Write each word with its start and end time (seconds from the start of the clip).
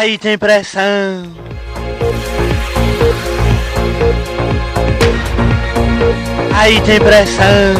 Aí 0.00 0.16
tem 0.16 0.38
pressão. 0.38 0.82
Aí 6.54 6.80
tem 6.80 6.98
pressão. 6.98 7.74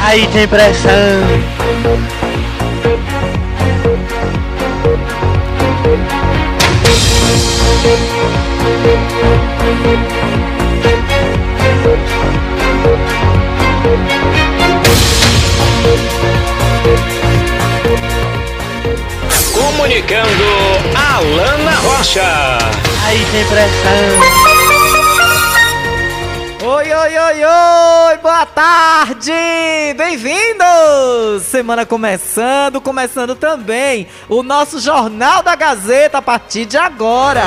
Aí 0.00 0.26
tem 0.28 0.48
pressão. 0.48 1.54
Comunicando 19.84 20.44
Alana 20.96 21.72
Rocha. 21.72 22.58
Aí 23.04 23.22
tem 23.30 23.44
pressão. 23.44 24.18
Oi, 26.66 26.90
oi, 26.90 27.18
oi, 27.18 27.44
oi, 27.44 28.16
boa 28.22 28.46
tarde! 28.46 29.30
Bem-vindos! 29.94 31.42
Semana 31.42 31.84
começando, 31.84 32.80
começando 32.80 33.34
também 33.34 34.08
o 34.26 34.42
nosso 34.42 34.80
Jornal 34.80 35.42
da 35.42 35.54
Gazeta 35.54 36.16
a 36.16 36.22
partir 36.22 36.64
de 36.64 36.78
agora. 36.78 37.44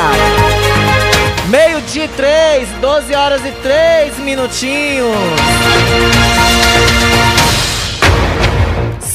Meio-dia 1.50 2.06
e 2.06 2.10
três, 2.10 2.70
12 2.80 3.16
horas 3.16 3.42
e 3.44 3.52
três 3.64 4.16
minutinhos. 4.20 5.10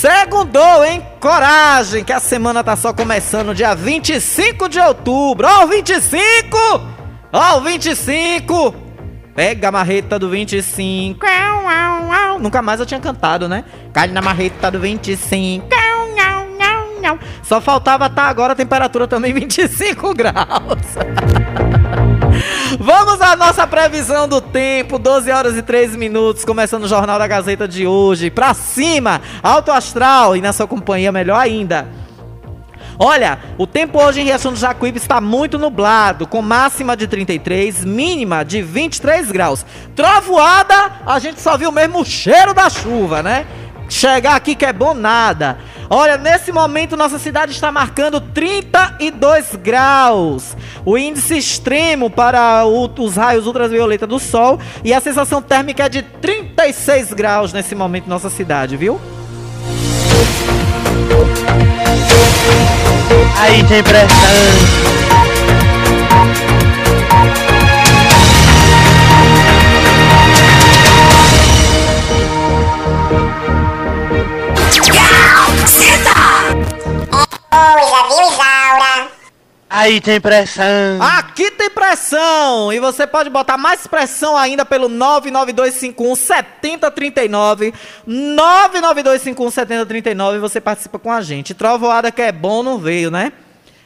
Segundou, 0.03 0.85
hein? 0.85 1.01
Coragem, 1.21 2.03
que 2.03 2.13
a 2.13 2.19
semana 2.19 2.65
tá 2.65 2.75
só 2.75 2.93
começando 2.93 3.55
dia 3.55 3.73
25 3.73 4.69
de 4.69 4.81
outubro. 4.81 5.47
Ó, 5.47 5.63
o 5.63 5.69
25! 5.69 6.59
Ó, 7.33 7.59
o 7.59 7.61
25! 7.61 8.75
Pega 9.33 9.69
a 9.69 9.71
marreta 9.71 10.19
do 10.19 10.29
25. 10.29 11.25
Au, 11.25 11.69
au, 11.69 12.13
au. 12.13 12.39
Nunca 12.41 12.61
mais 12.61 12.81
eu 12.81 12.87
tinha 12.87 12.99
cantado, 12.99 13.49
né? 13.49 13.63
Cai 13.93 14.09
na 14.09 14.21
marreta 14.21 14.73
do 14.73 14.81
25. 14.81 15.69
Au, 15.73 16.01
au, 16.01 17.07
au, 17.07 17.13
au. 17.13 17.19
Só 17.45 17.61
faltava 17.61 18.07
estar 18.07 18.25
agora 18.25 18.55
a 18.55 18.57
temperatura 18.57 19.07
também 19.07 19.33
25 19.33 20.15
graus. 20.19 20.97
Vamos 22.79 23.21
à 23.21 23.37
nossa 23.37 23.67
previsão 23.67 24.27
do 24.27 24.41
tempo, 24.41 24.99
12 24.99 25.31
horas 25.31 25.57
e 25.57 25.63
3 25.63 25.95
minutos, 25.97 26.45
começando 26.45 26.85
o 26.85 26.89
Jornal 26.89 27.19
da 27.19 27.27
Gazeta 27.27 27.69
de 27.69 27.87
hoje. 27.87 28.31
Pra 28.31 28.55
cima, 28.55 29.21
alto 29.43 29.71
astral 29.71 30.37
e 30.37 30.41
na 30.41 30.53
sua 30.53 30.67
companhia 30.67 31.13
melhor 31.13 31.39
ainda. 31.39 31.87
Olha, 32.99 33.39
o 33.59 33.67
tempo 33.67 34.03
hoje 34.03 34.21
em 34.21 34.25
Riachão 34.25 34.53
do 34.53 34.59
Jacuípe 34.59 34.99
está 34.99 35.21
muito 35.21 35.59
nublado, 35.59 36.27
com 36.27 36.41
máxima 36.41 36.97
de 36.97 37.07
33, 37.07 37.85
mínima 37.85 38.45
de 38.45 38.63
23 38.63 39.31
graus. 39.31 39.67
Trovoada, 39.95 40.93
a 41.05 41.19
gente 41.19 41.41
só 41.41 41.57
viu 41.57 41.73
mesmo 41.73 42.01
o 42.01 42.05
cheiro 42.05 42.55
da 42.55 42.71
chuva, 42.71 43.23
né? 43.23 43.47
Chegar 43.89 44.37
aqui 44.37 44.55
que 44.55 44.65
é 44.65 44.73
bom 44.73 44.95
nada. 44.95 45.59
Olha, 45.95 46.17
nesse 46.17 46.51
momento 46.51 46.97
nossa 46.97 47.19
cidade 47.19 47.53
está 47.53 47.71
marcando 47.71 48.19
32 48.19 49.57
graus. 49.57 50.57
O 50.87 50.97
índice 50.97 51.37
extremo 51.37 52.09
para 52.09 52.65
o- 52.65 52.91
os 52.99 53.17
raios 53.17 53.47
ultravioleta 53.47 54.07
do 54.07 54.19
sol 54.19 54.59
e 54.83 54.95
a 54.95 55.03
sensação 55.03 55.43
térmica 55.43 55.85
é 55.85 55.89
de 55.91 56.01
36 56.01 57.13
graus 57.13 57.53
nesse 57.53 57.75
momento 57.75 58.07
nossa 58.07 58.31
cidade, 58.31 58.75
viu? 58.75 58.99
Aí 63.39 63.63
tem 63.65 63.83
pressão. 63.83 65.32
Aí 79.75 80.03
tem 80.03 80.21
pressão. 80.21 81.01
Aqui 81.01 81.51
tem 81.53 81.71
pressão! 81.71 82.71
E 82.71 82.79
você 82.79 83.07
pode 83.07 83.31
botar 83.31 83.57
mais 83.57 83.87
pressão 83.87 84.37
ainda 84.37 84.67
pelo 84.67 84.87
99251 84.87 86.15
7039. 86.15 87.73
99251 88.07 89.51
7039 89.51 90.37
e 90.37 90.41
você 90.41 90.61
participa 90.61 90.99
com 90.99 91.11
a 91.11 91.23
gente. 91.23 91.55
Trovoada 91.55 92.13
que 92.13 92.21
é 92.21 92.31
bom 92.31 92.63
não 92.63 92.77
veio, 92.77 93.11
né? 93.11 93.33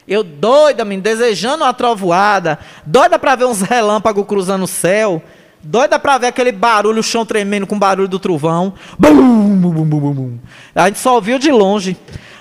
Eu 0.05 0.25
doida, 0.25 0.83
menino, 0.83 1.03
desejando 1.03 1.63
uma 1.63 1.73
trovoada. 1.73 2.59
Doida 2.85 3.17
pra 3.17 3.35
ver 3.37 3.45
uns 3.45 3.61
relâmpagos 3.61 4.27
cruzando 4.27 4.63
o 4.63 4.67
céu. 4.67 5.23
Doida 5.63 5.97
pra 5.97 6.17
ver 6.17 6.27
aquele 6.27 6.51
barulho, 6.51 6.99
o 6.99 7.03
chão 7.03 7.25
tremendo 7.25 7.65
com 7.65 7.75
o 7.75 7.79
barulho 7.79 8.09
do 8.09 8.19
trovão. 8.19 8.73
Bum, 8.99 9.15
bum, 9.55 9.71
bum, 9.71 9.85
bum, 9.85 10.13
bum. 10.13 10.37
A 10.75 10.87
gente 10.87 10.99
só 10.99 11.15
ouviu 11.15 11.39
de 11.39 11.49
longe. 11.49 11.95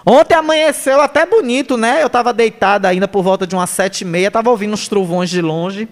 Ontem 0.09 0.37
amanheceu 0.37 1.00
até 1.00 1.27
bonito, 1.27 1.77
né? 1.77 2.00
Eu 2.00 2.09
tava 2.09 2.33
deitada 2.33 2.87
ainda 2.87 3.09
por 3.09 3.25
volta 3.25 3.44
de 3.44 3.56
umas 3.56 3.71
sete 3.71 4.03
e 4.03 4.05
meia, 4.05 4.31
tava 4.31 4.50
ouvindo 4.50 4.72
os 4.72 4.87
trovões 4.87 5.28
de 5.28 5.43
longe, 5.43 5.89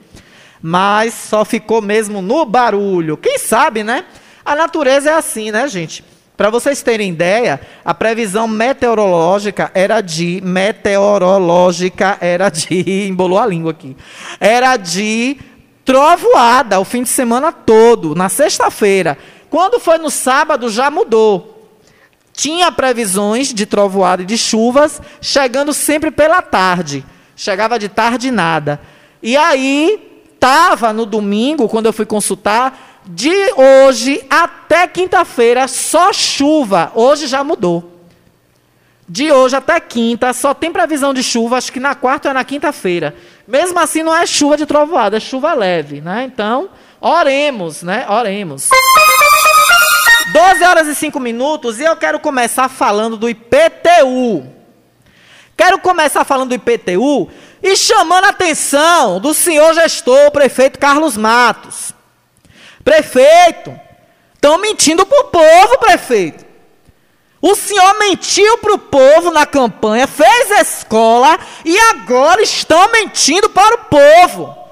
mas 0.62 1.12
só 1.12 1.44
ficou 1.44 1.82
mesmo 1.82 2.22
no 2.22 2.44
barulho. 2.44 3.16
Quem 3.16 3.40
sabe, 3.40 3.82
né? 3.82 4.04
A 4.44 4.54
natureza 4.54 5.10
é 5.10 5.14
assim, 5.14 5.50
né, 5.50 5.66
gente? 5.66 6.04
Para 6.36 6.48
vocês 6.48 6.80
terem 6.80 7.10
ideia, 7.10 7.60
a 7.84 7.92
previsão 7.92 8.46
meteorológica 8.46 9.72
era 9.74 10.00
de 10.00 10.40
meteorológica 10.44 12.16
era 12.20 12.50
de 12.50 13.06
embolou 13.10 13.38
a 13.38 13.46
língua 13.46 13.72
aqui. 13.72 13.96
Era 14.38 14.76
de 14.76 15.38
trovoada 15.84 16.78
o 16.78 16.84
fim 16.84 17.02
de 17.02 17.08
semana 17.08 17.50
todo, 17.50 18.14
na 18.14 18.28
sexta-feira. 18.28 19.18
Quando 19.50 19.80
foi 19.80 19.98
no 19.98 20.08
sábado 20.08 20.68
já 20.68 20.88
mudou 20.88 21.53
tinha 22.34 22.70
previsões 22.72 23.54
de 23.54 23.64
trovoada 23.64 24.22
e 24.22 24.26
de 24.26 24.36
chuvas, 24.36 25.00
chegando 25.20 25.72
sempre 25.72 26.10
pela 26.10 26.42
tarde. 26.42 27.04
Chegava 27.36 27.78
de 27.78 27.88
tarde 27.88 28.30
nada. 28.30 28.80
E 29.22 29.36
aí, 29.36 30.22
estava 30.34 30.92
no 30.92 31.06
domingo, 31.06 31.68
quando 31.68 31.86
eu 31.86 31.92
fui 31.92 32.04
consultar, 32.04 33.00
de 33.06 33.32
hoje 33.56 34.24
até 34.28 34.86
quinta-feira, 34.86 35.68
só 35.68 36.12
chuva. 36.12 36.90
Hoje 36.94 37.26
já 37.28 37.44
mudou. 37.44 37.92
De 39.08 39.30
hoje 39.30 39.54
até 39.54 39.78
quinta, 39.78 40.32
só 40.32 40.54
tem 40.54 40.72
previsão 40.72 41.14
de 41.14 41.22
chuva, 41.22 41.58
acho 41.58 41.70
que 41.70 41.78
na 41.78 41.94
quarta 41.94 42.28
ou 42.28 42.34
na 42.34 42.42
quinta-feira. 42.42 43.14
Mesmo 43.46 43.78
assim, 43.78 44.02
não 44.02 44.14
é 44.14 44.26
chuva 44.26 44.56
de 44.56 44.66
trovoada, 44.66 45.18
é 45.18 45.20
chuva 45.20 45.52
leve, 45.52 46.00
né? 46.00 46.24
Então, 46.24 46.70
oremos, 47.00 47.82
né? 47.82 48.06
Oremos. 48.08 48.70
12 50.32 50.64
horas 50.64 50.88
e 50.88 50.94
5 50.94 51.20
minutos 51.20 51.78
e 51.78 51.84
eu 51.84 51.96
quero 51.96 52.18
começar 52.18 52.68
falando 52.68 53.16
do 53.16 53.28
IPTU. 53.28 54.50
Quero 55.56 55.78
começar 55.78 56.24
falando 56.24 56.48
do 56.48 56.54
IPTU 56.54 57.30
e 57.62 57.76
chamando 57.76 58.24
a 58.24 58.30
atenção 58.30 59.20
do 59.20 59.34
senhor 59.34 59.74
gestor, 59.74 60.26
o 60.26 60.30
prefeito 60.30 60.78
Carlos 60.78 61.16
Matos. 61.16 61.92
Prefeito, 62.82 63.78
estão 64.34 64.58
mentindo 64.58 65.06
pro 65.06 65.24
povo, 65.24 65.78
prefeito. 65.78 66.44
O 67.40 67.54
senhor 67.54 67.98
mentiu 67.98 68.56
para 68.58 68.72
o 68.72 68.78
povo 68.78 69.30
na 69.30 69.44
campanha, 69.44 70.06
fez 70.06 70.50
escola 70.50 71.38
e 71.64 71.78
agora 71.78 72.40
estão 72.40 72.90
mentindo 72.90 73.50
para 73.50 73.74
o 73.74 73.84
povo. 73.84 74.63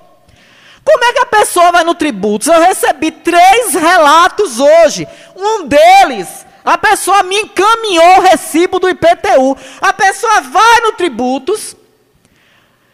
Como 0.85 1.05
é 1.05 1.13
que 1.13 1.19
a 1.21 1.27
pessoa 1.27 1.73
vai 1.73 1.85
no 1.85 1.95
tributos? 1.95 2.49
Eu 2.49 2.61
recebi 2.61 3.11
três 3.11 3.75
relatos 3.75 4.59
hoje. 4.59 5.07
Um 5.37 5.67
deles, 5.67 6.29
a 6.65 6.77
pessoa 6.77 7.23
me 7.23 7.37
encaminhou 7.37 8.19
o 8.19 8.21
recibo 8.23 8.79
do 8.79 8.89
IPTU. 8.89 9.57
A 9.81 9.93
pessoa 9.93 10.41
vai 10.41 10.81
no 10.81 10.93
tributos, 10.93 11.77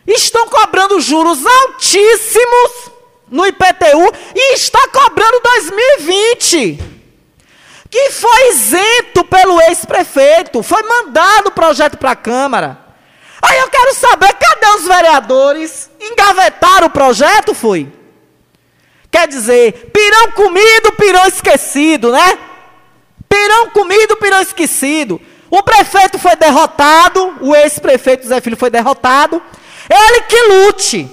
estão 0.07 0.47
cobrando 0.49 1.01
juros 1.01 1.45
altíssimos 1.45 2.93
no 3.31 3.47
IPTU 3.47 4.13
e 4.35 4.55
está 4.55 4.89
cobrando 4.89 5.41
2020 5.41 6.99
que 7.91 8.11
foi 8.11 8.51
isento 8.51 9.25
pelo 9.25 9.61
ex-prefeito, 9.63 10.63
foi 10.63 10.83
mandado 10.83 11.49
o 11.49 11.53
projeto 11.53 11.97
para 11.97 12.11
a 12.11 12.17
Câmara. 12.17 12.88
Aí 13.41 13.59
eu 13.59 13.69
quero 13.69 13.95
saber, 13.95 14.33
cadê 14.35 14.67
os 14.77 14.87
vereadores? 14.87 15.91
Engavetaram 16.01 16.89
o 16.89 16.91
projeto, 16.91 17.55
foi? 17.55 17.91
Quer 19.11 19.29
dizer, 19.29 19.91
pirão 19.93 20.33
comido, 20.33 20.93
pirão 20.93 21.27
esquecido, 21.27 22.13
né? 22.13 22.39
Pirão 23.29 23.71
comido, 23.71 24.17
pirão 24.17 24.41
esquecido. 24.41 25.21
O 25.51 25.63
prefeito 25.63 26.19
foi 26.19 26.37
derrotado, 26.37 27.39
o 27.41 27.55
ex-prefeito 27.55 28.27
Zé 28.27 28.41
Filho 28.41 28.57
foi 28.57 28.71
derrotado. 28.71 29.43
Ele 29.89 30.21
que 30.23 30.43
lute. 30.43 31.11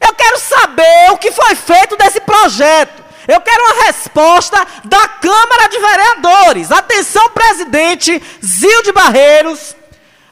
Eu 0.00 0.12
quero 0.14 0.38
saber 0.38 1.12
o 1.12 1.18
que 1.18 1.32
foi 1.32 1.54
feito 1.54 1.96
desse 1.96 2.20
projeto. 2.20 3.04
Eu 3.26 3.40
quero 3.40 3.62
uma 3.64 3.84
resposta 3.86 4.64
da 4.84 5.08
Câmara 5.08 5.68
de 5.68 5.78
Vereadores. 5.78 6.70
Atenção, 6.70 7.28
presidente 7.30 8.22
Zil 8.44 8.82
de 8.82 8.92
Barreiros, 8.92 9.74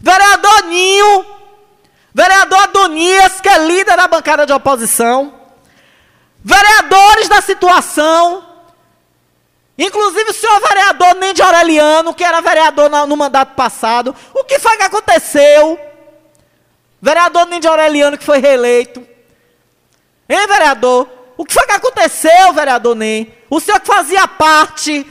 vereador 0.04 0.64
Ninho, 0.64 1.24
vereador 2.12 2.58
Adonias, 2.64 3.40
que 3.40 3.48
é 3.48 3.58
líder 3.66 3.96
da 3.96 4.06
bancada 4.06 4.44
de 4.44 4.52
oposição, 4.52 5.32
vereadores 6.44 7.26
da 7.26 7.40
situação, 7.40 8.44
inclusive 9.78 10.28
o 10.28 10.34
senhor 10.34 10.60
vereador 10.60 11.14
Nendi 11.14 11.40
Aureliano, 11.40 12.12
que 12.12 12.22
era 12.22 12.42
vereador 12.42 12.90
no, 12.90 13.16
mandato 13.16 13.54
passado. 13.54 14.14
O 14.34 14.44
que 14.44 14.58
foi 14.58 14.76
que 14.76 14.82
aconteceu? 14.82 15.80
Vereador 17.00 17.46
Nendi 17.46 17.66
Aureliano, 17.66 18.18
que 18.18 18.24
foi 18.24 18.40
reeleito. 18.40 19.00
Hein, 20.28 20.46
vereador? 20.46 21.08
O 21.34 21.46
que 21.46 21.54
foi 21.54 21.64
que 21.64 21.72
aconteceu, 21.72 22.52
vereador 22.52 22.94
Ney? 22.94 23.42
O 23.48 23.58
senhor 23.58 23.80
que 23.80 23.86
fazia 23.86 24.28
parte 24.28 25.06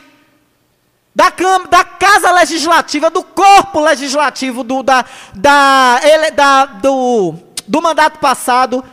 da, 1.15 1.31
da 1.69 1.83
Casa 1.83 2.31
Legislativa, 2.31 3.10
do 3.10 3.24
corpo 3.24 3.80
legislativo 3.80 4.63
do, 4.63 4.81
da, 4.81 5.06
da, 5.33 6.00
ele, 6.04 6.31
da, 6.31 6.65
do, 6.65 7.36
do 7.68 7.81
mandato 7.81 8.19
passado, 8.19 8.83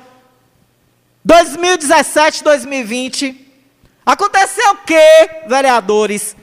2017, 1.24 2.44
2020. 2.44 3.48
Aconteceu 4.04 4.72
o 4.72 4.76
quê, 4.78 5.42
vereadores? 5.46 6.36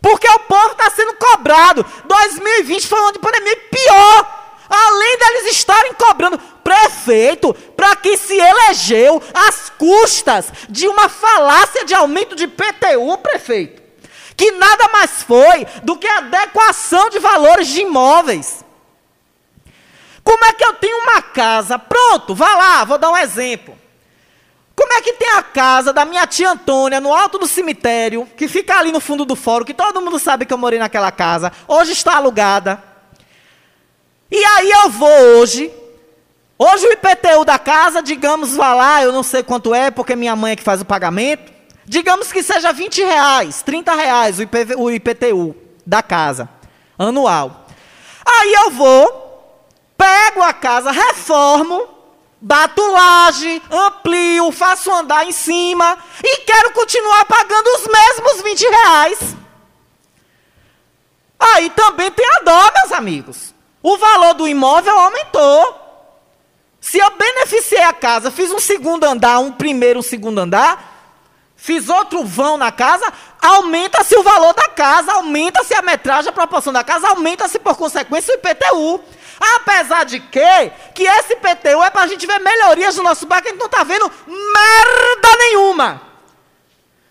Porque 0.00 0.28
o 0.28 0.40
povo 0.40 0.72
está 0.72 0.90
sendo 0.90 1.14
cobrado. 1.14 1.84
2020 2.06 2.86
foi 2.86 3.00
um 3.00 3.04
ano 3.04 3.12
de 3.12 3.18
pandemia 3.18 3.56
pior. 3.70 4.40
Além 4.68 5.18
deles 5.18 5.52
estarem 5.52 5.94
cobrando 5.94 6.38
prefeito 6.62 7.54
para 7.76 7.94
que 7.96 8.16
se 8.16 8.34
elegeu 8.34 9.22
às 9.32 9.70
custas 9.70 10.52
de 10.68 10.88
uma 10.88 11.08
falácia 11.08 11.84
de 11.84 11.94
aumento 11.94 12.34
de 12.34 12.46
PTU, 12.46 13.16
prefeito. 13.18 13.83
Que 14.36 14.52
nada 14.52 14.88
mais 14.88 15.22
foi 15.22 15.66
do 15.82 15.96
que 15.96 16.06
adequação 16.06 17.08
de 17.10 17.18
valores 17.18 17.68
de 17.68 17.80
imóveis. 17.80 18.64
Como 20.22 20.44
é 20.44 20.52
que 20.52 20.64
eu 20.64 20.72
tenho 20.74 20.96
uma 21.02 21.22
casa? 21.22 21.78
Pronto, 21.78 22.34
vá 22.34 22.54
lá, 22.56 22.84
vou 22.84 22.98
dar 22.98 23.10
um 23.10 23.16
exemplo. 23.16 23.78
Como 24.74 24.92
é 24.92 25.02
que 25.02 25.12
tem 25.12 25.30
a 25.30 25.42
casa 25.42 25.92
da 25.92 26.04
minha 26.04 26.26
tia 26.26 26.50
Antônia 26.50 27.00
no 27.00 27.14
alto 27.14 27.38
do 27.38 27.46
cemitério, 27.46 28.26
que 28.36 28.48
fica 28.48 28.76
ali 28.76 28.90
no 28.90 28.98
fundo 28.98 29.24
do 29.24 29.36
fórum, 29.36 29.64
que 29.64 29.74
todo 29.74 30.00
mundo 30.00 30.18
sabe 30.18 30.46
que 30.46 30.52
eu 30.52 30.58
morei 30.58 30.78
naquela 30.78 31.12
casa, 31.12 31.52
hoje 31.68 31.92
está 31.92 32.16
alugada. 32.16 32.82
E 34.30 34.44
aí 34.44 34.70
eu 34.70 34.90
vou 34.90 35.38
hoje. 35.38 35.72
Hoje 36.58 36.86
o 36.86 36.92
IPTU 36.92 37.44
da 37.44 37.58
casa, 37.58 38.02
digamos, 38.02 38.56
vá 38.56 38.74
lá, 38.74 39.02
eu 39.02 39.12
não 39.12 39.22
sei 39.22 39.42
quanto 39.42 39.74
é, 39.74 39.90
porque 39.90 40.16
minha 40.16 40.34
mãe 40.34 40.52
é 40.52 40.56
que 40.56 40.62
faz 40.62 40.80
o 40.80 40.84
pagamento. 40.84 41.53
Digamos 41.86 42.32
que 42.32 42.42
seja 42.42 42.72
20 42.72 43.02
reais, 43.02 43.62
30 43.62 43.94
reais 43.94 44.38
o, 44.38 44.42
IPV, 44.42 44.74
o 44.76 44.90
IPTU 44.90 45.54
da 45.84 46.02
casa, 46.02 46.48
anual. 46.98 47.66
Aí 48.24 48.54
eu 48.54 48.70
vou, 48.70 49.68
pego 49.96 50.42
a 50.42 50.52
casa, 50.52 50.90
reformo, 50.90 51.86
bato 52.40 52.82
laje, 52.86 53.62
amplio, 53.70 54.50
faço 54.50 54.90
andar 54.90 55.26
em 55.26 55.32
cima 55.32 55.98
e 56.22 56.38
quero 56.38 56.72
continuar 56.72 57.24
pagando 57.26 57.66
os 57.68 57.86
mesmos 57.86 58.42
20 58.42 58.62
reais. 58.62 59.36
Aí 61.38 61.68
também 61.70 62.10
tem 62.10 62.26
a 62.36 62.40
dó, 62.40 62.72
meus 62.80 62.92
amigos. 62.92 63.54
O 63.82 63.98
valor 63.98 64.32
do 64.34 64.48
imóvel 64.48 64.98
aumentou. 64.98 65.80
Se 66.80 66.98
eu 66.98 67.10
beneficiei 67.10 67.82
a 67.82 67.92
casa, 67.92 68.30
fiz 68.30 68.50
um 68.50 68.58
segundo 68.58 69.04
andar, 69.04 69.38
um 69.38 69.52
primeiro, 69.52 69.98
um 69.98 70.02
segundo 70.02 70.38
andar, 70.38 70.93
fiz 71.64 71.88
outro 71.88 72.22
vão 72.22 72.58
na 72.58 72.70
casa, 72.70 73.10
aumenta-se 73.40 74.14
o 74.18 74.22
valor 74.22 74.52
da 74.52 74.68
casa, 74.68 75.14
aumenta-se 75.14 75.72
a 75.72 75.80
metragem, 75.80 76.28
a 76.28 76.32
proporção 76.32 76.70
da 76.70 76.84
casa, 76.84 77.08
aumenta-se 77.08 77.58
por 77.58 77.74
consequência 77.74 78.34
o 78.34 78.36
IPTU. 78.36 79.00
Apesar 79.56 80.04
de 80.04 80.20
que, 80.20 80.70
que 80.94 81.04
esse 81.04 81.32
IPTU 81.32 81.82
é 81.82 81.88
para 81.88 82.02
a 82.02 82.06
gente 82.06 82.26
ver 82.26 82.38
melhorias 82.38 82.96
no 82.96 83.02
nosso 83.02 83.24
bairro, 83.24 83.44
que 83.44 83.48
a 83.48 83.52
gente 83.52 83.60
não 83.60 83.66
está 83.66 83.82
vendo 83.82 84.12
merda 84.26 85.38
nenhuma. 85.38 86.02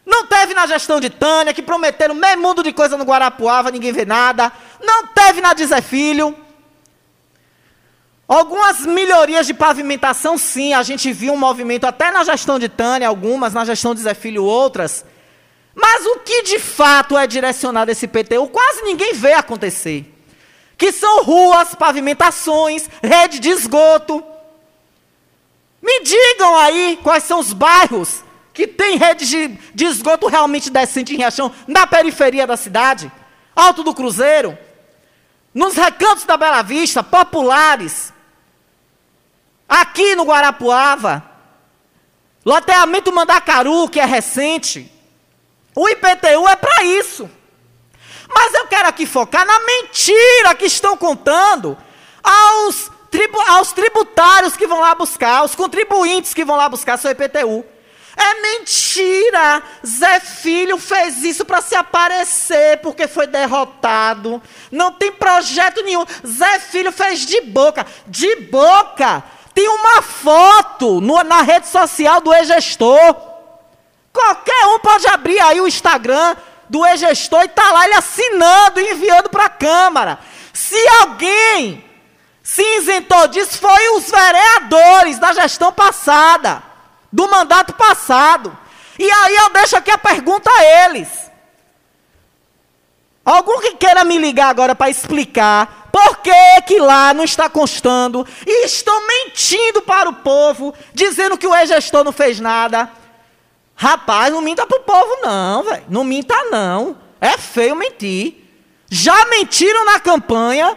Não 0.05 0.27
teve 0.27 0.53
na 0.53 0.67
gestão 0.67 0.99
de 0.99 1.09
Tânia, 1.09 1.53
que 1.53 1.63
prometeram 1.63 2.13
meio 2.13 2.37
mundo 2.37 2.61
de 2.61 2.71
coisa 2.71 2.95
no 2.95 3.05
Guarapuava, 3.05 3.71
ninguém 3.71 3.91
vê 3.91 4.05
nada. 4.05 4.51
Não 4.79 5.07
teve 5.07 5.41
na 5.41 5.55
Zé 5.55 5.81
Filho. 5.81 6.37
Algumas 8.27 8.81
melhorias 8.81 9.45
de 9.45 9.53
pavimentação, 9.53 10.37
sim, 10.37 10.73
a 10.73 10.81
gente 10.81 11.11
viu 11.11 11.33
um 11.33 11.37
movimento 11.37 11.85
até 11.85 12.09
na 12.09 12.23
gestão 12.23 12.57
de 12.57 12.69
Tânia, 12.69 13.07
algumas, 13.07 13.53
na 13.53 13.65
gestão 13.65 13.93
de 13.93 14.01
Zé 14.01 14.13
Filho, 14.13 14.43
outras. 14.45 15.03
Mas 15.75 16.05
o 16.05 16.19
que 16.19 16.43
de 16.43 16.59
fato 16.59 17.17
é 17.17 17.27
direcionado 17.27 17.91
esse 17.91 18.07
PTU, 18.07 18.47
quase 18.47 18.83
ninguém 18.83 19.13
vê 19.13 19.33
acontecer. 19.33 20.05
Que 20.77 20.91
são 20.91 21.23
ruas, 21.23 21.75
pavimentações, 21.75 22.89
rede 23.01 23.39
de 23.39 23.49
esgoto. 23.49 24.23
Me 25.81 26.01
digam 26.01 26.55
aí 26.57 26.99
quais 27.03 27.23
são 27.23 27.39
os 27.39 27.51
bairros 27.51 28.23
que 28.53 28.67
tem 28.67 28.97
rede 28.97 29.27
de, 29.27 29.47
de 29.73 29.85
esgoto 29.85 30.27
realmente 30.27 30.69
decente 30.69 31.13
em 31.13 31.17
Riachão, 31.17 31.51
na 31.67 31.87
periferia 31.87 32.45
da 32.45 32.55
cidade. 32.55 33.11
Alto 33.55 33.83
do 33.83 33.93
Cruzeiro, 33.93 34.57
nos 35.53 35.75
recantos 35.75 36.23
da 36.23 36.37
Bela 36.37 36.61
Vista, 36.61 37.03
populares. 37.03 38.12
Aqui 39.67 40.15
no 40.15 40.23
Guarapuava, 40.23 41.23
loteamento 42.45 43.13
Mandacaru, 43.13 43.89
que 43.89 43.99
é 43.99 44.05
recente, 44.05 44.91
o 45.75 45.87
IPTU 45.89 46.47
é 46.47 46.55
para 46.55 46.83
isso. 46.83 47.29
Mas 48.27 48.53
eu 48.53 48.67
quero 48.67 48.87
aqui 48.87 49.05
focar 49.05 49.45
na 49.45 49.59
mentira 49.59 50.55
que 50.55 50.65
estão 50.65 50.97
contando 50.97 51.77
aos, 52.23 52.91
tribu 53.11 53.39
aos 53.41 53.71
tributários 53.71 54.55
que 54.55 54.67
vão 54.67 54.79
lá 54.79 54.95
buscar, 54.95 55.37
aos 55.37 55.55
contribuintes 55.55 56.33
que 56.33 56.45
vão 56.45 56.55
lá 56.55 56.67
buscar 56.69 56.97
seu 56.97 57.11
IPTU. 57.11 57.65
É 58.15 58.41
mentira! 58.41 59.63
Zé 59.85 60.19
Filho 60.19 60.77
fez 60.77 61.23
isso 61.23 61.43
para 61.43 61.61
se 61.61 61.75
aparecer 61.75 62.77
porque 62.77 63.07
foi 63.07 63.25
derrotado. 63.25 64.41
Não 64.71 64.91
tem 64.91 65.11
projeto 65.11 65.81
nenhum. 65.81 66.05
Zé 66.25 66.59
Filho 66.59 66.91
fez 66.91 67.25
de 67.25 67.41
boca. 67.41 67.85
De 68.05 68.35
boca! 68.35 69.23
Tem 69.53 69.67
uma 69.67 70.01
foto 70.01 70.99
no, 70.99 71.23
na 71.23 71.41
rede 71.41 71.67
social 71.67 72.21
do 72.21 72.33
ex-gestor. 72.33 73.15
Qualquer 74.11 74.65
um 74.67 74.79
pode 74.79 75.07
abrir 75.07 75.39
aí 75.39 75.61
o 75.61 75.67
Instagram 75.67 76.35
do 76.69 76.85
ex-gestor 76.85 77.43
e 77.43 77.49
tá 77.49 77.71
lá 77.71 77.85
ele 77.85 77.95
assinando 77.95 78.79
e 78.79 78.91
enviando 78.91 79.29
para 79.29 79.45
a 79.45 79.49
Câmara. 79.49 80.19
Se 80.51 80.77
alguém 81.01 81.83
se 82.41 82.61
isentou 82.77 83.27
disso, 83.27 83.57
foi 83.57 83.97
os 83.97 84.09
vereadores 84.09 85.17
da 85.19 85.33
gestão 85.33 85.71
passada, 85.71 86.61
do 87.11 87.27
mandato 87.29 87.73
passado. 87.73 88.57
E 88.99 89.09
aí 89.09 89.35
eu 89.35 89.49
deixo 89.51 89.77
aqui 89.77 89.91
a 89.91 89.97
pergunta 89.97 90.49
a 90.49 90.63
eles. 90.85 91.09
Algum 93.25 93.59
que 93.61 93.75
queira 93.75 94.03
me 94.03 94.17
ligar 94.17 94.49
agora 94.49 94.75
para 94.75 94.89
explicar 94.89 95.82
por 95.93 96.17
que, 96.17 96.61
que 96.65 96.79
lá 96.79 97.13
não 97.13 97.23
está 97.23 97.47
constando? 97.47 98.25
E 98.47 98.65
estão 98.65 99.07
mentindo 99.07 99.79
para 99.83 100.09
o 100.09 100.13
povo, 100.13 100.73
dizendo 100.91 101.37
que 101.37 101.45
o 101.45 101.53
ex-gestor 101.53 102.03
não 102.03 102.11
fez 102.11 102.39
nada. 102.39 102.91
Rapaz, 103.75 104.33
não 104.33 104.41
minta 104.41 104.65
para 104.65 104.79
o 104.79 104.81
povo, 104.81 105.19
não, 105.21 105.61
velho. 105.61 105.83
Não 105.87 106.03
minta, 106.03 106.35
não. 106.45 106.97
É 107.21 107.37
feio 107.37 107.75
mentir. 107.75 108.33
Já 108.89 109.25
mentiram 109.25 109.85
na 109.85 109.99
campanha, 109.99 110.75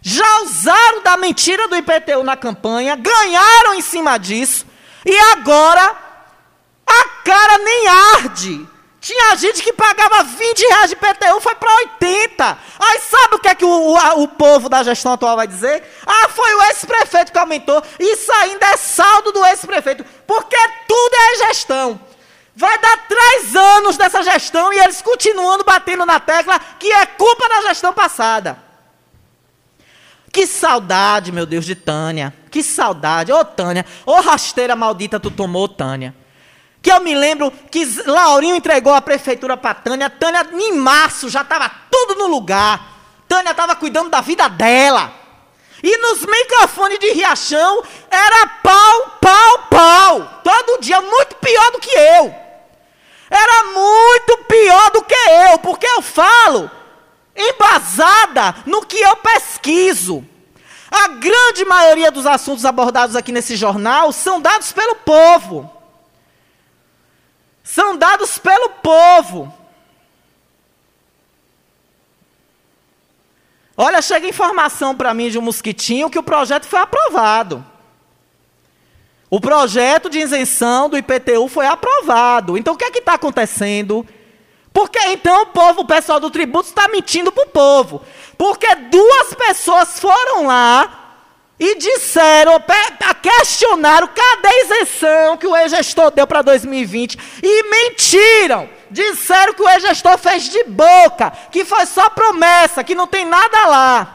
já 0.00 0.40
usaram 0.40 1.02
da 1.02 1.18
mentira 1.18 1.68
do 1.68 1.76
IPTU 1.76 2.24
na 2.24 2.34
campanha, 2.34 2.96
ganharam 2.96 3.74
em 3.74 3.82
cima 3.82 4.16
disso, 4.16 4.66
e 5.04 5.14
agora 5.32 5.94
a 6.86 7.04
cara 7.22 7.58
nem 7.58 7.86
arde. 7.86 8.66
Tinha 9.08 9.34
gente 9.36 9.62
que 9.62 9.72
pagava 9.72 10.22
20 10.22 10.60
reais 10.68 10.90
de 10.90 10.92
IPTU, 10.94 11.40
foi 11.40 11.54
para 11.54 11.74
80. 11.76 12.58
Aí 12.78 13.00
sabe 13.00 13.36
o 13.36 13.38
que 13.38 13.48
é 13.48 13.54
que 13.54 13.64
o, 13.64 13.70
o, 13.70 14.22
o 14.22 14.28
povo 14.28 14.68
da 14.68 14.82
gestão 14.82 15.14
atual 15.14 15.34
vai 15.34 15.46
dizer? 15.46 15.82
Ah, 16.06 16.28
foi 16.28 16.54
o 16.54 16.62
ex-prefeito 16.64 17.32
que 17.32 17.38
aumentou. 17.38 17.82
Isso 17.98 18.30
ainda 18.32 18.66
é 18.66 18.76
saldo 18.76 19.32
do 19.32 19.42
ex-prefeito, 19.46 20.04
porque 20.26 20.58
tudo 20.86 21.14
é 21.14 21.46
gestão. 21.46 21.98
Vai 22.54 22.78
dar 22.80 23.08
três 23.08 23.56
anos 23.56 23.96
dessa 23.96 24.22
gestão 24.22 24.70
e 24.74 24.78
eles 24.78 25.00
continuando 25.00 25.64
batendo 25.64 26.04
na 26.04 26.20
tecla 26.20 26.60
que 26.78 26.92
é 26.92 27.06
culpa 27.06 27.48
da 27.48 27.62
gestão 27.62 27.94
passada. 27.94 28.58
Que 30.30 30.46
saudade, 30.46 31.32
meu 31.32 31.46
Deus, 31.46 31.64
de 31.64 31.74
Tânia. 31.74 32.34
Que 32.50 32.62
saudade. 32.62 33.32
Ô, 33.32 33.42
Tânia. 33.42 33.86
Ô, 34.04 34.20
rasteira 34.20 34.76
maldita 34.76 35.18
tu 35.18 35.30
tomou, 35.30 35.66
Tânia. 35.66 36.14
Que 36.80 36.92
eu 36.92 37.00
me 37.00 37.14
lembro 37.14 37.50
que 37.70 37.84
Laurinho 38.06 38.56
entregou 38.56 38.94
a 38.94 39.00
prefeitura 39.00 39.56
para 39.56 39.74
Tânia. 39.74 40.08
Tânia, 40.08 40.46
em 40.52 40.72
março, 40.72 41.28
já 41.28 41.42
estava 41.42 41.70
tudo 41.90 42.14
no 42.14 42.26
lugar. 42.26 42.80
Tânia 43.26 43.50
estava 43.50 43.74
cuidando 43.74 44.10
da 44.10 44.20
vida 44.20 44.48
dela. 44.48 45.12
E 45.82 45.96
nos 45.98 46.24
microfones 46.24 46.98
de 46.98 47.12
Riachão 47.12 47.82
era 48.10 48.46
pau, 48.62 49.18
pau, 49.20 49.58
pau. 49.70 50.40
Todo 50.42 50.80
dia, 50.80 51.00
muito 51.00 51.36
pior 51.36 51.70
do 51.72 51.78
que 51.78 51.90
eu. 51.90 52.34
Era 53.30 53.64
muito 53.64 54.38
pior 54.48 54.90
do 54.90 55.02
que 55.02 55.14
eu, 55.14 55.58
porque 55.58 55.86
eu 55.86 56.00
falo 56.00 56.70
embasada 57.36 58.56
no 58.66 58.84
que 58.84 58.98
eu 58.98 59.16
pesquiso. 59.16 60.24
A 60.90 61.08
grande 61.08 61.64
maioria 61.64 62.10
dos 62.10 62.26
assuntos 62.26 62.64
abordados 62.64 63.14
aqui 63.14 63.30
nesse 63.30 63.54
jornal 63.54 64.10
são 64.10 64.40
dados 64.40 64.72
pelo 64.72 64.96
povo. 64.96 65.70
São 67.68 67.98
dados 67.98 68.38
pelo 68.38 68.70
povo. 68.82 69.52
Olha, 73.76 74.00
chega 74.00 74.26
informação 74.26 74.96
para 74.96 75.12
mim 75.12 75.28
de 75.28 75.38
um 75.38 75.42
mosquitinho 75.42 76.08
que 76.08 76.18
o 76.18 76.22
projeto 76.22 76.64
foi 76.64 76.78
aprovado. 76.78 77.62
O 79.28 79.38
projeto 79.38 80.08
de 80.08 80.18
isenção 80.18 80.88
do 80.88 80.96
IPTU 80.96 81.46
foi 81.46 81.66
aprovado. 81.66 82.56
Então 82.56 82.72
o 82.72 82.76
que 82.78 82.86
é 82.86 82.90
que 82.90 83.00
está 83.00 83.12
acontecendo? 83.12 84.06
Porque 84.72 84.98
então 85.00 85.42
o 85.42 85.46
povo, 85.48 85.82
o 85.82 85.86
pessoal 85.86 86.18
do 86.18 86.30
tributo 86.30 86.70
está 86.70 86.88
mentindo 86.88 87.30
para 87.30 87.44
o 87.44 87.50
povo. 87.50 88.00
Porque 88.38 88.74
duas 88.76 89.34
pessoas 89.34 90.00
foram 90.00 90.46
lá 90.46 91.07
e 91.58 91.76
disseram, 91.76 92.62
questionaram 93.20 94.08
cadê 94.08 94.48
a 94.48 94.64
isenção 94.64 95.36
que 95.36 95.46
o 95.46 95.56
ex-gestor 95.56 96.12
deu 96.12 96.26
para 96.26 96.42
2020 96.42 97.18
e 97.42 97.62
mentiram. 97.64 98.68
Disseram 98.90 99.52
que 99.54 99.62
o 99.62 99.68
ex-gestor 99.68 100.16
fez 100.18 100.48
de 100.48 100.64
boca, 100.64 101.32
que 101.50 101.64
foi 101.64 101.84
só 101.84 102.08
promessa, 102.10 102.84
que 102.84 102.94
não 102.94 103.06
tem 103.06 103.24
nada 103.24 103.66
lá. 103.66 104.14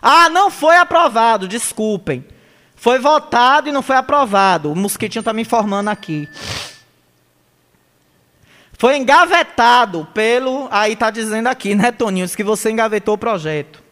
Ah, 0.00 0.28
não 0.28 0.50
foi 0.50 0.76
aprovado, 0.76 1.46
desculpem. 1.46 2.26
Foi 2.74 2.98
votado 2.98 3.68
e 3.68 3.72
não 3.72 3.82
foi 3.82 3.96
aprovado. 3.96 4.72
O 4.72 4.76
Mosquitinho 4.76 5.20
está 5.20 5.32
me 5.32 5.42
informando 5.42 5.90
aqui. 5.90 6.28
Foi 8.78 8.96
engavetado 8.96 10.06
pelo. 10.12 10.68
Aí 10.70 10.92
está 10.92 11.10
dizendo 11.10 11.48
aqui, 11.48 11.74
né, 11.74 11.90
Toninho? 11.90 12.26
Diz 12.26 12.36
que 12.36 12.44
você 12.44 12.70
engavetou 12.70 13.14
o 13.14 13.18
projeto. 13.18 13.85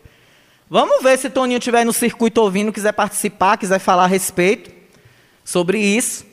Vamos 0.69 1.03
ver 1.03 1.19
se 1.19 1.29
Toninho 1.29 1.59
estiver 1.59 1.85
no 1.85 1.93
circuito 1.93 2.41
ouvindo, 2.41 2.73
quiser 2.73 2.93
participar, 2.93 3.57
quiser 3.57 3.79
falar 3.79 4.05
a 4.05 4.09
respeito 4.09 4.73
sobre 5.45 5.79
isso. 5.79 6.25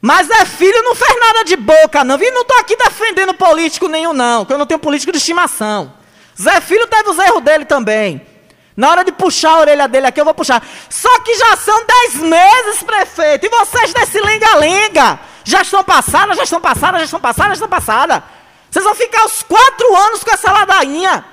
Mas 0.00 0.30
é 0.30 0.44
filho 0.44 0.82
não 0.82 0.94
fez 0.94 1.18
nada 1.18 1.44
de 1.44 1.56
boca, 1.56 2.04
não. 2.04 2.20
E 2.20 2.30
não 2.30 2.42
estou 2.42 2.58
aqui 2.58 2.76
defendendo 2.76 3.34
político 3.34 3.88
nenhum, 3.88 4.12
não, 4.12 4.40
porque 4.40 4.54
eu 4.54 4.58
não 4.58 4.66
tenho 4.66 4.80
político 4.80 5.12
de 5.12 5.18
estimação. 5.18 5.92
Zé 6.40 6.60
Filho 6.60 6.86
teve 6.86 7.08
os 7.08 7.18
erros 7.18 7.42
dele 7.42 7.64
também. 7.64 8.20
Na 8.76 8.90
hora 8.90 9.02
de 9.02 9.10
puxar 9.10 9.52
a 9.52 9.60
orelha 9.60 9.88
dele 9.88 10.06
aqui, 10.06 10.20
eu 10.20 10.24
vou 10.24 10.34
puxar. 10.34 10.62
Só 10.90 11.20
que 11.20 11.34
já 11.34 11.56
são 11.56 11.86
dez 11.86 12.14
meses, 12.16 12.82
prefeito. 12.82 13.46
E 13.46 13.48
vocês 13.48 13.94
desse 13.94 14.20
lenga-lenga. 14.20 15.18
Já 15.44 15.62
estão 15.62 15.82
passadas, 15.82 16.36
já 16.36 16.44
estão 16.44 16.60
passadas, 16.60 17.00
já 17.00 17.04
estão 17.06 17.20
passadas, 17.20 17.48
já 17.48 17.64
estão 17.64 17.68
passadas. 17.68 18.22
Vocês 18.70 18.84
vão 18.84 18.94
ficar 18.94 19.24
os 19.24 19.42
quatro 19.42 19.96
anos 19.96 20.22
com 20.22 20.30
essa 20.30 20.52
ladainha. 20.52 21.24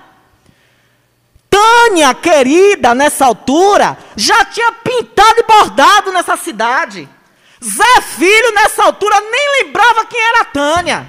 Tânia, 1.54 2.16
querida, 2.16 2.96
nessa 2.96 3.26
altura, 3.26 3.96
já 4.16 4.44
tinha 4.46 4.72
pintado 4.72 5.40
e 5.40 5.44
bordado 5.44 6.12
nessa 6.12 6.36
cidade. 6.36 7.08
Zé 7.64 8.02
Filho, 8.02 8.54
nessa 8.56 8.84
altura, 8.86 9.22
nem 9.22 9.64
lembrava 9.64 10.04
quem 10.06 10.20
era 10.20 10.46
Tânia. 10.46 11.08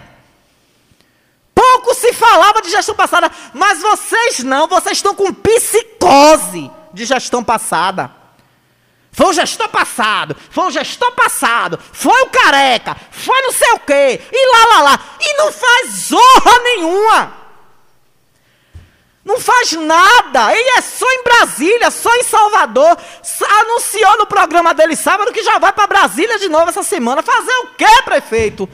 Pouco 1.55 1.95
se 1.95 2.13
falava 2.13 2.61
de 2.61 2.71
gestão 2.71 2.95
passada, 2.95 3.31
mas 3.55 3.81
vocês 3.81 4.41
não, 4.41 4.69
vocês 4.69 4.99
estão 4.99 5.15
com 5.15 5.33
psicose 5.33 6.71
de 6.93 7.07
gestão 7.07 7.43
passada. 7.43 8.11
Foi 9.13 9.29
o 9.29 9.33
gestor 9.33 9.69
passado, 9.71 10.37
foi 10.51 10.65
o 10.67 10.71
gestor 10.71 11.13
passado, 11.13 11.79
foi 11.93 12.21
o 12.23 12.27
careca, 12.27 12.97
foi 13.11 13.41
não 13.43 13.53
sei 13.53 13.73
o 13.73 13.79
quê, 13.79 14.21
e 14.31 14.53
lá, 14.53 14.75
lá, 14.75 14.83
lá. 14.83 15.01
E 15.21 15.37
não 15.39 15.53
faz 15.53 15.91
zorra 16.09 16.59
nenhuma. 16.65 17.44
Não 19.25 19.41
faz 19.41 19.73
nada. 19.73 20.55
Ele 20.55 20.69
é 20.71 20.81
só 20.83 21.07
em 21.11 21.25
Brasília, 21.25 21.91
só 21.91 22.15
em 22.17 22.23
Salvador. 22.23 22.99
Anunciou 23.61 24.19
no 24.19 24.27
programa 24.27 24.75
dele 24.75 24.95
sábado 24.95 25.33
que 25.33 25.43
já 25.43 25.59
vai 25.59 25.73
para 25.73 25.87
Brasília 25.87 26.39
de 26.39 26.49
novo 26.49 26.69
essa 26.69 26.83
semana. 26.83 27.23
Fazer 27.23 27.57
o 27.63 27.69
quê, 27.69 28.03
prefeito? 28.05 28.69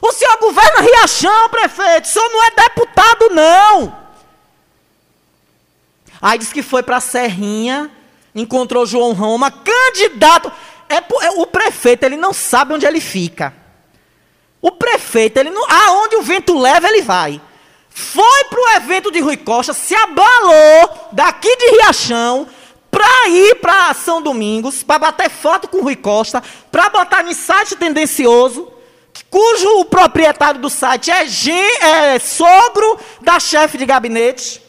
O 0.00 0.12
senhor 0.12 0.36
governa 0.38 0.80
Riachão, 0.80 1.48
prefeito. 1.48 2.04
O 2.04 2.08
senhor 2.08 2.28
não 2.30 2.44
é 2.44 2.50
deputado, 2.50 3.28
não. 3.30 4.06
Aí 6.22 6.38
disse 6.38 6.54
que 6.54 6.62
foi 6.62 6.82
para 6.82 7.00
Serrinha, 7.00 7.90
encontrou 8.34 8.86
João 8.86 9.12
Roma, 9.12 9.50
candidato. 9.50 10.52
É, 10.88 10.96
é, 10.96 11.30
o 11.30 11.46
prefeito, 11.46 12.04
ele 12.04 12.16
não 12.16 12.32
sabe 12.32 12.72
onde 12.72 12.86
ele 12.86 13.00
fica. 13.00 13.52
O 14.62 14.70
prefeito, 14.70 15.38
ele 15.38 15.50
não. 15.50 15.68
Aonde 15.68 16.16
o 16.16 16.22
vento 16.22 16.56
leva, 16.56 16.88
ele 16.88 17.02
vai. 17.02 17.40
Foi 17.98 18.44
para 18.50 18.60
o 18.60 18.68
evento 18.76 19.10
de 19.10 19.20
Rui 19.20 19.38
Costa, 19.38 19.72
se 19.72 19.94
abalou 19.94 21.08
daqui 21.12 21.48
de 21.56 21.70
Riachão 21.76 22.46
para 22.90 23.28
ir 23.30 23.54
para 23.54 23.94
São 23.94 24.20
Domingos, 24.20 24.82
para 24.82 24.98
bater 24.98 25.30
foto 25.30 25.66
com 25.66 25.80
Rui 25.80 25.96
Costa, 25.96 26.42
para 26.70 26.90
botar 26.90 27.22
no 27.22 27.32
site 27.32 27.74
tendencioso 27.74 28.70
cujo 29.30 29.86
proprietário 29.86 30.60
do 30.60 30.68
site 30.68 31.10
é, 31.10 31.24
é 31.24 32.18
sogro 32.18 32.98
da 33.22 33.40
chefe 33.40 33.78
de 33.78 33.86
gabinete. 33.86 34.62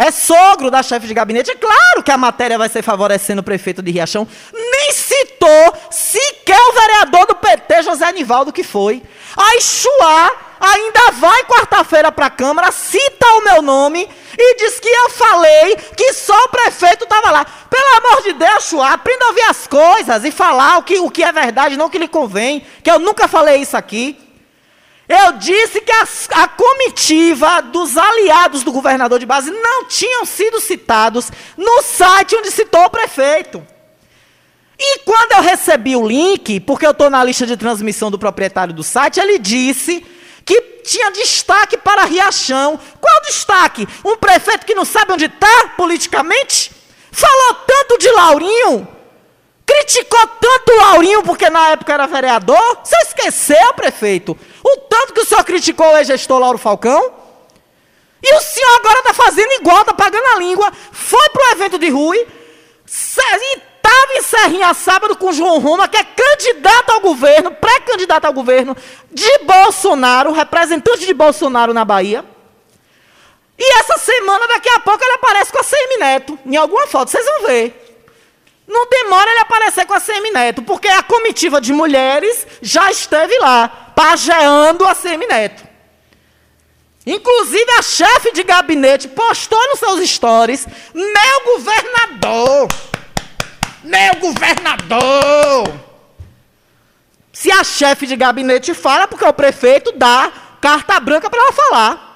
É 0.00 0.12
sogro 0.12 0.70
da 0.70 0.80
chefe 0.80 1.08
de 1.08 1.12
gabinete. 1.12 1.50
É 1.50 1.56
claro 1.56 2.04
que 2.04 2.12
a 2.12 2.16
matéria 2.16 2.56
vai 2.56 2.68
ser 2.68 2.82
favorecendo 2.82 3.40
o 3.40 3.44
prefeito 3.44 3.82
de 3.82 3.90
Riachão. 3.90 4.28
Nem 4.54 4.92
citou 4.92 5.74
sequer 5.90 6.56
o 6.56 6.72
vereador 6.72 7.26
do 7.26 7.34
PT, 7.34 7.82
José 7.82 8.04
Anivaldo, 8.04 8.52
que 8.52 8.62
foi. 8.62 9.02
A 9.36 9.60
Chuá 9.60 10.30
ainda 10.60 11.10
vai 11.12 11.42
quarta-feira 11.44 12.12
para 12.12 12.26
a 12.26 12.30
Câmara, 12.30 12.70
cita 12.70 13.26
o 13.26 13.44
meu 13.44 13.60
nome 13.60 14.08
e 14.38 14.56
diz 14.56 14.78
que 14.78 14.88
eu 14.88 15.10
falei 15.10 15.76
que 15.96 16.12
só 16.12 16.44
o 16.44 16.48
prefeito 16.48 17.02
estava 17.02 17.32
lá. 17.32 17.44
Pelo 17.44 17.96
amor 17.96 18.22
de 18.22 18.34
Deus, 18.34 18.68
Chua, 18.68 18.92
aprenda 18.92 19.24
a 19.24 19.28
ouvir 19.28 19.42
as 19.42 19.66
coisas 19.66 20.24
e 20.24 20.30
falar 20.30 20.78
o 20.78 20.82
que, 20.84 20.98
o 21.00 21.10
que 21.10 21.24
é 21.24 21.32
verdade, 21.32 21.76
não 21.76 21.86
o 21.86 21.90
que 21.90 21.98
lhe 21.98 22.08
convém, 22.08 22.64
que 22.84 22.90
eu 22.90 23.00
nunca 23.00 23.26
falei 23.26 23.56
isso 23.56 23.76
aqui. 23.76 24.16
Eu 25.08 25.32
disse 25.32 25.80
que 25.80 25.90
a, 25.90 26.48
comitiva 26.48 27.62
dos 27.62 27.96
aliados 27.96 28.62
do 28.62 28.70
governador 28.70 29.18
de 29.18 29.24
base 29.24 29.50
não 29.50 29.86
tinham 29.86 30.26
sido 30.26 30.60
citados 30.60 31.32
no 31.56 31.82
site 31.82 32.36
onde 32.36 32.50
citou 32.50 32.84
o 32.84 32.90
prefeito. 32.90 33.66
E 34.78 34.98
quando 35.00 35.32
eu 35.32 35.40
recebi 35.40 35.96
o 35.96 36.06
link, 36.06 36.60
porque 36.60 36.86
eu 36.86 36.90
estou 36.90 37.08
na 37.08 37.24
lista 37.24 37.46
de 37.46 37.56
transmissão 37.56 38.10
do 38.10 38.18
proprietário 38.18 38.74
do 38.74 38.82
site, 38.82 39.18
ele 39.18 39.38
disse 39.38 40.04
que 40.44 40.60
tinha 40.84 41.10
destaque 41.10 41.78
para 41.78 42.04
Riachão. 42.04 42.78
Qual 43.00 43.22
destaque? 43.22 43.88
Um 44.04 44.16
prefeito 44.16 44.66
que 44.66 44.74
não 44.74 44.84
sabe 44.84 45.12
onde 45.12 45.24
está 45.24 45.68
politicamente? 45.76 46.70
Falou 47.10 47.54
tanto 47.66 47.98
de 47.98 48.10
Laurinho? 48.10 48.97
Criticou 49.78 50.26
tanto 50.40 50.72
o 50.72 50.76
Laurinho 50.76 51.22
porque 51.22 51.48
na 51.48 51.70
época 51.70 51.92
era 51.92 52.06
vereador? 52.06 52.78
Você 52.82 52.96
esqueceu, 52.96 53.74
prefeito? 53.74 54.36
O 54.62 54.76
tanto 54.88 55.12
que 55.12 55.20
o 55.20 55.24
senhor 55.24 55.44
criticou 55.44 55.86
o 55.86 55.96
ex-gestor 55.96 56.38
Lauro 56.38 56.58
Falcão? 56.58 57.12
E 58.22 58.34
o 58.34 58.40
senhor 58.40 58.76
agora 58.80 58.98
está 58.98 59.14
fazendo 59.14 59.52
igual, 59.52 59.80
está 59.80 59.94
pagando 59.94 60.26
a 60.34 60.38
língua. 60.38 60.72
Foi 60.90 61.28
para 61.30 61.48
o 61.48 61.52
evento 61.52 61.78
de 61.78 61.88
Rui 61.88 62.18
e 62.18 62.26
está 62.90 63.38
Tava 63.88 64.18
em 64.18 64.22
Serrinha 64.22 64.74
sábado 64.74 65.16
com 65.16 65.32
João 65.32 65.58
Roma, 65.60 65.88
que 65.88 65.96
é 65.96 66.04
candidato 66.04 66.90
ao 66.90 67.00
governo, 67.00 67.52
pré-candidato 67.52 68.26
ao 68.26 68.34
governo 68.34 68.76
de 69.10 69.38
Bolsonaro, 69.38 70.30
representante 70.30 71.06
de 71.06 71.14
Bolsonaro 71.14 71.72
na 71.72 71.86
Bahia. 71.86 72.22
E 73.58 73.78
essa 73.78 73.98
semana, 73.98 74.46
daqui 74.46 74.68
a 74.68 74.80
pouco, 74.80 75.02
ele 75.02 75.14
aparece 75.14 75.50
com 75.50 75.58
a 75.58 75.62
Semineto, 75.62 76.38
em 76.44 76.56
alguma 76.56 76.86
foto, 76.86 77.10
vocês 77.10 77.24
vão 77.24 77.46
ver. 77.46 77.87
Não 78.68 78.86
demora 78.86 79.30
ele 79.30 79.40
aparecer 79.40 79.86
com 79.86 79.94
a 79.94 80.00
Semineto, 80.00 80.60
porque 80.60 80.88
a 80.88 81.02
comitiva 81.02 81.58
de 81.58 81.72
mulheres 81.72 82.46
já 82.60 82.90
esteve 82.90 83.36
lá, 83.38 83.92
pageando 83.96 84.84
a 84.84 84.94
Semineto. 84.94 85.66
Inclusive 87.06 87.70
a 87.78 87.82
chefe 87.82 88.30
de 88.32 88.42
gabinete 88.44 89.08
postou 89.08 89.58
nos 89.68 89.78
seus 89.78 90.10
stories, 90.10 90.66
meu 90.92 91.54
governador, 91.54 92.68
meu 93.82 94.14
governador. 94.20 95.74
Se 97.32 97.50
a 97.50 97.64
chefe 97.64 98.06
de 98.06 98.16
gabinete 98.16 98.74
fala, 98.74 99.08
porque 99.08 99.24
o 99.24 99.32
prefeito 99.32 99.92
dá 99.92 100.30
carta 100.60 101.00
branca 101.00 101.30
para 101.30 101.40
ela 101.40 101.52
falar. 101.52 102.08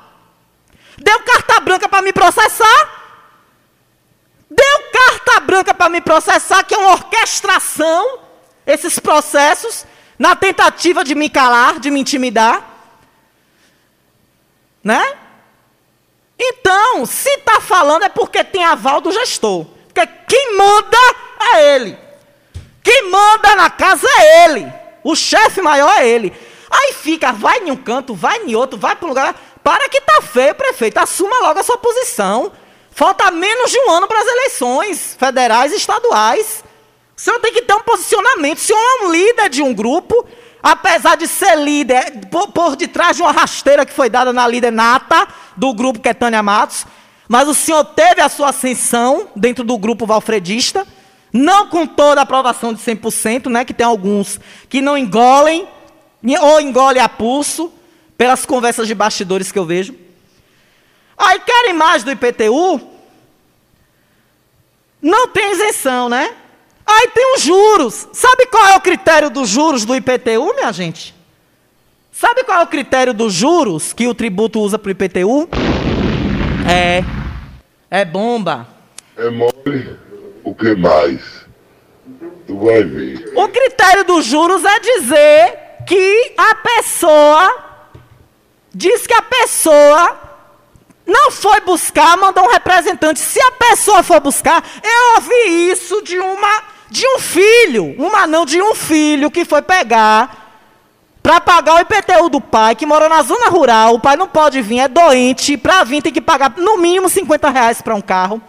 Deu 0.99 1.19
carta 1.21 1.61
branca 1.61 1.89
para 1.89 2.03
me 2.03 2.13
processar? 2.13 3.02
Deu 4.55 4.83
carta 4.93 5.41
branca 5.41 5.73
para 5.73 5.89
me 5.89 6.01
processar, 6.01 6.63
que 6.65 6.75
é 6.75 6.79
uma 6.79 6.93
orquestração, 6.93 8.19
esses 8.67 8.99
processos, 8.99 9.87
na 10.19 10.37
tentativa 10.37 11.03
de 11.03 11.15
me 11.15 11.31
calar, 11.31 11.81
de 11.81 11.91
me 11.91 12.01
intimidar. 12.01 12.69
Né? 14.85 15.19
Então, 16.39 17.07
se 17.07 17.31
está 17.31 17.61
falando 17.61 18.05
é 18.05 18.09
porque 18.09 18.45
tem 18.45 18.65
aval 18.65 19.01
do 19.01 19.13
gestor. 19.13 19.65
Porque 19.87 20.07
quem 20.29 20.57
manda 20.57 20.99
é 21.55 21.77
ele. 21.77 21.99
Quem 22.83 23.11
manda 23.11 23.57
na 23.57 23.71
casa 23.71 24.07
é 24.19 24.45
ele. 24.45 24.73
O 25.03 25.15
chefe 25.15 25.63
maior 25.63 25.99
é 25.99 26.07
ele. 26.07 26.33
Aí 26.71 26.93
fica, 26.95 27.33
vai 27.33 27.61
em 27.61 27.71
um 27.71 27.77
canto, 27.77 28.15
vai 28.15 28.39
em 28.45 28.55
outro, 28.55 28.79
vai 28.79 28.97
para 28.97 29.07
um 29.07 29.09
lugar. 29.09 29.35
Para 29.63 29.89
que 29.89 30.01
tá 30.01 30.21
feio, 30.21 30.55
prefeito. 30.55 30.99
Assuma 30.99 31.39
logo 31.41 31.61
a 31.61 31.63
sua 31.63 31.79
posição. 31.79 32.53
Falta 32.95 33.31
menos 33.31 33.71
de 33.71 33.79
um 33.79 33.91
ano 33.91 34.07
para 34.07 34.21
as 34.21 34.27
eleições 34.27 35.17
federais 35.19 35.73
e 35.73 35.77
estaduais. 35.77 36.63
O 37.17 37.21
senhor 37.21 37.41
tem 37.41 37.53
que 37.53 37.63
ter 37.63 37.75
um 37.75 37.81
posicionamento. 37.81 38.59
O 38.59 38.61
senhor 38.61 38.79
é 38.79 39.05
um 39.05 39.11
líder 39.11 39.49
de 39.49 39.63
um 39.63 39.73
grupo, 39.73 40.27
apesar 40.63 41.17
de 41.17 41.27
ser 41.27 41.57
líder 41.57 42.27
por, 42.31 42.49
por 42.49 42.77
detrás 42.77 43.17
de 43.17 43.23
uma 43.23 43.33
rasteira 43.33 43.87
que 43.87 43.93
foi 43.93 44.11
dada 44.11 44.33
na 44.33 44.47
líder 44.47 44.71
nata 44.71 45.27
do 45.57 45.73
grupo 45.73 46.01
que 46.01 46.09
é 46.09 46.15
Tânia 46.15 46.43
Matos. 46.43 46.87
Mas 47.27 47.49
o 47.49 47.55
senhor 47.55 47.83
teve 47.85 48.21
a 48.21 48.29
sua 48.29 48.51
ascensão 48.51 49.29
dentro 49.35 49.65
do 49.65 49.79
grupo 49.79 50.05
valfredista, 50.05 50.87
não 51.33 51.69
com 51.69 51.87
toda 51.87 52.21
a 52.21 52.25
aprovação 52.25 52.75
de 52.75 52.83
100%, 52.83 53.49
né, 53.49 53.65
que 53.65 53.73
tem 53.73 53.87
alguns 53.87 54.39
que 54.69 54.83
não 54.83 54.99
engolem, 54.99 55.67
ou 56.43 56.61
engolem 56.61 57.03
a 57.03 57.09
pulso, 57.09 57.73
pelas 58.19 58.45
conversas 58.45 58.87
de 58.87 58.95
bastidores 58.95 59.51
que 59.51 59.59
eu 59.59 59.65
vejo. 59.65 59.95
Aí 61.23 61.39
querem 61.39 61.73
mais 61.73 62.03
do 62.03 62.11
IPTU? 62.11 62.81
Não 65.01 65.29
tem 65.29 65.53
isenção, 65.53 66.09
né? 66.09 66.35
Aí 66.85 67.09
tem 67.15 67.35
os 67.37 67.43
juros. 67.43 68.09
Sabe 68.13 68.47
qual 68.47 68.67
é 68.67 68.77
o 68.77 68.81
critério 68.81 69.31
dos 69.31 69.49
juros 69.49 69.85
do 69.85 69.95
IPTU, 69.95 70.53
minha 70.55 70.73
gente? 70.73 71.15
Sabe 72.11 72.43
qual 72.43 72.61
é 72.61 72.65
o 72.65 72.67
critério 72.67 73.15
dos 73.15 73.33
juros 73.33 73.93
que 73.93 74.09
o 74.09 74.15
tributo 74.15 74.61
usa 74.61 74.81
para 74.81 74.89
o 74.89 74.91
IPTU? 74.91 75.49
É. 76.69 77.05
É 77.89 78.05
bomba. 78.05 78.67
É 79.17 79.31
mole. 79.31 79.97
O 80.43 80.53
que 80.53 80.75
mais? 80.75 81.47
Tu 82.49 82.59
vai 82.59 82.83
ver. 82.83 83.33
O 83.37 83.49
critério 83.49 84.05
dos 84.05 84.25
juros 84.25 84.65
é 84.65 84.81
dizer 84.81 85.59
que 85.87 86.35
a 86.37 86.55
pessoa. 86.57 87.71
Diz 88.75 89.07
que 89.07 89.15
a 89.15 89.23
pessoa 89.23 90.32
não 91.13 91.31
foi 91.31 91.61
buscar, 91.61 92.17
mandou 92.17 92.45
um 92.45 92.51
representante. 92.51 93.21
Se 93.21 93.41
a 93.41 93.53
pessoa 93.53 94.03
for 94.03 94.19
buscar, 94.21 94.65
eu 94.83 95.15
ouvi 95.17 95.71
isso 95.71 96.03
de 96.03 96.19
uma 96.19 96.73
de 96.89 97.07
um 97.07 97.19
filho, 97.19 97.95
uma 97.99 98.27
não 98.27 98.45
de 98.45 98.61
um 98.61 98.75
filho 98.75 99.31
que 99.31 99.47
foi 99.47 99.63
pegar 99.63 100.43
para 101.23 101.41
pagar 101.41 101.77
o 101.77 101.81
IPTU 101.81 102.29
do 102.29 102.41
pai, 102.41 102.75
que 102.75 102.85
mora 102.85 103.09
na 103.09 103.23
zona 103.23 103.49
rural, 103.49 103.95
o 103.95 104.01
pai 104.01 104.17
não 104.17 104.29
pode 104.29 104.61
vir, 104.61 104.81
é 104.81 104.89
doente, 104.89 105.57
para 105.57 105.85
vir 105.85 106.03
tem 106.03 106.13
que 106.13 106.21
pagar 106.21 106.53
no 106.57 106.77
mínimo 106.79 107.09
50 107.09 107.49
reais 107.49 107.81
para 107.81 107.95
um 107.95 108.01
carro. 108.01 108.43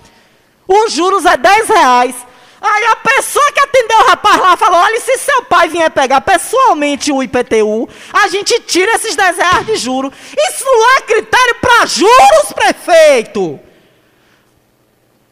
Os 0.67 0.91
juros 0.91 1.25
é 1.25 1.37
10 1.37 1.67
reais. 1.69 2.15
Aí 2.63 2.85
a 2.85 2.95
pessoa 2.95 3.51
que 3.51 3.59
atendeu 3.59 3.99
o 3.99 4.05
rapaz 4.05 4.39
lá 4.39 4.55
falou: 4.55 4.79
olha, 4.79 4.99
se 5.01 5.17
seu 5.17 5.43
pai 5.43 5.67
vier 5.67 5.91
pegar 5.91 6.21
pessoalmente 6.21 7.11
o 7.11 7.21
IPTU, 7.21 7.89
a 8.13 8.29
gente 8.29 8.57
tira 8.61 8.93
esses 8.93 9.17
10 9.17 9.37
reais 9.37 9.65
de 9.65 9.75
juro. 9.75 10.13
Isso 10.49 10.63
não 10.63 10.97
é 10.97 11.01
critério 11.01 11.55
para 11.59 11.85
juros, 11.85 12.53
prefeito. 12.55 13.59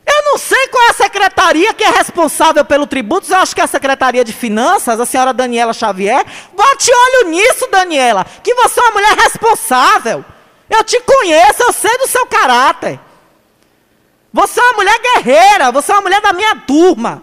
Eu 0.06 0.24
não 0.26 0.38
sei 0.38 0.68
qual 0.68 0.84
é 0.84 0.90
a 0.90 0.94
secretaria 0.94 1.74
que 1.74 1.86
é 1.86 1.90
responsável 1.90 2.66
pelo 2.66 2.86
tributos, 2.86 3.30
eu 3.30 3.38
acho 3.38 3.56
que 3.56 3.62
é 3.62 3.64
a 3.64 3.68
Secretaria 3.68 4.26
de 4.26 4.34
Finanças, 4.34 5.00
a 5.00 5.06
senhora 5.06 5.32
Daniela 5.32 5.74
Xavier. 5.74 6.26
Bote 6.54 6.92
olho 6.92 7.30
nisso, 7.30 7.66
Daniela, 7.72 8.26
que 8.44 8.54
você 8.56 8.80
é 8.80 8.84
uma 8.84 8.92
mulher 8.92 9.16
responsável. 9.18 10.26
Eu 10.70 10.84
te 10.84 11.00
conheço, 11.00 11.64
eu 11.64 11.72
sei 11.72 11.98
do 11.98 12.08
seu 12.08 12.26
caráter. 12.26 13.00
Você 14.34 14.60
é 14.60 14.64
uma 14.64 14.74
mulher 14.74 15.00
guerreira, 15.00 15.72
você 15.72 15.92
é 15.92 15.96
uma 15.96 16.02
mulher 16.02 16.22
da 16.22 16.34
minha 16.34 16.56
turma. 16.56 17.22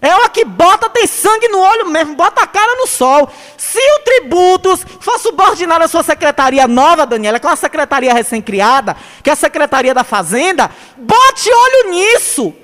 É 0.00 0.14
uma 0.14 0.28
que 0.28 0.44
bota, 0.44 0.90
tem 0.90 1.06
sangue 1.06 1.48
no 1.48 1.58
olho 1.58 1.86
mesmo, 1.86 2.14
bota 2.14 2.42
a 2.42 2.46
cara 2.46 2.76
no 2.76 2.86
sol. 2.86 3.28
Se 3.56 3.78
o 3.78 3.98
Tributos 4.00 4.84
for 5.00 5.18
subordinado 5.18 5.84
à 5.84 5.88
sua 5.88 6.02
secretaria 6.02 6.68
nova, 6.68 7.06
Daniela, 7.06 7.40
que 7.40 7.46
é 7.46 7.50
uma 7.50 7.56
secretaria 7.56 8.12
recém-criada, 8.12 8.96
que 9.22 9.30
é 9.30 9.32
a 9.32 9.36
Secretaria 9.36 9.94
da 9.94 10.04
Fazenda, 10.04 10.70
bote 10.96 11.50
olho 11.50 11.90
nisso. 11.90 12.54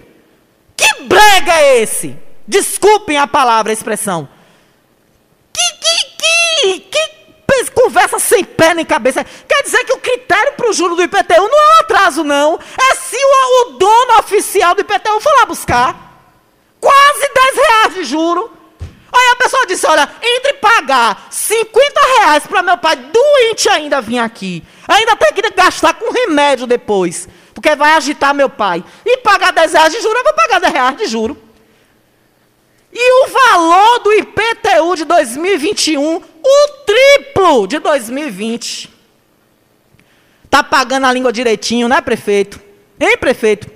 Que 0.76 1.04
brega 1.04 1.52
é 1.52 1.80
esse? 1.80 2.16
Desculpem 2.46 3.16
a 3.16 3.26
palavra, 3.26 3.72
a 3.72 3.74
expressão. 3.74 4.28
Que, 5.52 5.72
que, 5.80 6.04
que, 6.16 6.80
que 6.80 7.21
conversa 7.74 8.18
sem 8.18 8.44
pé 8.44 8.74
nem 8.74 8.84
cabeça. 8.84 9.24
Quer 9.24 9.62
dizer 9.62 9.84
que 9.84 9.92
o 9.92 9.98
critério 9.98 10.52
para 10.52 10.70
o 10.70 10.72
juro 10.72 10.94
do 10.94 11.02
IPTU 11.02 11.48
não 11.48 11.60
é 11.60 11.76
um 11.76 11.80
atraso, 11.80 12.24
não. 12.24 12.58
É 12.78 12.94
se 12.94 13.16
o, 13.16 13.62
o 13.62 13.78
dono 13.78 14.18
oficial 14.18 14.74
do 14.74 14.80
IPTU 14.80 15.20
for 15.20 15.32
lá 15.38 15.46
buscar. 15.46 16.12
Quase 16.80 17.30
10 17.34 17.56
reais 17.56 17.94
de 17.94 18.04
juro. 18.04 18.50
Aí 19.12 19.30
a 19.32 19.36
pessoa 19.36 19.66
disse: 19.66 19.86
olha, 19.86 20.08
entre 20.22 20.54
pagar 20.54 21.26
50 21.30 22.00
reais 22.18 22.46
para 22.46 22.62
meu 22.62 22.78
pai 22.78 22.96
doente 22.96 23.68
ainda 23.68 24.00
vir 24.00 24.18
aqui, 24.18 24.64
ainda 24.88 25.14
tem 25.16 25.32
que 25.32 25.50
gastar 25.50 25.94
com 25.94 26.10
remédio 26.10 26.66
depois, 26.66 27.28
porque 27.52 27.76
vai 27.76 27.92
agitar 27.92 28.34
meu 28.34 28.48
pai, 28.48 28.82
e 29.04 29.18
pagar 29.18 29.52
10 29.52 29.72
reais 29.74 29.92
de 29.92 30.00
juro, 30.00 30.18
eu 30.18 30.24
vou 30.24 30.32
pagar 30.32 30.60
10 30.60 30.72
reais 30.72 30.96
de 30.96 31.06
juro. 31.06 31.51
E 32.92 33.24
o 33.24 33.28
valor 33.28 33.98
do 34.00 34.12
IPTU 34.12 34.96
de 34.96 35.04
2021, 35.04 36.16
o 36.16 36.68
triplo 36.84 37.66
de 37.66 37.78
2020. 37.78 38.90
Tá 40.50 40.62
pagando 40.62 41.06
a 41.06 41.12
língua 41.12 41.32
direitinho, 41.32 41.88
né, 41.88 42.02
prefeito? 42.02 42.60
Hein, 43.00 43.16
prefeito? 43.16 43.70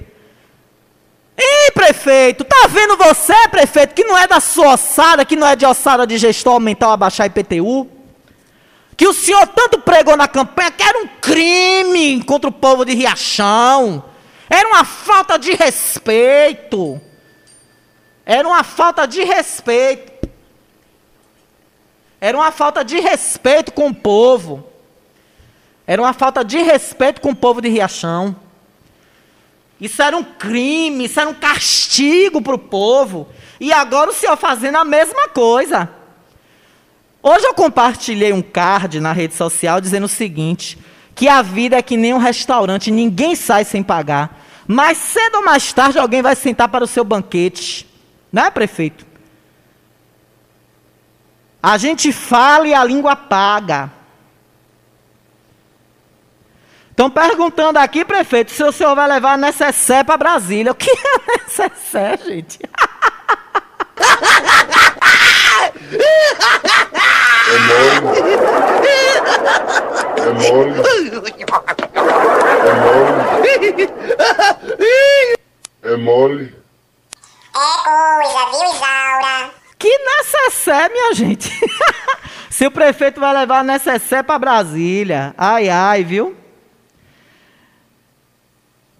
Ih, 1.38 1.72
prefeito, 1.72 2.44
tá 2.44 2.66
vendo 2.68 2.96
você, 2.96 3.48
prefeito, 3.48 3.94
que 3.94 4.05
não 4.05 4.16
é 4.16 4.26
da 4.26 4.40
sua 4.40 4.74
ossada, 4.74 5.24
que 5.24 5.37
não 5.37 5.46
é 5.46 5.55
de 5.55 5.66
ossada 5.66 6.07
de 6.07 6.16
gestor 6.16 6.55
aumentar 6.55 6.88
ou 6.88 6.92
abaixar 6.92 7.26
IPTU? 7.26 7.88
Que 8.96 9.07
o 9.07 9.12
senhor 9.12 9.46
tanto 9.48 9.79
pregou 9.81 10.16
na 10.16 10.26
campanha 10.26 10.70
que 10.70 10.83
era 10.83 10.98
um 10.98 11.07
crime 11.20 12.22
contra 12.24 12.48
o 12.48 12.52
povo 12.52 12.85
de 12.85 12.94
Riachão. 12.94 14.02
Era 14.48 14.66
uma 14.68 14.85
falta 14.85 15.38
de 15.38 15.52
respeito. 15.52 17.00
Era 18.26 18.46
uma 18.46 18.64
falta 18.64 19.06
de 19.06 19.22
respeito. 19.22 20.28
Era 22.20 22.36
uma 22.36 22.50
falta 22.50 22.84
de 22.84 22.98
respeito 22.98 23.72
com 23.72 23.88
o 23.88 23.94
povo. 23.94 24.66
Era 25.86 26.02
uma 26.02 26.12
falta 26.12 26.44
de 26.44 26.58
respeito 26.58 27.20
com 27.20 27.30
o 27.30 27.36
povo 27.36 27.60
de 27.60 27.68
Riachão. 27.68 28.34
Isso 29.80 30.02
era 30.02 30.16
um 30.16 30.24
crime, 30.24 31.04
isso 31.04 31.20
era 31.20 31.28
um 31.28 31.34
castigo 31.34 32.42
para 32.42 32.56
o 32.56 32.58
povo. 32.58 33.28
E 33.60 33.72
agora 33.72 34.10
o 34.10 34.14
senhor 34.14 34.36
fazendo 34.36 34.76
a 34.76 34.84
mesma 34.84 35.28
coisa. 35.28 35.88
Hoje 37.22 37.46
eu 37.46 37.54
compartilhei 37.54 38.32
um 38.32 38.42
card 38.42 38.98
na 38.98 39.12
rede 39.12 39.34
social 39.34 39.80
dizendo 39.80 40.04
o 40.04 40.08
seguinte: 40.08 40.76
que 41.14 41.28
a 41.28 41.42
vida 41.42 41.76
é 41.76 41.82
que 41.82 41.96
nem 41.96 42.12
um 42.12 42.18
restaurante, 42.18 42.90
ninguém 42.90 43.36
sai 43.36 43.64
sem 43.64 43.82
pagar. 43.82 44.42
Mas 44.66 44.98
cedo 44.98 45.36
ou 45.36 45.44
mais 45.44 45.72
tarde 45.72 45.98
alguém 45.98 46.22
vai 46.22 46.34
sentar 46.34 46.68
para 46.68 46.82
o 46.82 46.88
seu 46.88 47.04
banquete. 47.04 47.86
Não 48.32 48.44
é, 48.44 48.50
prefeito? 48.50 49.06
A 51.62 51.78
gente 51.78 52.12
fala 52.12 52.68
e 52.68 52.74
a 52.74 52.84
língua 52.84 53.16
paga. 53.16 53.90
Estão 56.90 57.10
perguntando 57.10 57.78
aqui, 57.78 58.04
prefeito, 58.04 58.52
se 58.52 58.62
o 58.64 58.72
senhor 58.72 58.94
vai 58.94 59.06
levar 59.06 59.32
a 59.32 59.36
necessaire 59.36 60.04
para 60.04 60.16
Brasília. 60.16 60.72
O 60.72 60.74
que 60.74 60.90
é 60.90 61.42
necessaire, 61.42 62.24
gente? 62.24 62.58
É 67.48 67.58
mole. 67.58 68.18
É 70.22 70.32
mole. 70.32 70.72
É 72.62 72.74
mole. 72.74 73.90
É 75.82 75.96
mole. 75.96 76.65
Viu, 78.50 78.74
Isaura? 78.74 79.50
Que 79.78 79.98
necessé, 79.98 80.88
minha 80.88 81.14
gente. 81.14 81.50
Se 82.50 82.66
o 82.66 82.70
prefeito 82.70 83.20
vai 83.20 83.35
levar 83.35 83.62
necessé 83.62 84.22
para 84.22 84.38
Brasília. 84.38 85.35
Ai, 85.37 85.68
ai, 85.68 86.02
viu? 86.02 86.35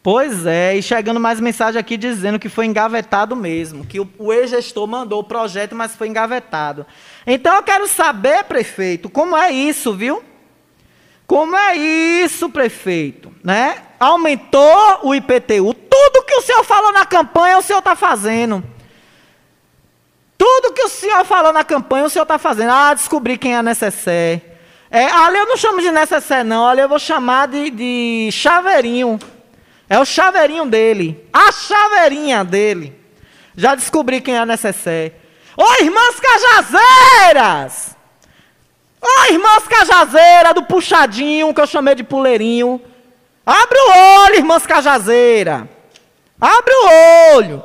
Pois 0.03 0.47
é, 0.47 0.77
e 0.77 0.83
chegando 0.83 1.19
mais 1.19 1.41
mensagem 1.41 1.81
aqui 1.81 1.97
dizendo 1.97 2.39
que 2.39 2.49
foi 2.49 2.67
engavetado 2.67 3.35
mesmo, 3.35 3.85
que 3.85 3.99
o, 3.99 4.09
o 4.19 4.33
ex-gestor 4.33 4.87
mandou 4.87 5.19
o 5.19 5.25
projeto, 5.25 5.75
mas 5.75 5.97
foi 5.97 6.07
engavetado. 6.07 6.87
Então 7.27 7.57
eu 7.57 7.63
quero 7.65 7.89
saber, 7.89 8.45
prefeito, 8.45 9.11
como 9.11 9.37
é 9.37 9.51
isso, 9.51 9.93
viu? 9.93 10.23
Como 11.27 11.57
é 11.57 11.75
isso, 11.75 12.49
prefeito? 12.49 13.35
Né? 13.43 13.83
Aumentou 13.99 15.01
o 15.03 15.13
IPTU. 15.13 15.75
Tudo 15.75 16.25
que 16.25 16.37
o 16.37 16.43
senhor 16.43 16.63
falou 16.63 16.93
na 16.93 17.05
campanha, 17.05 17.59
o 17.59 17.63
senhor 17.63 17.81
está 17.81 17.97
fazendo. 17.97 18.63
Tudo 20.39 20.73
que 20.73 20.83
o 20.83 20.89
senhor 20.89 21.25
falou 21.25 21.53
na 21.53 21.65
campanha, 21.65 22.05
o 22.05 22.11
senhor 22.11 22.25
está 22.25 22.39
fazendo. 22.39 22.71
Ah, 22.71 22.95
descobri 22.95 23.39
quem 23.39 23.55
é 23.55 23.59
a 23.59 23.63
necessaire. 23.63 24.43
É, 24.91 25.05
ali 25.05 25.39
eu 25.39 25.47
não 25.47 25.57
chamo 25.57 25.81
de 25.81 25.91
necessaire, 25.91 26.47
não. 26.47 26.67
Ali 26.67 26.81
eu 26.81 26.89
vou 26.89 26.99
chamar 26.99 27.49
de, 27.49 27.71
de 27.71 28.29
chaveirinho. 28.33 29.19
É 29.89 29.99
o 29.99 30.05
chaveirinho 30.05 30.67
dele. 30.67 31.29
A 31.33 31.51
chaveirinha 31.53 32.45
dele. 32.45 32.99
Já 33.57 33.75
descobri 33.75 34.21
quem 34.21 34.37
é 34.37 34.39
a 34.39 34.47
necessaire. 34.47 35.15
Ô, 35.57 35.83
irmãs 35.83 36.21
cajazeiras! 36.21 37.97
Ô, 39.01 39.33
irmãs 39.33 39.67
cajazeiras 39.67 40.55
do 40.55 40.63
puxadinho, 40.65 41.55
que 41.55 41.61
eu 41.61 41.67
chamei 41.67 41.95
de 41.95 42.05
puleirinho. 42.05 42.81
Abre 43.45 43.79
o 43.79 44.25
olho, 44.25 44.37
irmãs 44.37 44.67
cajazeira. 44.67 45.69
Abre 46.41 46.75
o 46.75 47.37
olho. 47.37 47.65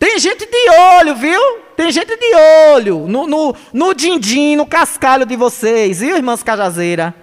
Tem 0.00 0.18
gente 0.18 0.46
de 0.46 0.70
olho, 0.70 1.14
viu? 1.14 1.58
Tem 1.76 1.92
gente 1.92 2.16
de 2.16 2.34
olho 2.74 3.06
no, 3.06 3.26
no, 3.26 3.54
no 3.70 3.94
din-din, 3.94 4.56
no 4.56 4.64
cascalho 4.64 5.26
de 5.26 5.36
vocês, 5.36 6.00
viu, 6.00 6.16
irmãs 6.16 6.42
cajazeira? 6.42 7.14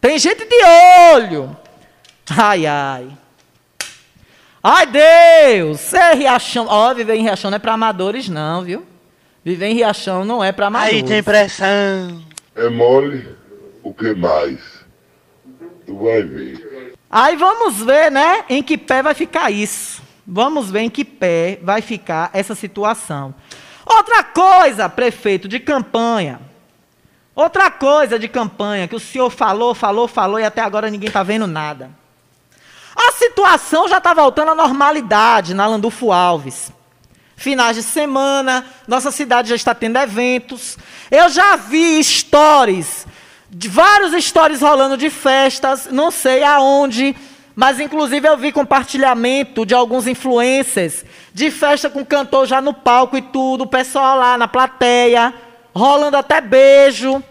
Tem 0.00 0.18
gente 0.18 0.44
de 0.44 0.64
olho. 1.14 1.56
Ai, 2.36 2.66
ai. 2.66 3.06
Ai, 4.60 4.86
Deus! 4.86 5.94
É 5.94 6.14
Riachão. 6.14 6.66
Ó, 6.68 6.92
viver 6.92 7.14
em 7.14 7.22
Riachão 7.22 7.48
não 7.48 7.56
é 7.56 7.60
para 7.60 7.74
amadores, 7.74 8.28
não, 8.28 8.62
viu? 8.62 8.84
Viver 9.44 9.66
em 9.66 9.74
Riachão 9.74 10.24
não 10.24 10.42
é 10.42 10.50
para 10.50 10.66
amadores. 10.66 10.96
Aí 10.96 11.02
tem 11.04 11.22
pressão. 11.22 12.24
É 12.56 12.68
mole. 12.68 13.36
O 13.84 13.94
que 13.94 14.12
mais? 14.14 14.58
Tu 15.86 15.96
vai 15.96 16.22
ver. 16.24 16.96
Aí 17.08 17.36
vamos 17.36 17.80
ver, 17.80 18.10
né, 18.10 18.44
em 18.48 18.64
que 18.64 18.76
pé 18.76 19.00
vai 19.00 19.14
ficar 19.14 19.48
isso. 19.52 20.02
Vamos 20.32 20.70
ver 20.70 20.82
em 20.82 20.90
que 20.90 21.04
pé 21.04 21.58
vai 21.60 21.82
ficar 21.82 22.30
essa 22.32 22.54
situação. 22.54 23.34
Outra 23.84 24.22
coisa, 24.22 24.88
prefeito, 24.88 25.48
de 25.48 25.58
campanha. 25.58 26.40
Outra 27.34 27.68
coisa 27.68 28.16
de 28.16 28.28
campanha 28.28 28.86
que 28.86 28.94
o 28.94 29.00
senhor 29.00 29.28
falou, 29.28 29.74
falou, 29.74 30.06
falou 30.06 30.38
e 30.38 30.44
até 30.44 30.60
agora 30.60 30.88
ninguém 30.88 31.08
está 31.08 31.24
vendo 31.24 31.48
nada. 31.48 31.90
A 32.94 33.10
situação 33.12 33.88
já 33.88 33.98
está 33.98 34.14
voltando 34.14 34.52
à 34.52 34.54
normalidade 34.54 35.52
na 35.52 35.66
Landulfo 35.66 36.12
Alves. 36.12 36.70
Finais 37.34 37.74
de 37.74 37.82
semana, 37.82 38.64
nossa 38.86 39.10
cidade 39.10 39.48
já 39.48 39.56
está 39.56 39.74
tendo 39.74 39.98
eventos. 39.98 40.78
Eu 41.10 41.28
já 41.28 41.56
vi 41.56 42.04
stories, 42.04 43.04
vários 43.68 44.24
stories 44.24 44.60
rolando 44.60 44.96
de 44.96 45.10
festas, 45.10 45.88
não 45.90 46.12
sei 46.12 46.44
aonde, 46.44 47.16
mas 47.60 47.78
inclusive 47.78 48.26
eu 48.26 48.38
vi 48.38 48.52
compartilhamento 48.52 49.66
de 49.66 49.74
alguns 49.74 50.06
influencers 50.06 51.04
de 51.34 51.50
festa 51.50 51.90
com 51.90 52.02
cantor 52.02 52.46
já 52.46 52.58
no 52.58 52.72
palco 52.72 53.18
e 53.18 53.20
tudo, 53.20 53.64
o 53.64 53.66
pessoal 53.66 54.16
lá 54.16 54.38
na 54.38 54.48
plateia, 54.48 55.34
rolando 55.74 56.16
até 56.16 56.40
beijo. 56.40 57.22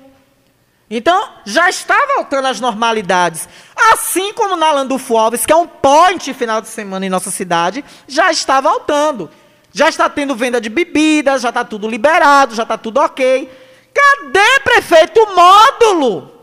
Então, 0.87 1.29
já 1.45 1.67
está 1.67 1.97
voltando 2.15 2.45
às 2.45 2.61
normalidades. 2.61 3.49
Assim 3.91 4.31
como 4.33 4.55
na 4.55 4.71
Landulfo 4.71 5.17
Alves, 5.17 5.47
que 5.47 5.51
é 5.51 5.55
um 5.55 5.65
point 5.65 6.31
final 6.35 6.61
de 6.61 6.67
semana 6.67 7.07
em 7.07 7.09
nossa 7.09 7.31
cidade, 7.31 7.83
já 8.07 8.29
está 8.29 8.61
voltando. 8.61 9.31
Já 9.73 9.89
está 9.89 10.07
tendo 10.07 10.35
venda 10.35 10.61
de 10.61 10.69
bebidas, 10.69 11.41
já 11.41 11.49
está 11.49 11.65
tudo 11.65 11.87
liberado, 11.87 12.53
já 12.53 12.61
está 12.61 12.77
tudo 12.77 12.99
ok. 12.99 13.51
Cadê, 13.91 14.59
prefeito, 14.63 15.19
o 15.23 15.35
módulo? 15.35 16.38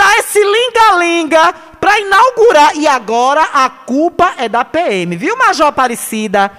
Tá 0.00 0.16
esse 0.16 0.42
linga-linga 0.42 1.52
para 1.78 2.00
inaugurar. 2.00 2.74
E 2.74 2.86
agora 2.86 3.42
a 3.52 3.68
culpa 3.68 4.32
é 4.38 4.48
da 4.48 4.64
PM, 4.64 5.14
viu, 5.14 5.36
Major 5.36 5.66
Aparecida? 5.66 6.50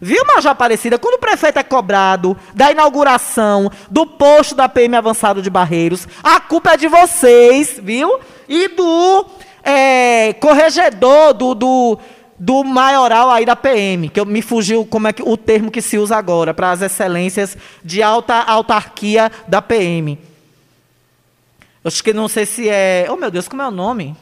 Viu, 0.00 0.24
Major 0.26 0.50
Aparecida? 0.50 0.98
Quando 0.98 1.14
o 1.14 1.20
prefeito 1.20 1.60
é 1.60 1.62
cobrado 1.62 2.36
da 2.52 2.72
inauguração 2.72 3.70
do 3.88 4.04
posto 4.04 4.56
da 4.56 4.68
PM 4.68 4.96
Avançado 4.96 5.40
de 5.40 5.48
Barreiros, 5.48 6.08
a 6.20 6.40
culpa 6.40 6.72
é 6.72 6.76
de 6.76 6.88
vocês, 6.88 7.78
viu? 7.80 8.18
E 8.48 8.66
do 8.66 9.26
é, 9.62 10.32
corregedor, 10.40 11.32
do, 11.32 11.54
do, 11.54 11.98
do 12.36 12.64
maioral 12.64 13.30
aí 13.30 13.46
da 13.46 13.54
PM, 13.54 14.08
que 14.08 14.18
eu, 14.18 14.26
me 14.26 14.42
fugiu 14.42 14.84
como 14.84 15.06
é 15.06 15.12
que, 15.12 15.22
o 15.22 15.36
termo 15.36 15.70
que 15.70 15.80
se 15.80 15.96
usa 15.96 16.16
agora, 16.16 16.52
para 16.52 16.72
as 16.72 16.82
excelências 16.82 17.56
de 17.84 18.02
alta 18.02 18.34
autarquia 18.34 19.30
da 19.46 19.62
PM. 19.62 20.29
Acho 21.84 22.04
que 22.04 22.12
não 22.12 22.28
sei 22.28 22.44
se 22.44 22.68
é. 22.68 23.06
Oh, 23.08 23.16
meu 23.16 23.30
Deus, 23.30 23.48
como 23.48 23.62
é 23.62 23.66
o 23.66 23.70
nome? 23.70 24.16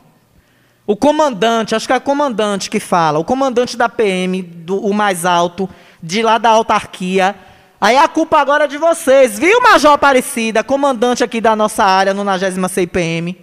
O 0.87 0.97
comandante, 0.97 1.75
acho 1.75 1.87
que 1.87 1.93
é 1.93 1.97
o 1.97 2.01
comandante 2.01 2.71
que 2.71 2.81
fala, 2.81 3.19
o 3.19 3.25
comandante 3.25 3.77
da 3.77 3.89
PM, 3.89 4.41
do, 4.43 4.79
o 4.79 4.95
mais 4.95 5.27
alto, 5.27 5.69
de 6.03 6.23
lá 6.23 6.39
da 6.39 6.49
autarquia. 6.49 7.37
Aí 7.81 7.97
a 7.97 8.09
culpa 8.09 8.39
agora 8.39 8.65
é 8.65 8.67
de 8.69 8.79
vocês, 8.79 9.39
viu, 9.39 9.61
Major 9.61 9.93
Aparecida, 9.93 10.65
comandante 10.65 11.23
aqui 11.23 11.41
da 11.41 11.55
nossa 11.55 11.85
área, 11.85 12.15
no 12.15 12.25
90 12.25 12.69
CIPM. 12.69 13.37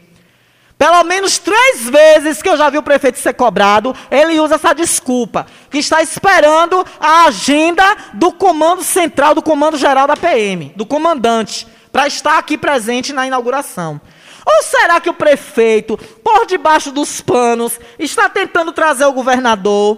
Pelo 0.78 1.04
menos 1.04 1.38
três 1.38 1.90
vezes 1.90 2.42
que 2.42 2.50
eu 2.50 2.58
já 2.58 2.70
vi 2.70 2.78
o 2.78 2.84
prefeito 2.84 3.18
ser 3.18 3.34
cobrado, 3.34 3.96
ele 4.12 4.40
usa 4.40 4.56
essa 4.56 4.74
desculpa, 4.74 5.46
que 5.70 5.78
está 5.78 6.02
esperando 6.02 6.86
a 7.00 7.26
agenda 7.26 7.84
do 8.14 8.32
comando 8.32 8.84
central, 8.84 9.36
do 9.36 9.42
comando 9.42 9.78
geral 9.78 10.08
da 10.08 10.18
PM, 10.18 10.74
do 10.76 10.86
comandante, 10.86 11.66
para 11.96 12.08
estar 12.08 12.38
aqui 12.38 12.58
presente 12.58 13.14
na 13.14 13.26
inauguração. 13.26 14.02
Ou 14.46 14.64
será 14.64 15.00
que 15.00 15.10
o 15.10 15.14
prefeito, 15.14 15.98
por 16.22 16.46
debaixo 16.46 16.92
dos 16.92 17.22
panos, 17.22 17.80
está 17.98 18.28
tentando 18.28 18.74
trazer 18.74 19.06
o 19.06 19.14
governador 19.14 19.98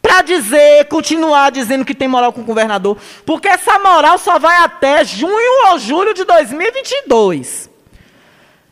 para 0.00 0.22
dizer, 0.22 0.84
continuar 0.84 1.50
dizendo 1.50 1.84
que 1.84 1.92
tem 1.92 2.06
moral 2.06 2.32
com 2.32 2.42
o 2.42 2.44
governador? 2.44 2.96
Porque 3.26 3.48
essa 3.48 3.80
moral 3.80 4.16
só 4.16 4.38
vai 4.38 4.58
até 4.58 5.04
junho 5.04 5.66
ou 5.72 5.78
julho 5.80 6.14
de 6.14 6.22
2022. 6.22 7.68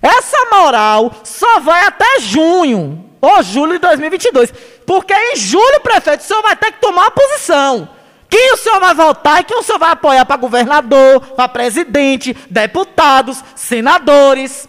Essa 0.00 0.44
moral 0.48 1.12
só 1.24 1.58
vai 1.58 1.84
até 1.84 2.20
junho 2.20 3.10
ou 3.20 3.42
julho 3.42 3.72
de 3.72 3.80
2022. 3.80 4.54
Porque 4.86 5.12
em 5.12 5.34
julho, 5.34 5.80
prefeito, 5.80 6.20
o 6.20 6.22
senhor 6.22 6.42
vai 6.42 6.54
ter 6.54 6.70
que 6.70 6.80
tomar 6.80 7.06
uma 7.06 7.10
posição. 7.10 7.95
Quem 8.28 8.52
o 8.52 8.56
senhor 8.56 8.80
vai 8.80 8.94
votar 8.94 9.40
e 9.40 9.44
quem 9.44 9.56
o 9.56 9.62
senhor 9.62 9.78
vai 9.78 9.90
apoiar 9.90 10.24
para 10.24 10.36
governador, 10.36 11.20
para 11.20 11.48
presidente, 11.48 12.36
deputados, 12.50 13.42
senadores. 13.54 14.68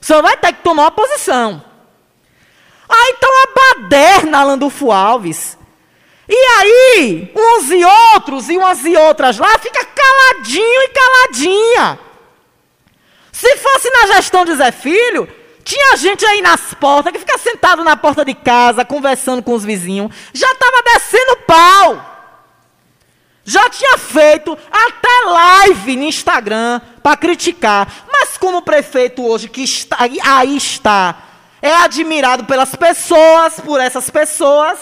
O 0.00 0.04
senhor 0.04 0.22
vai 0.22 0.36
ter 0.36 0.52
que 0.52 0.62
tomar 0.62 0.84
uma 0.84 0.90
posição. 0.90 1.62
Aí 2.88 3.14
então 3.16 3.30
a 3.30 3.80
baderna 3.82 4.44
Landulfo 4.44 4.90
Alves. 4.90 5.58
E 6.28 6.34
aí, 6.36 7.32
uns 7.34 7.70
e 7.70 7.82
outros, 7.84 8.48
e 8.50 8.56
umas 8.58 8.84
e 8.84 8.94
outras 8.96 9.38
lá, 9.38 9.58
fica 9.58 9.82
caladinho 9.84 10.82
e 10.82 10.88
caladinha. 10.88 11.98
Se 13.32 13.56
fosse 13.56 13.90
na 13.90 14.14
gestão 14.14 14.44
de 14.44 14.54
Zé 14.54 14.70
Filho, 14.70 15.28
tinha 15.64 15.96
gente 15.96 16.26
aí 16.26 16.42
nas 16.42 16.74
portas 16.74 17.12
que 17.12 17.18
fica 17.18 17.38
sentado 17.38 17.84
na 17.84 17.96
porta 17.96 18.24
de 18.24 18.34
casa, 18.34 18.84
conversando 18.84 19.42
com 19.42 19.54
os 19.54 19.64
vizinhos. 19.64 20.14
Já 20.32 20.50
estava 20.50 20.82
descendo 20.82 21.36
pau. 21.46 22.17
Já 23.48 23.70
tinha 23.70 23.96
feito 23.96 24.58
até 24.70 25.30
live 25.30 25.96
no 25.96 26.02
Instagram 26.02 26.82
para 27.02 27.16
criticar. 27.16 28.04
Mas 28.12 28.36
como 28.36 28.58
o 28.58 28.62
prefeito 28.62 29.26
hoje, 29.26 29.48
que 29.48 29.62
está, 29.62 29.96
aí 30.00 30.54
está, 30.54 31.16
é 31.62 31.74
admirado 31.74 32.44
pelas 32.44 32.74
pessoas, 32.74 33.58
por 33.58 33.80
essas 33.80 34.10
pessoas. 34.10 34.78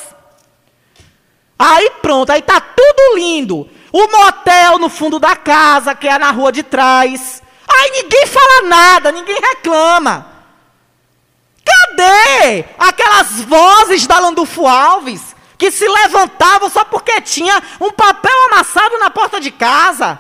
Aí 1.56 1.92
pronto, 2.02 2.32
aí 2.32 2.42
tá 2.42 2.60
tudo 2.60 3.14
lindo. 3.14 3.70
O 3.92 4.08
motel 4.08 4.80
no 4.80 4.88
fundo 4.88 5.20
da 5.20 5.36
casa, 5.36 5.94
que 5.94 6.08
é 6.08 6.18
na 6.18 6.32
rua 6.32 6.50
de 6.50 6.64
trás. 6.64 7.40
Aí 7.68 8.02
ninguém 8.02 8.26
fala 8.26 8.62
nada, 8.66 9.12
ninguém 9.12 9.38
reclama. 9.40 10.26
Cadê 11.64 12.64
aquelas 12.76 13.42
vozes 13.42 14.08
da 14.08 14.18
Landulfo 14.18 14.66
Alves 14.66 15.35
que 15.58 15.70
se 15.70 15.86
levantavam 15.88 16.68
só 16.68 16.84
porque 16.84 17.20
tinha 17.20 17.62
um 17.80 17.90
papel 17.90 18.44
amassado 18.46 18.98
na 18.98 19.10
porta 19.10 19.40
de 19.40 19.50
casa? 19.50 20.18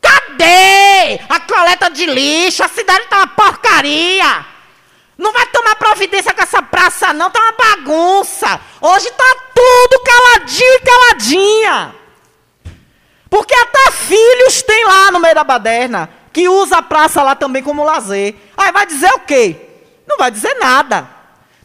Cadê 0.00 1.20
a 1.28 1.40
coleta 1.40 1.90
de 1.90 2.06
lixo? 2.06 2.64
A 2.64 2.68
cidade 2.68 3.06
tá 3.06 3.18
uma 3.18 3.26
porcaria. 3.28 4.46
Não 5.16 5.32
vai 5.32 5.46
tomar 5.46 5.76
providência 5.76 6.34
com 6.34 6.42
essa 6.42 6.62
praça, 6.62 7.12
não, 7.12 7.30
tá 7.30 7.40
uma 7.40 7.52
bagunça. 7.52 8.60
Hoje 8.80 9.10
tá 9.10 9.36
tudo 9.54 10.02
caladinho 10.02 10.74
e 10.74 10.80
caladinha. 10.80 11.94
Porque 13.30 13.54
até 13.54 13.92
filhos 13.92 14.62
tem 14.62 14.84
lá 14.84 15.10
no 15.10 15.20
meio 15.20 15.34
da 15.34 15.44
baderna, 15.44 16.10
que 16.32 16.48
usa 16.48 16.78
a 16.78 16.82
praça 16.82 17.22
lá 17.22 17.34
também 17.34 17.62
como 17.62 17.84
lazer. 17.84 18.34
Aí 18.56 18.72
vai 18.72 18.84
dizer 18.84 19.12
o 19.12 19.20
quê? 19.20 19.56
Não 20.06 20.18
vai 20.18 20.30
dizer 20.30 20.54
nada. 20.54 21.08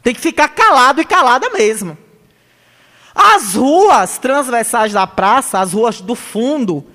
Tem 0.04 0.14
que 0.14 0.22
ficar 0.22 0.50
calado 0.50 1.02
e 1.02 1.06
calada 1.06 1.50
mesmo. 1.50 1.98
As 3.18 3.56
ruas 3.56 4.20
transversais 4.20 4.94
da 4.94 5.08
praça, 5.08 5.60
as 5.60 5.74
ruas 5.74 6.00
do 6.00 6.14
fundo, 6.14 6.86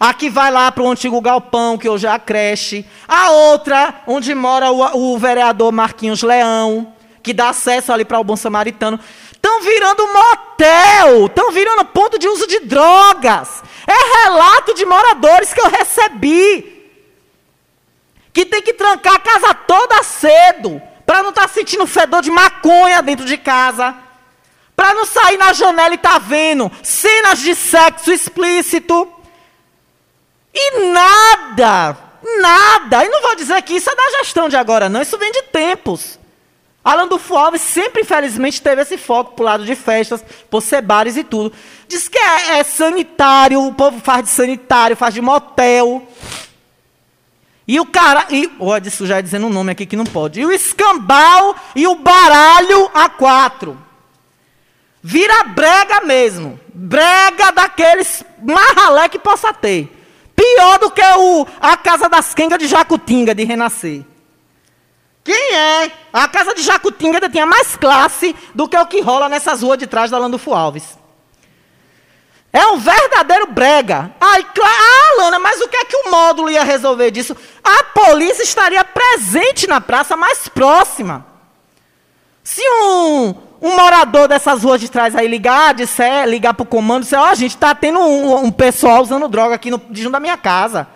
a 0.00 0.12
que 0.12 0.28
vai 0.28 0.50
lá 0.50 0.72
para 0.72 0.82
o 0.82 0.90
antigo 0.90 1.20
galpão, 1.20 1.78
que 1.78 1.88
hoje 1.88 2.08
é 2.08 2.10
a 2.10 2.18
creche. 2.18 2.84
A 3.06 3.30
outra, 3.30 4.02
onde 4.04 4.34
mora 4.34 4.72
o, 4.72 5.12
o 5.12 5.18
vereador 5.18 5.70
Marquinhos 5.70 6.24
Leão, 6.24 6.92
que 7.22 7.32
dá 7.32 7.50
acesso 7.50 7.92
ali 7.92 8.04
para 8.04 8.18
o 8.18 8.24
Bom 8.24 8.34
Samaritano. 8.34 8.98
Estão 9.30 9.62
virando 9.62 10.08
motel, 10.08 11.26
estão 11.26 11.52
virando 11.52 11.84
ponto 11.84 12.18
de 12.18 12.26
uso 12.26 12.48
de 12.48 12.58
drogas. 12.60 13.62
É 13.86 14.24
relato 14.24 14.74
de 14.74 14.84
moradores 14.84 15.54
que 15.54 15.60
eu 15.60 15.70
recebi. 15.70 16.90
Que 18.32 18.44
tem 18.44 18.60
que 18.60 18.74
trancar 18.74 19.14
a 19.14 19.20
casa 19.20 19.54
toda 19.54 20.02
cedo, 20.02 20.82
para 21.06 21.22
não 21.22 21.30
estar 21.30 21.42
tá 21.42 21.48
sentindo 21.48 21.86
fedor 21.86 22.22
de 22.22 22.30
maconha 22.30 23.00
dentro 23.00 23.24
de 23.24 23.36
casa. 23.36 24.09
Para 24.80 24.94
não 24.94 25.04
sair 25.04 25.36
na 25.36 25.52
janela 25.52 25.92
e 25.92 25.98
tá 25.98 26.16
vendo 26.16 26.72
cenas 26.82 27.38
de 27.40 27.54
sexo 27.54 28.10
explícito. 28.10 29.06
E 30.54 30.86
nada, 30.90 31.98
nada. 32.40 33.04
E 33.04 33.08
não 33.10 33.20
vou 33.20 33.36
dizer 33.36 33.60
que 33.60 33.74
isso 33.74 33.90
é 33.90 33.94
da 33.94 34.18
gestão 34.20 34.48
de 34.48 34.56
agora, 34.56 34.88
não. 34.88 35.02
Isso 35.02 35.18
vem 35.18 35.30
de 35.32 35.42
tempos. 35.42 36.18
Alan 36.82 37.06
do 37.06 37.20
Alves 37.28 37.60
sempre, 37.60 38.00
infelizmente, 38.00 38.62
teve 38.62 38.80
esse 38.80 38.96
foco 38.96 39.34
pro 39.34 39.44
lado 39.44 39.66
de 39.66 39.76
festas, 39.76 40.24
por 40.48 40.62
ser 40.62 40.80
bares 40.80 41.14
e 41.18 41.24
tudo. 41.24 41.52
Diz 41.86 42.08
que 42.08 42.16
é, 42.16 42.60
é 42.60 42.64
sanitário, 42.64 43.62
o 43.62 43.74
povo 43.74 44.00
faz 44.00 44.24
de 44.24 44.30
sanitário, 44.30 44.96
faz 44.96 45.12
de 45.12 45.20
motel. 45.20 46.08
E 47.68 47.78
o 47.78 47.84
cara. 47.84 48.28
E, 48.30 48.50
oh, 48.58 48.78
isso 48.78 49.06
já 49.06 49.18
é 49.18 49.22
dizendo 49.22 49.46
um 49.46 49.50
nome 49.50 49.72
aqui 49.72 49.84
que 49.84 49.94
não 49.94 50.06
pode. 50.06 50.40
E 50.40 50.46
o 50.46 50.50
escambau 50.50 51.54
e 51.76 51.86
o 51.86 51.96
baralho 51.96 52.90
a 52.94 53.10
quatro. 53.10 53.89
Vira 55.02 55.44
brega 55.44 56.02
mesmo. 56.02 56.60
Brega 56.72 57.52
daqueles 57.52 58.24
marralé 58.42 59.08
que 59.08 59.18
possa 59.18 59.52
ter. 59.52 59.96
Pior 60.36 60.78
do 60.78 60.90
que 60.90 61.02
o, 61.02 61.46
a 61.60 61.76
casa 61.76 62.08
das 62.08 62.34
quengas 62.34 62.58
de 62.58 62.66
Jacutinga, 62.66 63.34
de 63.34 63.44
Renascer. 63.44 64.04
Quem 65.22 65.54
é? 65.54 65.92
A 66.12 66.26
casa 66.28 66.54
de 66.54 66.62
Jacutinga 66.62 67.18
ainda 67.18 67.28
tinha 67.28 67.44
mais 67.44 67.76
classe 67.76 68.34
do 68.54 68.68
que 68.68 68.76
o 68.76 68.86
que 68.86 69.00
rola 69.00 69.28
nessas 69.28 69.62
ruas 69.62 69.78
de 69.78 69.86
trás 69.86 70.10
da 70.10 70.18
Landulfo 70.18 70.54
Alves. 70.54 70.98
É 72.52 72.66
um 72.66 72.78
verdadeiro 72.78 73.46
brega. 73.46 74.10
Ai, 74.20 74.44
ah, 74.60 75.22
Lana, 75.22 75.38
mas 75.38 75.60
o 75.60 75.68
que 75.68 75.76
é 75.76 75.84
que 75.84 75.96
o 75.96 76.10
módulo 76.10 76.50
ia 76.50 76.64
resolver 76.64 77.10
disso? 77.10 77.36
A 77.62 77.84
polícia 77.84 78.42
estaria 78.42 78.82
presente 78.82 79.68
na 79.68 79.80
praça 79.80 80.16
mais 80.16 80.48
próxima. 80.48 81.29
Se 82.42 82.62
um, 82.62 83.34
um 83.60 83.76
morador 83.76 84.26
dessas 84.26 84.62
ruas 84.62 84.80
de 84.80 84.90
trás 84.90 85.14
aí 85.14 85.28
ligar, 85.28 85.74
disser, 85.74 86.26
ligar 86.26 86.54
para 86.54 86.62
o 86.62 86.66
comando, 86.66 87.02
disser, 87.02 87.18
ó, 87.18 87.24
oh, 87.24 87.26
a 87.26 87.34
gente 87.34 87.54
está 87.54 87.74
tendo 87.74 87.98
um, 88.00 88.44
um, 88.44 88.50
pessoal 88.50 89.02
usando 89.02 89.28
droga 89.28 89.54
aqui 89.54 89.70
no, 89.70 89.80
junto 89.92 90.12
da 90.12 90.20
minha 90.20 90.36
casa. 90.36 90.88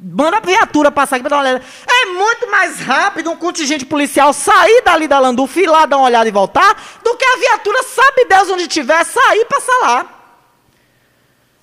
Manda 0.00 0.36
a 0.36 0.40
viatura 0.40 0.92
passar 0.92 1.16
aqui 1.16 1.24
para 1.24 1.30
dar 1.30 1.36
uma 1.36 1.50
olhada. 1.50 1.64
É 1.86 2.06
muito 2.06 2.50
mais 2.50 2.80
rápido 2.80 3.30
um 3.30 3.36
contingente 3.36 3.84
policial 3.84 4.32
sair 4.32 4.82
dali 4.84 5.08
da 5.08 5.18
Landulf, 5.18 5.56
ir 5.56 5.68
lá 5.68 5.86
dar 5.86 5.96
uma 5.96 6.06
olhada 6.06 6.28
e 6.28 6.32
voltar, 6.32 7.00
do 7.02 7.16
que 7.16 7.24
a 7.24 7.36
viatura, 7.38 7.82
sabe 7.82 8.24
Deus 8.28 8.48
onde 8.48 8.62
estiver, 8.62 9.04
sair 9.04 9.40
e 9.40 9.44
passar 9.44 9.78
lá. 9.82 10.06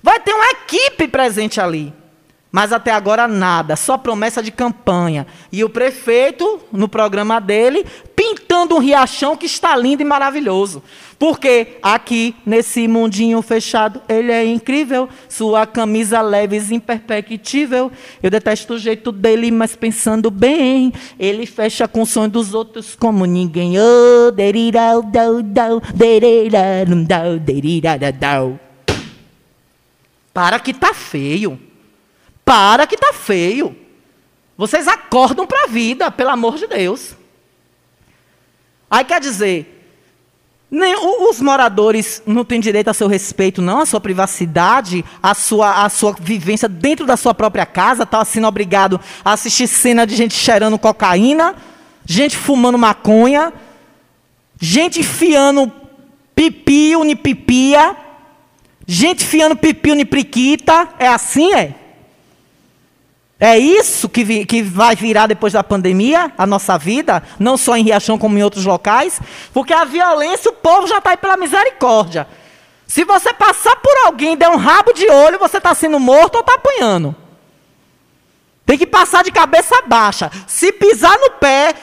Vai 0.02 0.20
ter 0.20 0.34
uma 0.34 0.50
equipe 0.50 1.08
presente 1.08 1.60
ali. 1.60 1.92
Mas 2.52 2.72
até 2.72 2.90
agora 2.90 3.28
nada, 3.28 3.76
só 3.76 3.98
promessa 3.98 4.42
de 4.42 4.50
campanha. 4.50 5.26
E 5.52 5.62
o 5.64 5.68
prefeito, 5.68 6.60
no 6.72 6.88
programa 6.88 7.40
dele, 7.40 7.84
pintando 8.26 8.74
um 8.74 8.78
riachão 8.78 9.36
que 9.36 9.46
está 9.46 9.76
lindo 9.76 10.02
e 10.02 10.04
maravilhoso. 10.04 10.82
Porque 11.18 11.78
aqui, 11.82 12.34
nesse 12.44 12.88
mundinho 12.88 13.40
fechado, 13.40 14.02
ele 14.08 14.32
é 14.32 14.44
incrível. 14.44 15.08
Sua 15.28 15.64
camisa 15.64 16.20
leve 16.20 16.58
e 16.58 16.74
imperceptível. 16.74 17.90
Eu 18.22 18.30
detesto 18.30 18.74
o 18.74 18.78
jeito 18.78 19.12
dele, 19.12 19.50
mas 19.50 19.76
pensando 19.76 20.30
bem, 20.30 20.92
ele 21.18 21.46
fecha 21.46 21.86
com 21.86 22.02
o 22.02 22.06
sonho 22.06 22.28
dos 22.28 22.52
outros 22.52 22.96
como 22.96 23.24
ninguém. 23.24 23.74
Oh, 23.78 24.32
Para 30.34 30.58
que 30.58 30.74
tá 30.74 30.92
feio. 30.92 31.58
Para 32.44 32.86
que 32.86 32.96
tá 32.96 33.12
feio. 33.12 33.74
Vocês 34.56 34.88
acordam 34.88 35.46
para 35.46 35.64
a 35.64 35.66
vida, 35.66 36.10
pelo 36.10 36.30
amor 36.30 36.56
de 36.56 36.66
Deus. 36.66 37.14
Aí 38.90 39.04
quer 39.04 39.20
dizer, 39.20 39.76
nem, 40.70 40.94
os 41.28 41.40
moradores 41.40 42.22
não 42.26 42.44
têm 42.44 42.60
direito 42.60 42.88
a 42.88 42.94
seu 42.94 43.08
respeito, 43.08 43.62
não, 43.62 43.80
a 43.80 43.86
sua 43.86 44.00
privacidade, 44.00 45.04
a 45.22 45.34
sua, 45.34 45.84
a 45.84 45.88
sua 45.88 46.14
vivência 46.18 46.68
dentro 46.68 47.06
da 47.06 47.16
sua 47.16 47.32
própria 47.32 47.64
casa, 47.64 48.02
está 48.02 48.24
sendo 48.24 48.46
obrigado 48.46 49.00
a 49.24 49.32
assistir 49.32 49.66
cena 49.68 50.06
de 50.06 50.16
gente 50.16 50.34
cheirando 50.34 50.78
cocaína, 50.78 51.54
gente 52.04 52.36
fumando 52.36 52.76
maconha, 52.76 53.52
gente 54.60 55.00
enfiando 55.00 55.70
pipi, 56.34 56.96
unipipia, 56.96 57.96
gente 58.86 59.24
enfiando 59.24 59.56
pipi, 59.56 59.90
unipriquita. 59.92 60.88
É 60.98 61.08
assim, 61.08 61.52
é? 61.54 61.74
É 63.38 63.58
isso 63.58 64.08
que, 64.08 64.24
vi, 64.24 64.46
que 64.46 64.62
vai 64.62 64.96
virar 64.96 65.26
depois 65.26 65.52
da 65.52 65.62
pandemia, 65.62 66.32
a 66.38 66.46
nossa 66.46 66.78
vida, 66.78 67.22
não 67.38 67.58
só 67.58 67.76
em 67.76 67.82
Riachão 67.82 68.16
como 68.16 68.38
em 68.38 68.42
outros 68.42 68.64
locais, 68.64 69.20
porque 69.52 69.74
a 69.74 69.84
violência, 69.84 70.50
o 70.50 70.54
povo 70.54 70.86
já 70.86 70.98
está 70.98 71.10
aí 71.10 71.18
pela 71.18 71.36
misericórdia. 71.36 72.26
Se 72.86 73.04
você 73.04 73.34
passar 73.34 73.76
por 73.76 73.94
alguém 74.06 74.32
e 74.32 74.36
der 74.36 74.48
um 74.48 74.56
rabo 74.56 74.92
de 74.92 75.06
olho, 75.10 75.38
você 75.38 75.58
está 75.58 75.74
sendo 75.74 76.00
morto 76.00 76.36
ou 76.36 76.40
está 76.40 76.54
apanhando. 76.54 77.14
Tem 78.64 78.78
que 78.78 78.86
passar 78.86 79.22
de 79.22 79.30
cabeça 79.30 79.82
baixa. 79.82 80.30
Se 80.46 80.72
pisar 80.72 81.18
no 81.18 81.32
pé, 81.32 81.74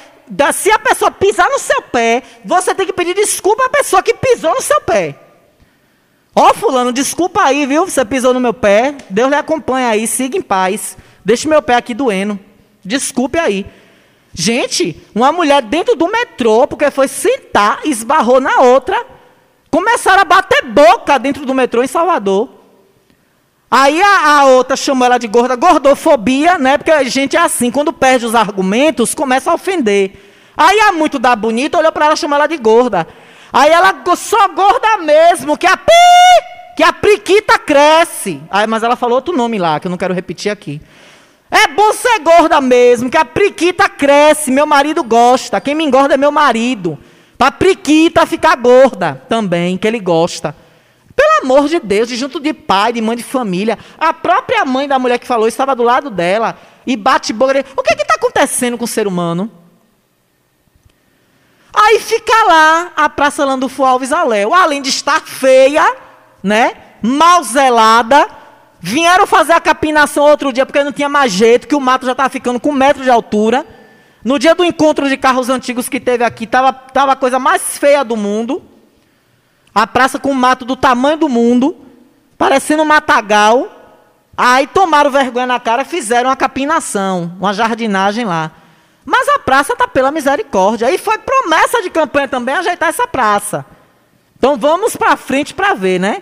se 0.53 0.71
a 0.71 0.79
pessoa 0.79 1.11
pisar 1.11 1.49
no 1.49 1.59
seu 1.59 1.83
pé, 1.83 2.23
você 2.43 2.73
tem 2.73 2.87
que 2.87 2.93
pedir 2.93 3.13
desculpa 3.13 3.65
à 3.65 3.69
pessoa 3.69 4.01
que 4.01 4.15
pisou 4.15 4.55
no 4.55 4.61
seu 4.61 4.81
pé. 4.81 5.15
Ó, 6.35 6.49
oh, 6.49 6.53
fulano, 6.55 6.91
desculpa 6.91 7.43
aí, 7.43 7.65
viu? 7.67 7.85
Você 7.85 8.03
pisou 8.03 8.33
no 8.33 8.39
meu 8.39 8.53
pé. 8.53 8.95
Deus 9.07 9.29
lhe 9.29 9.35
acompanha 9.35 9.89
aí, 9.89 10.07
siga 10.07 10.35
em 10.35 10.41
paz. 10.41 10.97
Deixe 11.23 11.47
meu 11.47 11.61
pé 11.61 11.75
aqui 11.75 11.93
doendo. 11.93 12.39
Desculpe 12.83 13.37
aí. 13.39 13.65
Gente, 14.33 14.99
uma 15.13 15.31
mulher 15.31 15.61
dentro 15.61 15.95
do 15.95 16.07
metrô, 16.07 16.67
porque 16.67 16.89
foi 16.89 17.07
sentar, 17.07 17.81
esbarrou 17.85 18.41
na 18.41 18.61
outra, 18.61 19.05
começaram 19.69 20.21
a 20.21 20.25
bater 20.25 20.63
boca 20.63 21.19
dentro 21.19 21.45
do 21.45 21.53
metrô 21.53 21.83
em 21.83 21.87
Salvador. 21.87 22.49
Aí 23.69 24.01
a, 24.01 24.39
a, 24.39 24.45
outra 24.45 24.75
chamou 24.75 25.05
ela 25.05 25.17
de 25.17 25.27
gorda, 25.27 25.55
gordofobia, 25.55 26.57
né? 26.57 26.77
Porque 26.77 26.91
a 26.91 27.03
gente 27.03 27.35
é 27.35 27.39
assim, 27.39 27.71
quando 27.71 27.91
perde 27.93 28.25
os 28.25 28.35
argumentos, 28.35 29.15
começa 29.15 29.49
a 29.49 29.55
ofender. 29.55 30.11
Aí 30.55 30.79
a 30.79 30.91
muito 30.91 31.17
da 31.17 31.35
bonita 31.35 31.77
olhou 31.77 31.91
para 31.91 32.05
ela 32.05 32.13
e 32.13 32.17
chamou 32.17 32.37
ela 32.37 32.47
de 32.47 32.57
gorda. 32.57 33.07
Aí 33.51 33.71
ela, 33.71 33.95
só 34.15 34.47
gorda 34.47 34.97
mesmo, 34.97 35.57
que 35.57 35.67
a 35.67 35.77
pi, 35.77 35.91
que 36.75 36.83
a 36.83 36.93
priquita 36.93 37.57
cresce. 37.57 38.41
Aí, 38.49 38.65
mas 38.65 38.83
ela 38.83 38.95
falou 38.95 39.15
outro 39.15 39.35
nome 39.35 39.59
lá, 39.59 39.79
que 39.79 39.87
eu 39.87 39.91
não 39.91 39.97
quero 39.97 40.13
repetir 40.13 40.51
aqui. 40.51 40.81
É 41.55 41.67
bom 41.67 41.93
ser 41.93 42.17
gorda 42.17 42.59
mesmo, 42.59 43.11
que 43.11 43.17
a 43.17 43.23
priquita 43.23 43.87
cresce, 43.87 44.49
meu 44.49 44.65
marido 44.65 45.03
gosta. 45.03 45.61
Quem 45.61 45.75
me 45.75 45.83
engorda 45.83 46.15
é 46.15 46.17
meu 46.17 46.31
marido. 46.31 46.97
A 47.39 47.51
priquita 47.51 48.25
ficar 48.25 48.55
gorda 48.55 49.21
também, 49.29 49.77
que 49.77 49.87
ele 49.87 49.99
gosta. 49.99 50.55
Pelo 51.15 51.43
amor 51.43 51.67
de 51.67 51.79
Deus, 51.79 52.07
de 52.07 52.15
junto 52.15 52.39
de 52.39 52.55
pai, 52.55 52.91
de 52.91 53.01
mãe 53.01 53.15
de 53.15 53.21
família. 53.21 53.77
A 53.99 54.11
própria 54.11 54.65
mãe 54.65 54.87
da 54.87 54.97
mulher 54.97 55.19
que 55.19 55.27
falou 55.27 55.47
estava 55.47 55.75
do 55.75 55.83
lado 55.83 56.09
dela 56.09 56.57
e 56.87 56.97
bate 56.97 57.31
boca. 57.31 57.63
O 57.77 57.83
que 57.83 57.93
está 57.93 58.15
acontecendo 58.15 58.75
com 58.75 58.85
o 58.85 58.87
ser 58.87 59.05
humano? 59.05 59.51
Aí 61.71 61.99
fica 61.99 62.33
lá 62.47 62.93
a 62.95 63.07
Praça 63.09 63.45
Landulfo 63.45 63.83
Alves 63.83 64.11
Aléu. 64.11 64.55
Além 64.55 64.81
de 64.81 64.89
estar 64.89 65.21
feia, 65.21 65.95
né? 66.41 66.73
Mal 66.99 67.43
zelada 67.43 68.27
Vieram 68.85 69.25
fazer 69.25 69.53
a 69.53 69.61
capinação 69.61 70.25
outro 70.25 70.51
dia 70.51 70.65
porque 70.65 70.83
não 70.83 70.91
tinha 70.91 71.07
mais 71.07 71.31
jeito, 71.31 71.69
que 71.69 71.73
o 71.73 71.79
mato 71.79 72.05
já 72.05 72.11
estava 72.11 72.27
ficando 72.29 72.59
com 72.59 72.71
um 72.71 72.73
metro 72.73 73.01
de 73.01 73.09
altura. 73.09 73.65
No 74.25 74.37
dia 74.37 74.53
do 74.53 74.61
encontro 74.61 75.07
de 75.07 75.15
carros 75.15 75.47
antigos 75.47 75.87
que 75.87 76.01
teve 76.01 76.21
aqui, 76.21 76.43
estava 76.43 76.73
tava 76.73 77.13
a 77.13 77.15
coisa 77.15 77.39
mais 77.39 77.77
feia 77.77 78.03
do 78.03 78.17
mundo. 78.17 78.61
A 79.73 79.87
praça 79.87 80.19
com 80.19 80.31
o 80.31 80.35
mato 80.35 80.65
do 80.65 80.75
tamanho 80.75 81.15
do 81.15 81.29
mundo, 81.29 81.77
parecendo 82.37 82.83
um 82.83 82.85
matagal. 82.85 83.71
Aí 84.35 84.67
tomaram 84.67 85.09
vergonha 85.09 85.47
na 85.47 85.61
cara, 85.61 85.85
fizeram 85.85 86.29
uma 86.29 86.35
capinação, 86.35 87.31
uma 87.39 87.53
jardinagem 87.53 88.25
lá. 88.25 88.51
Mas 89.05 89.29
a 89.29 89.39
praça 89.39 89.77
tá 89.77 89.87
pela 89.87 90.11
misericórdia. 90.11 90.89
Aí 90.89 90.97
foi 90.97 91.17
promessa 91.19 91.81
de 91.81 91.89
campanha 91.89 92.27
também 92.27 92.55
ajeitar 92.55 92.89
essa 92.89 93.07
praça. 93.07 93.65
Então 94.37 94.57
vamos 94.57 94.97
pra 94.97 95.15
frente 95.15 95.53
pra 95.53 95.73
ver, 95.73 96.01
né? 96.01 96.21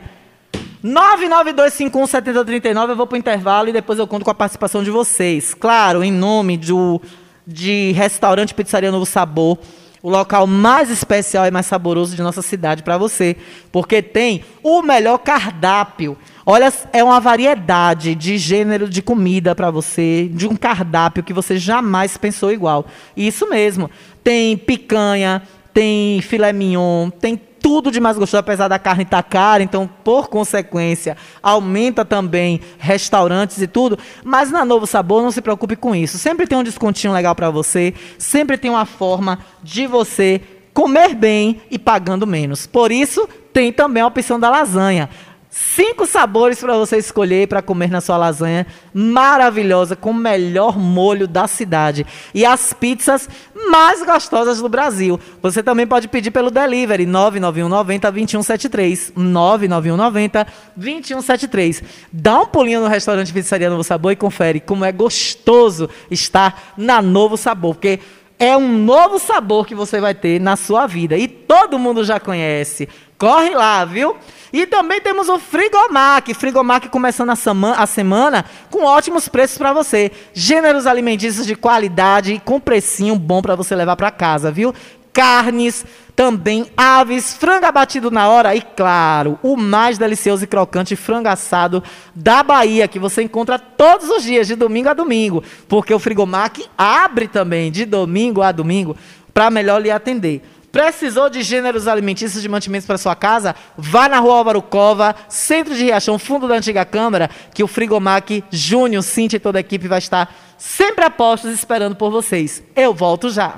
992517039, 0.83 2.89
eu 2.89 2.95
vou 2.95 3.07
pro 3.07 3.17
intervalo 3.17 3.69
e 3.69 3.73
depois 3.73 3.99
eu 3.99 4.07
conto 4.07 4.25
com 4.25 4.31
a 4.31 4.35
participação 4.35 4.83
de 4.83 4.89
vocês. 4.89 5.53
Claro, 5.53 6.03
em 6.03 6.11
nome 6.11 6.57
do, 6.57 6.99
de 7.45 7.91
Restaurante 7.91 8.53
Pizzaria 8.53 8.91
Novo 8.91 9.05
Sabor, 9.05 9.59
o 10.01 10.09
local 10.09 10.47
mais 10.47 10.89
especial 10.89 11.45
e 11.45 11.51
mais 11.51 11.67
saboroso 11.67 12.15
de 12.15 12.23
nossa 12.23 12.41
cidade 12.41 12.81
para 12.81 12.97
você, 12.97 13.35
porque 13.71 14.01
tem 14.01 14.43
o 14.63 14.81
melhor 14.81 15.19
cardápio. 15.19 16.17
Olha, 16.43 16.73
é 16.91 17.03
uma 17.03 17.19
variedade 17.19 18.15
de 18.15 18.39
gênero 18.39 18.89
de 18.89 19.03
comida 19.03 19.53
para 19.53 19.69
você, 19.69 20.27
de 20.33 20.47
um 20.47 20.55
cardápio 20.55 21.23
que 21.23 21.33
você 21.33 21.57
jamais 21.57 22.17
pensou 22.17 22.51
igual. 22.51 22.87
Isso 23.15 23.47
mesmo. 23.47 23.91
Tem 24.23 24.57
picanha, 24.57 25.43
tem 25.71 26.19
filé 26.21 26.51
mignon, 26.51 27.11
tem 27.11 27.39
tudo 27.61 27.91
de 27.91 27.99
mais 27.99 28.17
gostoso, 28.17 28.39
apesar 28.39 28.67
da 28.67 28.79
carne 28.79 29.03
estar 29.03 29.21
cara, 29.23 29.61
então, 29.61 29.89
por 30.03 30.27
consequência, 30.27 31.15
aumenta 31.41 32.03
também 32.03 32.59
restaurantes 32.79 33.61
e 33.61 33.67
tudo. 33.67 33.97
Mas 34.23 34.51
na 34.51 34.65
Novo 34.65 34.87
Sabor, 34.87 35.21
não 35.21 35.31
se 35.31 35.41
preocupe 35.41 35.75
com 35.75 35.95
isso. 35.95 36.17
Sempre 36.17 36.47
tem 36.47 36.57
um 36.57 36.63
descontinho 36.63 37.13
legal 37.13 37.35
para 37.35 37.49
você, 37.49 37.93
sempre 38.17 38.57
tem 38.57 38.71
uma 38.71 38.85
forma 38.85 39.39
de 39.61 39.85
você 39.85 40.41
comer 40.73 41.13
bem 41.13 41.61
e 41.69 41.77
pagando 41.77 42.25
menos. 42.25 42.65
Por 42.65 42.91
isso, 42.91 43.27
tem 43.53 43.71
também 43.71 44.01
a 44.01 44.07
opção 44.07 44.39
da 44.39 44.49
lasanha. 44.49 45.09
Cinco 45.53 46.05
sabores 46.07 46.61
para 46.61 46.77
você 46.77 46.95
escolher 46.95 47.45
para 47.45 47.61
comer 47.61 47.91
na 47.91 47.99
sua 47.99 48.15
lasanha 48.15 48.65
maravilhosa 48.93 49.97
com 49.97 50.11
o 50.11 50.13
melhor 50.13 50.79
molho 50.79 51.27
da 51.27 51.45
cidade 51.45 52.07
e 52.33 52.45
as 52.45 52.71
pizzas 52.71 53.27
mais 53.69 54.01
gostosas 54.01 54.61
do 54.61 54.69
Brasil. 54.69 55.19
Você 55.41 55.61
também 55.61 55.85
pode 55.85 56.07
pedir 56.07 56.31
pelo 56.31 56.49
delivery 56.49 57.05
99190 57.05 58.11
2173 58.11 59.11
99190 59.13 60.47
2173. 60.77 61.83
Dá 62.13 62.39
um 62.39 62.45
pulinho 62.45 62.79
no 62.79 62.87
restaurante 62.87 63.33
Pizzaria 63.33 63.69
Novo 63.69 63.83
Sabor 63.83 64.13
e 64.13 64.15
confere 64.15 64.61
como 64.61 64.85
é 64.85 64.91
gostoso 64.93 65.89
estar 66.09 66.71
na 66.77 67.01
Novo 67.01 67.35
Sabor, 67.35 67.75
porque 67.75 67.99
é 68.41 68.57
um 68.57 68.75
novo 68.75 69.19
sabor 69.19 69.67
que 69.67 69.75
você 69.75 70.01
vai 70.01 70.15
ter 70.15 70.41
na 70.41 70.55
sua 70.55 70.87
vida 70.87 71.15
e 71.15 71.27
todo 71.27 71.77
mundo 71.77 72.03
já 72.03 72.19
conhece. 72.19 72.89
Corre 73.21 73.51
lá, 73.51 73.85
viu? 73.85 74.15
E 74.51 74.65
também 74.65 74.99
temos 74.99 75.29
o 75.29 75.37
Frigomac. 75.37 76.33
Frigomac 76.33 76.89
começando 76.89 77.29
a, 77.29 77.35
sama- 77.35 77.75
a 77.75 77.85
semana 77.85 78.43
com 78.71 78.83
ótimos 78.83 79.27
preços 79.27 79.59
para 79.59 79.71
você. 79.71 80.11
Gêneros 80.33 80.87
alimentícios 80.87 81.45
de 81.45 81.55
qualidade 81.55 82.33
e 82.33 82.39
com 82.39 82.59
precinho 82.59 83.15
bom 83.15 83.39
para 83.39 83.53
você 83.55 83.75
levar 83.75 83.95
para 83.95 84.09
casa, 84.09 84.49
viu? 84.51 84.73
Carnes, 85.13 85.85
também 86.15 86.65
aves, 86.75 87.35
frango 87.35 87.67
abatido 87.67 88.09
na 88.09 88.27
hora 88.27 88.55
e, 88.55 88.61
claro, 88.61 89.37
o 89.43 89.55
mais 89.55 89.99
delicioso 89.99 90.43
e 90.45 90.47
crocante 90.47 90.95
frango 90.95 91.27
assado 91.29 91.83
da 92.15 92.41
Bahia, 92.41 92.87
que 92.87 92.97
você 92.97 93.21
encontra 93.21 93.59
todos 93.59 94.09
os 94.09 94.23
dias, 94.23 94.47
de 94.47 94.55
domingo 94.55 94.89
a 94.89 94.95
domingo. 94.95 95.43
Porque 95.67 95.93
o 95.93 95.99
Frigomac 95.99 96.65
abre 96.75 97.27
também 97.27 97.71
de 97.71 97.85
domingo 97.85 98.41
a 98.41 98.51
domingo 98.51 98.97
para 99.31 99.51
melhor 99.51 99.79
lhe 99.79 99.91
atender. 99.91 100.41
Precisou 100.71 101.29
de 101.29 101.41
gêneros 101.41 101.87
alimentícios 101.87 102.41
de 102.41 102.47
mantimentos 102.47 102.87
para 102.87 102.97
sua 102.97 103.15
casa? 103.15 103.55
Vá 103.77 104.07
na 104.07 104.19
rua 104.19 104.37
Álvaro 104.37 104.61
Cova, 104.61 105.15
centro 105.27 105.75
de 105.75 105.83
Riachão, 105.83 106.17
fundo 106.17 106.47
da 106.47 106.55
antiga 106.55 106.85
Câmara, 106.85 107.29
que 107.53 107.63
o 107.63 107.67
Frigomac, 107.67 108.43
Júnior, 108.49 109.03
Cintia 109.03 109.37
e 109.37 109.39
toda 109.39 109.59
a 109.59 109.61
equipe 109.61 109.87
vai 109.87 109.99
estar 109.99 110.33
sempre 110.57 111.03
a 111.03 111.09
postos 111.09 111.51
esperando 111.51 111.95
por 111.95 112.09
vocês. 112.09 112.63
Eu 112.75 112.93
volto 112.93 113.29
já. 113.29 113.55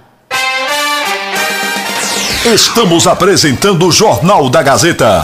Estamos 2.45 3.07
apresentando 3.07 3.87
o 3.87 3.91
Jornal 3.91 4.49
da 4.49 4.63
Gazeta. 4.63 5.23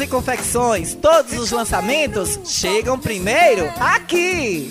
e 0.00 0.06
Confecções. 0.06 0.94
Todos 0.94 1.38
os 1.38 1.50
lançamentos 1.50 2.38
chegam 2.44 2.98
primeiro 2.98 3.68
aqui. 3.78 4.70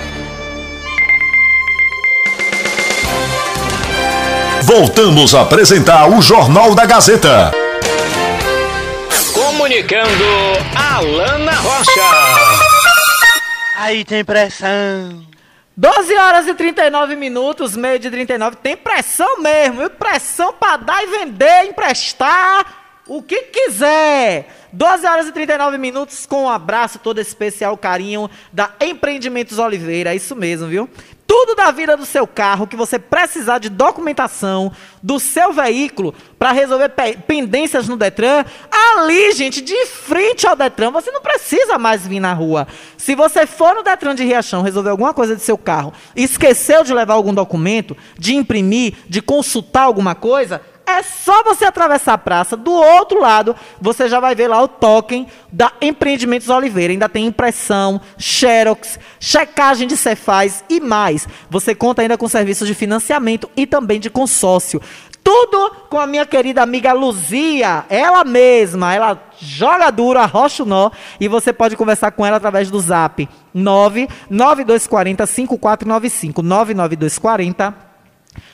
Voltamos 4.73 5.35
a 5.35 5.41
apresentar 5.41 6.09
o 6.09 6.21
Jornal 6.21 6.73
da 6.73 6.85
Gazeta. 6.85 7.51
Comunicando 9.33 10.23
Alana 10.73 11.51
Rocha. 11.55 12.01
Aí 13.75 14.05
tem 14.05 14.23
pressão. 14.23 15.27
12 15.75 16.15
horas 16.15 16.47
e 16.47 16.53
39 16.53 17.17
minutos, 17.17 17.75
meio 17.75 17.99
de 17.99 18.09
39. 18.09 18.55
Tem 18.63 18.77
pressão 18.77 19.41
mesmo, 19.41 19.79
viu? 19.79 19.89
Pressão 19.89 20.53
para 20.53 20.77
dar 20.77 21.03
e 21.03 21.07
vender, 21.07 21.65
emprestar, 21.65 22.65
o 23.07 23.21
que 23.21 23.41
quiser. 23.41 24.47
12 24.71 25.05
horas 25.05 25.27
e 25.27 25.33
39 25.33 25.77
minutos, 25.77 26.25
com 26.25 26.45
um 26.45 26.49
abraço 26.49 26.97
todo 26.97 27.19
especial, 27.19 27.75
carinho 27.75 28.29
da 28.53 28.71
Empreendimentos 28.79 29.59
Oliveira. 29.59 30.13
É 30.13 30.15
isso 30.15 30.33
mesmo, 30.33 30.67
viu? 30.67 30.89
Tudo 31.27 31.55
da 31.55 31.71
vida 31.71 31.95
do 31.95 32.05
seu 32.05 32.27
carro 32.27 32.67
que 32.67 32.75
você 32.75 32.99
precisar 32.99 33.59
de 33.59 33.69
documentação 33.69 34.71
do 35.01 35.19
seu 35.19 35.53
veículo 35.53 36.13
para 36.37 36.51
resolver 36.51 36.89
pe 36.89 37.17
pendências 37.27 37.87
no 37.87 37.95
Detran, 37.95 38.43
ali, 38.97 39.31
gente, 39.31 39.61
de 39.61 39.85
frente 39.85 40.45
ao 40.45 40.55
Detran, 40.55 40.91
você 40.91 41.11
não 41.11 41.21
precisa 41.21 41.77
mais 41.77 42.05
vir 42.05 42.19
na 42.19 42.33
rua. 42.33 42.67
Se 42.97 43.15
você 43.15 43.45
for 43.45 43.73
no 43.75 43.83
Detran 43.83 44.13
de 44.13 44.23
Riachão 44.23 44.61
resolver 44.61 44.89
alguma 44.89 45.13
coisa 45.13 45.35
de 45.35 45.41
seu 45.41 45.57
carro, 45.57 45.93
esqueceu 46.15 46.83
de 46.83 46.93
levar 46.93 47.13
algum 47.13 47.33
documento, 47.33 47.95
de 48.17 48.35
imprimir, 48.35 48.95
de 49.07 49.21
consultar 49.21 49.83
alguma 49.83 50.15
coisa, 50.15 50.61
é 51.01 51.03
só 51.03 51.43
você 51.43 51.65
atravessar 51.65 52.13
a 52.13 52.17
praça, 52.17 52.55
do 52.55 52.71
outro 52.71 53.19
lado, 53.19 53.55
você 53.79 54.07
já 54.07 54.19
vai 54.19 54.35
ver 54.35 54.47
lá 54.47 54.61
o 54.61 54.67
token 54.67 55.27
da 55.51 55.71
Empreendimentos 55.81 56.47
Oliveira. 56.47 56.93
Ainda 56.93 57.09
tem 57.09 57.25
impressão, 57.25 57.99
xerox, 58.17 58.99
checagem 59.19 59.87
de 59.87 59.97
Cefaz 59.97 60.63
e 60.69 60.79
mais. 60.79 61.27
Você 61.49 61.73
conta 61.73 62.03
ainda 62.03 62.17
com 62.17 62.27
serviços 62.27 62.67
de 62.67 62.75
financiamento 62.75 63.49
e 63.57 63.65
também 63.65 63.99
de 63.99 64.09
consórcio. 64.09 64.79
Tudo 65.23 65.71
com 65.89 65.99
a 65.99 66.07
minha 66.07 66.25
querida 66.25 66.61
amiga 66.61 66.93
Luzia, 66.93 67.85
ela 67.89 68.23
mesma, 68.23 68.93
ela 68.93 69.21
joga 69.39 69.91
duro, 69.91 70.19
arrocha 70.19 70.63
o 70.63 70.65
nó, 70.65 70.89
e 71.19 71.27
você 71.27 71.53
pode 71.53 71.75
conversar 71.75 72.11
com 72.11 72.25
ela 72.25 72.37
através 72.37 72.71
do 72.71 72.79
zap 72.79 73.27
99240 73.53 75.25
5495, 75.27 76.41
99240 76.41 77.90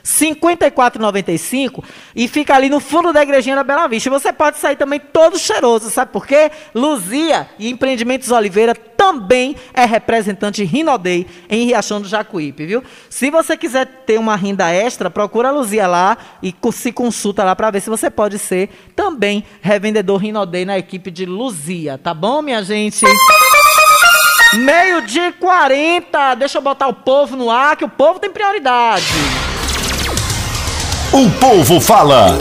54,95 0.04 1.84
e 2.16 2.28
fica 2.28 2.56
ali 2.56 2.70
no 2.70 2.80
fundo 2.80 3.12
da 3.12 3.22
igrejinha 3.22 3.56
da 3.56 3.64
Bela 3.64 3.88
Vista. 3.88 4.10
Você 4.10 4.32
pode 4.32 4.58
sair 4.58 4.76
também 4.76 5.00
todo 5.00 5.38
cheiroso, 5.38 5.90
sabe 5.90 6.12
por 6.12 6.26
quê? 6.26 6.50
Luzia 6.74 7.50
e 7.60 7.70
Empreendimentos 7.70 8.32
Oliveira 8.32 8.74
também 8.74 9.56
é 9.74 9.86
representante 9.86 10.64
Rinodei 10.64 11.28
em 11.50 11.66
Riachão 11.66 12.02
do 12.02 12.08
Jacuípe, 12.08 12.66
viu? 12.66 12.84
Se 13.10 13.30
você 13.30 13.56
quiser 13.56 13.86
ter 14.06 14.18
uma 14.18 14.36
renda 14.36 14.72
extra, 14.72 15.10
procura 15.10 15.50
a 15.50 15.52
Luzia 15.52 15.88
lá 15.88 16.18
e 16.42 16.56
se 16.72 16.92
consulta 16.92 17.44
lá 17.44 17.56
para 17.56 17.72
ver 17.72 17.82
se 17.82 17.90
você 17.90 18.10
pode 18.10 18.40
ser 18.40 18.70
também 18.96 19.44
revendedor 19.62 20.18
Rinodei 20.18 20.66
na 20.66 20.78
equipe 20.78 21.12
de 21.12 21.26
Luzia, 21.26 21.98
tá 21.98 22.14
bom, 22.14 22.42
minha 22.42 22.64
gente? 22.64 23.06
Meio 24.54 25.02
dia 25.02 25.28
e 25.28 25.34
40, 25.34 26.36
deixa 26.36 26.58
eu 26.58 26.62
botar 26.62 26.88
o 26.88 26.94
povo 26.94 27.36
no 27.36 27.52
ar, 27.52 27.76
que 27.76 27.84
o 27.86 27.90
povo 27.90 28.20
tem 28.20 28.32
prioridade. 28.32 29.06
O 31.14 31.30
povo 31.40 31.80
fala. 31.80 32.38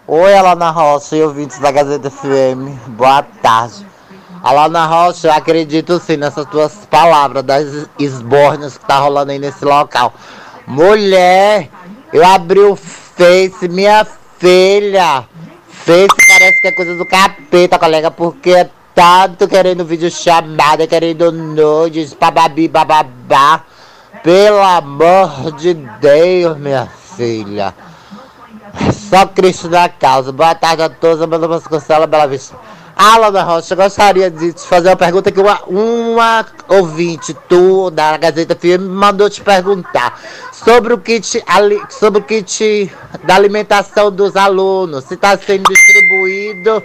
Oi, 0.08 0.34
Alana 0.34 0.72
Rocha 0.72 1.16
e 1.16 1.22
ouvintes 1.22 1.60
da 1.60 1.72
Gazeta 1.72 2.10
FM. 2.10 2.76
Boa 2.88 3.22
tarde. 3.22 3.86
Alana 4.44 4.88
Rocha, 4.88 5.28
eu 5.28 5.34
acredito 5.34 6.00
sim 6.00 6.18
nessas 6.18 6.48
tuas 6.48 6.88
palavras 6.90 7.44
das 7.44 7.88
esbornas 8.00 8.76
que 8.76 8.86
tá 8.86 8.98
rolando 8.98 9.32
aí 9.32 9.38
nesse 9.38 9.64
local. 9.64 10.16
Mulher, 10.66 11.70
eu 12.12 12.26
abri 12.26 12.60
o 12.60 12.76
Face, 12.76 13.68
minha 13.68 14.04
filha. 14.40 15.29
Face 15.90 16.08
parece 16.28 16.62
que 16.62 16.68
é 16.68 16.72
coisa 16.72 16.96
do 16.96 17.04
capeta, 17.04 17.80
colega, 17.80 18.12
porque 18.12 18.52
é 18.52 18.70
tanto 18.94 19.48
querendo 19.48 19.84
vídeo 19.84 20.12
chamada, 20.12 20.86
querendo 20.86 21.32
nudes, 21.32 22.14
bababi, 22.14 22.68
bababá. 22.68 23.64
Pelo 24.22 24.62
amor 24.62 25.52
de 25.54 25.74
Deus, 25.74 26.56
minha 26.60 26.86
filha. 27.18 27.74
Só 29.10 29.26
Cristo 29.26 29.68
na 29.68 29.90
causa. 29.90 30.32
Boa 30.32 30.54
tarde 30.54 30.84
a 30.84 30.90
todos, 30.90 31.24
Amanda 31.24 31.48
Vasconcelos, 31.48 32.08
Bela 32.08 32.28
Vista. 32.28 32.56
Alana 33.02 33.44
Rocha, 33.44 33.76
gostaria 33.76 34.30
de 34.30 34.52
te 34.52 34.68
fazer 34.68 34.90
uma 34.90 34.96
pergunta 34.98 35.32
que 35.32 35.40
uma, 35.40 35.64
uma 35.68 36.46
ouvinte, 36.68 37.34
tu, 37.48 37.90
da 37.90 38.18
Gazeta 38.18 38.54
FM, 38.54 38.90
mandou 38.90 39.30
te 39.30 39.40
perguntar 39.42 40.20
sobre 40.52 40.94
o 40.94 40.98
kit, 40.98 41.42
sobre 41.90 42.20
o 42.20 42.24
kit 42.26 42.92
da 43.24 43.36
alimentação 43.36 44.12
dos 44.12 44.36
alunos, 44.36 45.06
se 45.06 45.14
está 45.14 45.38
sendo 45.38 45.64
distribuído 45.70 46.84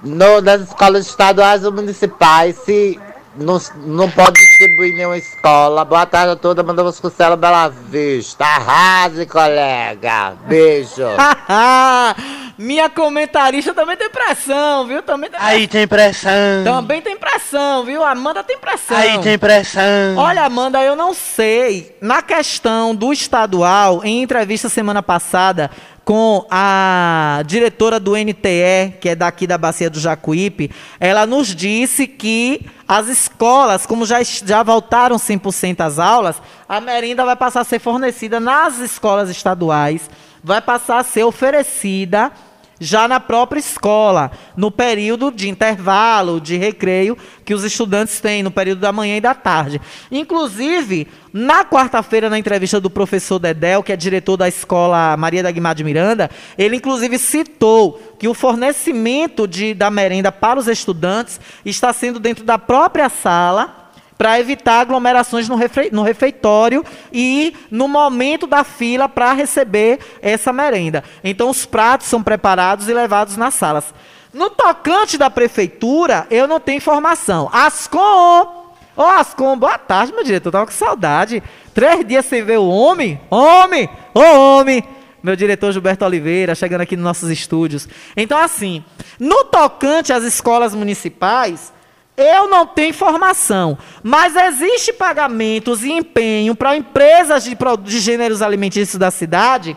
no, 0.00 0.40
nas 0.40 0.60
escolas 0.60 1.08
estaduais 1.08 1.64
ou 1.64 1.72
municipais, 1.72 2.54
se 2.58 3.00
não, 3.36 3.60
não 3.84 4.08
pode 4.08 4.34
distribuir 4.34 4.94
nenhuma 4.94 5.18
escola. 5.18 5.84
Boa 5.84 6.06
tarde 6.06 6.34
a 6.34 6.36
toda, 6.36 6.62
manda 6.62 6.84
Vasconcelo 6.84 7.36
Bela 7.36 7.68
Vista. 7.68 8.44
Arrase, 8.44 9.26
colega. 9.26 10.34
Beijo. 10.46 11.02
Minha 12.58 12.90
comentarista 12.90 13.72
também 13.72 13.96
tem 13.96 14.10
pressão, 14.10 14.84
viu? 14.84 15.00
Também 15.00 15.30
tem 15.30 15.38
Aí 15.40 15.68
tem 15.68 15.86
pressão. 15.86 16.64
Também 16.64 17.00
tem 17.00 17.16
pressão, 17.16 17.84
viu? 17.84 18.02
Amanda 18.02 18.42
tem 18.42 18.58
pressão. 18.58 18.96
Aí 18.96 19.16
tem 19.20 19.38
pressão. 19.38 20.16
Olha, 20.16 20.44
Amanda, 20.44 20.82
eu 20.82 20.96
não 20.96 21.14
sei. 21.14 21.96
Na 22.00 22.20
questão 22.20 22.96
do 22.96 23.12
estadual, 23.12 24.04
em 24.04 24.22
entrevista 24.22 24.68
semana 24.68 25.00
passada 25.00 25.70
com 26.04 26.44
a 26.50 27.42
diretora 27.46 28.00
do 28.00 28.16
NTE, 28.16 28.94
que 29.00 29.10
é 29.10 29.14
daqui 29.14 29.46
da 29.46 29.56
Bacia 29.56 29.88
do 29.88 30.00
Jacuípe, 30.00 30.70
ela 30.98 31.26
nos 31.26 31.54
disse 31.54 32.08
que 32.08 32.66
as 32.88 33.06
escolas, 33.06 33.86
como 33.86 34.04
já, 34.04 34.20
já 34.22 34.64
voltaram 34.64 35.16
100% 35.16 35.80
às 35.80 36.00
aulas, 36.00 36.42
a 36.68 36.80
merenda 36.80 37.24
vai 37.24 37.36
passar 37.36 37.60
a 37.60 37.64
ser 37.64 37.78
fornecida 37.78 38.40
nas 38.40 38.78
escolas 38.78 39.30
estaduais, 39.30 40.10
vai 40.42 40.60
passar 40.60 40.98
a 40.98 41.04
ser 41.04 41.24
oferecida 41.24 42.32
já 42.80 43.08
na 43.08 43.18
própria 43.18 43.58
escola, 43.58 44.30
no 44.56 44.70
período 44.70 45.30
de 45.30 45.48
intervalo, 45.48 46.40
de 46.40 46.56
recreio 46.56 47.16
que 47.44 47.54
os 47.54 47.64
estudantes 47.64 48.20
têm, 48.20 48.42
no 48.42 48.50
período 48.50 48.80
da 48.80 48.92
manhã 48.92 49.16
e 49.16 49.20
da 49.20 49.34
tarde. 49.34 49.80
Inclusive, 50.10 51.08
na 51.32 51.64
quarta-feira, 51.64 52.30
na 52.30 52.38
entrevista 52.38 52.80
do 52.80 52.90
professor 52.90 53.38
Dedel, 53.38 53.82
que 53.82 53.92
é 53.92 53.96
diretor 53.96 54.36
da 54.36 54.48
escola 54.48 55.16
Maria 55.16 55.42
da 55.42 55.50
Guimar 55.50 55.74
de 55.74 55.84
Miranda, 55.84 56.30
ele 56.56 56.76
inclusive 56.76 57.18
citou 57.18 58.00
que 58.18 58.28
o 58.28 58.34
fornecimento 58.34 59.46
de, 59.46 59.74
da 59.74 59.90
merenda 59.90 60.32
para 60.32 60.58
os 60.58 60.68
estudantes 60.68 61.40
está 61.64 61.92
sendo 61.92 62.18
dentro 62.18 62.44
da 62.44 62.58
própria 62.58 63.08
sala 63.08 63.77
para 64.18 64.40
evitar 64.40 64.80
aglomerações 64.80 65.48
no, 65.48 65.54
refe, 65.54 65.90
no, 65.92 66.02
refeitório 66.02 66.84
e 67.12 67.54
no 67.70 67.86
momento 67.86 68.48
da 68.48 68.64
fila 68.64 69.08
para 69.08 69.32
receber 69.32 70.00
essa 70.20 70.52
merenda. 70.52 71.04
Então, 71.22 71.48
os 71.48 71.64
pratos 71.64 72.08
são 72.08 72.20
preparados 72.20 72.88
e 72.88 72.92
levados 72.92 73.36
nas 73.36 73.54
salas. 73.54 73.94
No 74.34 74.50
tocante 74.50 75.16
da 75.16 75.30
prefeitura, 75.30 76.26
eu 76.30 76.48
não 76.48 76.58
tenho 76.58 76.78
informação. 76.78 77.48
Ascom! 77.52 78.74
Ô, 78.96 79.02
Ascom, 79.02 79.56
boa 79.56 79.78
tarde, 79.78 80.12
meu 80.12 80.24
diretor. 80.24 80.50
Tava 80.50 80.66
com 80.66 80.72
saudade. 80.72 81.40
Três 81.72 82.04
dias 82.04 82.26
sem 82.26 82.42
ver 82.42 82.58
o 82.58 82.68
homem. 82.68 83.20
Homem! 83.30 83.88
Ô, 84.12 84.20
homem! 84.20 84.82
Meu 85.22 85.36
diretor 85.36 85.72
Gilberto 85.72 86.04
Oliveira, 86.04 86.54
chegando 86.54 86.80
aqui 86.80 86.96
nos 86.96 87.04
nossos 87.04 87.30
estúdios. 87.30 87.88
Então, 88.16 88.38
assim, 88.38 88.84
no 89.18 89.44
tocante 89.44 90.12
às 90.12 90.24
escolas 90.24 90.74
municipais, 90.74 91.72
eu 92.18 92.48
não 92.48 92.66
tenho 92.66 92.90
informação, 92.90 93.78
mas 94.02 94.34
existe 94.34 94.92
pagamentos 94.92 95.84
e 95.84 95.92
empenho 95.92 96.52
para 96.52 96.76
empresas 96.76 97.44
de, 97.44 97.56
de 97.84 98.00
gêneros 98.00 98.42
alimentícios 98.42 98.98
da 98.98 99.08
cidade 99.08 99.76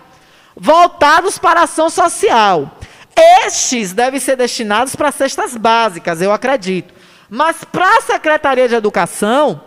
voltados 0.55 1.37
para 1.37 1.61
ação 1.61 1.87
social. 1.87 2.71
Estes 3.45 3.93
devem 3.93 4.19
ser 4.19 4.35
destinados 4.35 4.95
para 4.95 5.11
cestas 5.11 5.55
básicas, 5.55 6.19
eu 6.19 6.31
acredito. 6.31 6.93
Mas 7.29 7.63
para 7.63 7.97
a 7.97 8.01
Secretaria 8.01 8.67
de 8.67 8.73
Educação, 8.73 9.61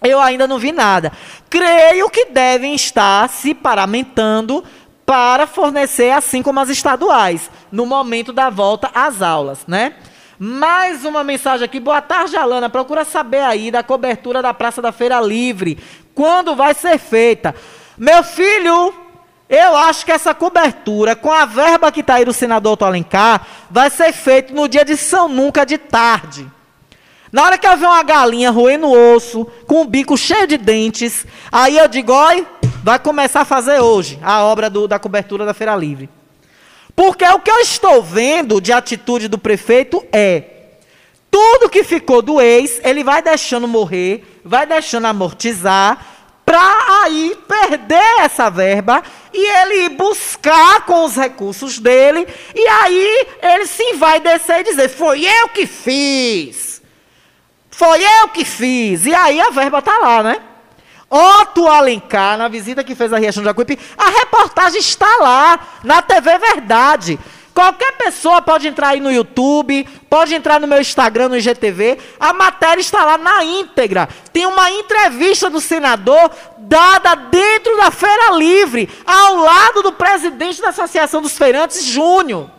eu 0.00 0.20
ainda 0.20 0.46
não 0.46 0.58
vi 0.58 0.70
nada. 0.70 1.10
Creio 1.50 2.08
que 2.10 2.26
devem 2.26 2.76
estar 2.76 3.28
se 3.28 3.54
paramentando 3.54 4.62
para 5.04 5.48
fornecer, 5.48 6.12
assim 6.12 6.42
como 6.42 6.60
as 6.60 6.68
estaduais, 6.68 7.50
no 7.72 7.84
momento 7.84 8.32
da 8.32 8.48
volta 8.50 8.90
às 8.94 9.20
aulas, 9.20 9.66
né? 9.66 9.94
Mais 10.38 11.04
uma 11.04 11.22
mensagem 11.22 11.64
aqui. 11.64 11.78
Boa 11.78 12.00
tarde, 12.02 12.36
Alana. 12.36 12.68
Procura 12.68 13.04
saber 13.04 13.42
aí 13.42 13.70
da 13.70 13.82
cobertura 13.82 14.42
da 14.42 14.52
Praça 14.52 14.82
da 14.82 14.90
Feira 14.90 15.20
Livre. 15.20 15.78
Quando 16.14 16.56
vai 16.56 16.74
ser 16.74 16.98
feita? 16.98 17.54
Meu 17.96 18.24
filho, 18.24 18.92
eu 19.48 19.76
acho 19.76 20.04
que 20.04 20.10
essa 20.10 20.34
cobertura, 20.34 21.14
com 21.14 21.30
a 21.30 21.44
verba 21.44 21.92
que 21.92 22.00
está 22.00 22.14
aí 22.14 22.24
do 22.24 22.32
senador 22.32 22.72
Otto 22.72 22.84
Alencar, 22.84 23.46
vai 23.70 23.88
ser 23.90 24.12
feita 24.12 24.52
no 24.52 24.68
dia 24.68 24.84
de 24.84 24.96
São 24.96 25.28
Nunca 25.28 25.64
de 25.64 25.78
tarde. 25.78 26.50
Na 27.30 27.44
hora 27.44 27.58
que 27.58 27.66
eu 27.66 27.76
ver 27.76 27.86
uma 27.86 28.02
galinha 28.02 28.50
roendo 28.50 28.90
osso, 28.90 29.44
com 29.66 29.82
o 29.82 29.84
bico 29.84 30.16
cheio 30.16 30.46
de 30.46 30.56
dentes, 30.56 31.26
aí 31.50 31.76
eu 31.76 31.88
digo, 31.88 32.12
oi, 32.12 32.46
vai 32.82 32.98
começar 32.98 33.42
a 33.42 33.44
fazer 33.44 33.80
hoje 33.80 34.18
a 34.22 34.44
obra 34.44 34.70
do, 34.70 34.86
da 34.86 34.98
cobertura 34.98 35.44
da 35.44 35.54
Feira 35.54 35.74
Livre. 35.74 36.08
Porque 36.94 37.24
o 37.24 37.40
que 37.40 37.50
eu 37.50 37.60
estou 37.60 38.02
vendo 38.02 38.60
de 38.60 38.72
atitude 38.72 39.28
do 39.28 39.38
prefeito 39.38 40.04
é 40.12 40.44
tudo 41.30 41.68
que 41.68 41.82
ficou 41.82 42.22
do 42.22 42.40
ex, 42.40 42.80
ele 42.84 43.02
vai 43.02 43.20
deixando 43.20 43.66
morrer, 43.66 44.40
vai 44.44 44.64
deixando 44.64 45.06
amortizar, 45.06 46.06
para 46.46 47.02
aí 47.02 47.36
perder 47.48 48.20
essa 48.20 48.48
verba 48.48 49.02
e 49.32 49.44
ele 49.44 49.86
ir 49.86 49.88
buscar 49.88 50.82
com 50.82 51.04
os 51.04 51.16
recursos 51.16 51.80
dele, 51.80 52.28
e 52.54 52.68
aí 52.68 53.26
ele 53.42 53.66
sim 53.66 53.94
vai 53.96 54.20
descer 54.20 54.60
e 54.60 54.64
dizer: 54.64 54.88
Foi 54.88 55.24
eu 55.24 55.48
que 55.48 55.66
fiz. 55.66 56.80
Foi 57.68 58.00
eu 58.00 58.28
que 58.28 58.44
fiz. 58.44 59.04
E 59.04 59.12
aí 59.12 59.40
a 59.40 59.50
verba 59.50 59.80
está 59.80 59.98
lá, 59.98 60.22
né? 60.22 60.40
Otto 61.10 61.68
Alencar, 61.68 62.36
na 62.36 62.48
visita 62.48 62.82
que 62.82 62.94
fez 62.94 63.12
a 63.12 63.18
Riachão 63.18 63.42
de 63.42 63.48
Jacuípe, 63.48 63.78
a 63.96 64.08
reportagem 64.08 64.80
está 64.80 65.08
lá, 65.20 65.58
na 65.82 66.02
TV 66.02 66.38
Verdade. 66.38 67.18
Qualquer 67.54 67.92
pessoa 67.92 68.42
pode 68.42 68.66
entrar 68.66 68.88
aí 68.88 69.00
no 69.00 69.12
YouTube, 69.12 69.86
pode 70.10 70.34
entrar 70.34 70.58
no 70.58 70.66
meu 70.66 70.80
Instagram, 70.80 71.28
no 71.28 71.36
IGTV. 71.36 71.98
A 72.18 72.32
matéria 72.32 72.80
está 72.80 73.04
lá 73.04 73.16
na 73.16 73.44
íntegra. 73.44 74.08
Tem 74.32 74.44
uma 74.44 74.72
entrevista 74.72 75.48
do 75.48 75.60
senador 75.60 76.32
dada 76.58 77.14
dentro 77.14 77.76
da 77.76 77.92
Feira 77.92 78.32
Livre, 78.32 78.88
ao 79.06 79.36
lado 79.36 79.82
do 79.84 79.92
presidente 79.92 80.60
da 80.60 80.70
Associação 80.70 81.22
dos 81.22 81.38
Feirantes, 81.38 81.84
Júnior. 81.84 82.50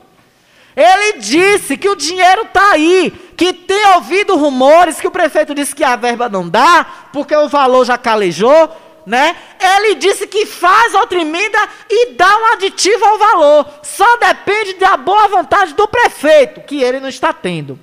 Ele 0.76 1.20
disse 1.20 1.78
que 1.78 1.88
o 1.88 1.96
dinheiro 1.96 2.42
está 2.44 2.72
aí, 2.72 3.12
que 3.38 3.54
tem 3.54 3.94
ouvido 3.96 4.36
rumores 4.36 5.00
que 5.00 5.08
o 5.08 5.12
prefeito 5.12 5.56
disse 5.56 5.74
que 5.74 5.84
a 5.84 5.96
verba 5.96 6.28
não 6.28 6.48
dá, 6.50 6.86
porque 7.14 7.36
o 7.36 7.48
valor 7.48 7.86
já 7.86 7.98
calejou. 7.98 8.70
né? 9.06 9.36
Ele 9.60 9.96
disse 9.96 10.26
que 10.28 10.46
faz 10.46 10.94
outra 10.96 11.20
emenda 11.22 11.60
e 11.90 12.14
dá 12.14 12.38
um 12.38 12.54
aditivo 12.54 13.06
ao 13.06 13.18
valor. 13.20 13.68
Só 13.84 14.18
depende 14.18 14.74
da 14.74 14.98
boa 14.98 15.28
vontade 15.28 15.74
do 15.74 15.88
prefeito, 15.88 16.62
que 16.62 16.82
ele 16.82 17.00
não 17.00 17.10
está 17.10 17.32
tendo. 17.32 17.80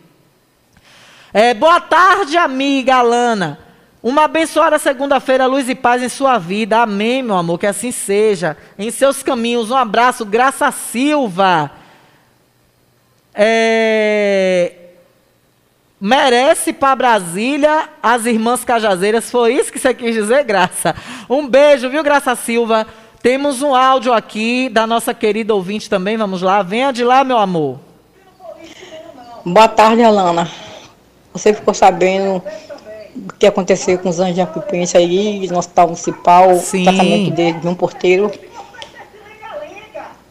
É, 1.32 1.54
boa 1.54 1.80
tarde, 1.80 2.36
amiga 2.36 2.96
Alana. 2.96 3.58
Uma 4.02 4.24
abençoada 4.24 4.78
segunda-feira, 4.80 5.46
luz 5.46 5.68
e 5.68 5.76
paz 5.76 6.02
em 6.02 6.08
sua 6.08 6.36
vida. 6.36 6.78
Amém, 6.82 7.22
meu 7.22 7.36
amor, 7.36 7.58
que 7.58 7.66
assim 7.66 7.92
seja. 7.92 8.56
Em 8.76 8.90
seus 8.90 9.22
caminhos, 9.22 9.70
um 9.70 9.76
abraço, 9.76 10.26
Graça 10.26 10.70
Silva. 10.72 11.70
É... 13.34 14.72
Merece 16.00 16.72
para 16.72 16.96
Brasília 16.96 17.88
as 18.02 18.26
irmãs 18.26 18.64
cajazeiras. 18.64 19.30
Foi 19.30 19.54
isso 19.54 19.72
que 19.72 19.78
você 19.78 19.94
quis 19.94 20.14
dizer, 20.14 20.42
Graça? 20.44 20.96
Um 21.30 21.46
beijo, 21.46 21.88
viu, 21.88 22.02
Graça 22.02 22.34
Silva? 22.34 22.86
Temos 23.22 23.62
um 23.62 23.72
áudio 23.72 24.12
aqui 24.12 24.68
da 24.68 24.84
nossa 24.84 25.14
querida 25.14 25.54
ouvinte 25.54 25.88
também. 25.88 26.16
Vamos 26.16 26.42
lá. 26.42 26.60
Venha 26.62 26.92
de 26.92 27.04
lá, 27.04 27.22
meu 27.22 27.38
amor. 27.38 27.78
Boa 29.44 29.68
tarde, 29.68 30.02
Alana. 30.02 30.50
Você 31.32 31.54
ficou 31.54 31.72
sabendo 31.72 32.42
o 33.14 33.32
que 33.38 33.46
aconteceu 33.46 33.98
com 33.98 34.08
os 34.08 34.18
anjos 34.18 34.34
de 34.34 34.40
Acupense 34.40 34.96
aí, 34.96 35.46
no 35.48 35.58
hospital 35.58 35.86
municipal, 35.86 36.56
Sim. 36.56 36.84
tratamento 36.84 37.30
de, 37.30 37.52
de 37.52 37.68
um 37.68 37.74
porteiro. 37.74 38.30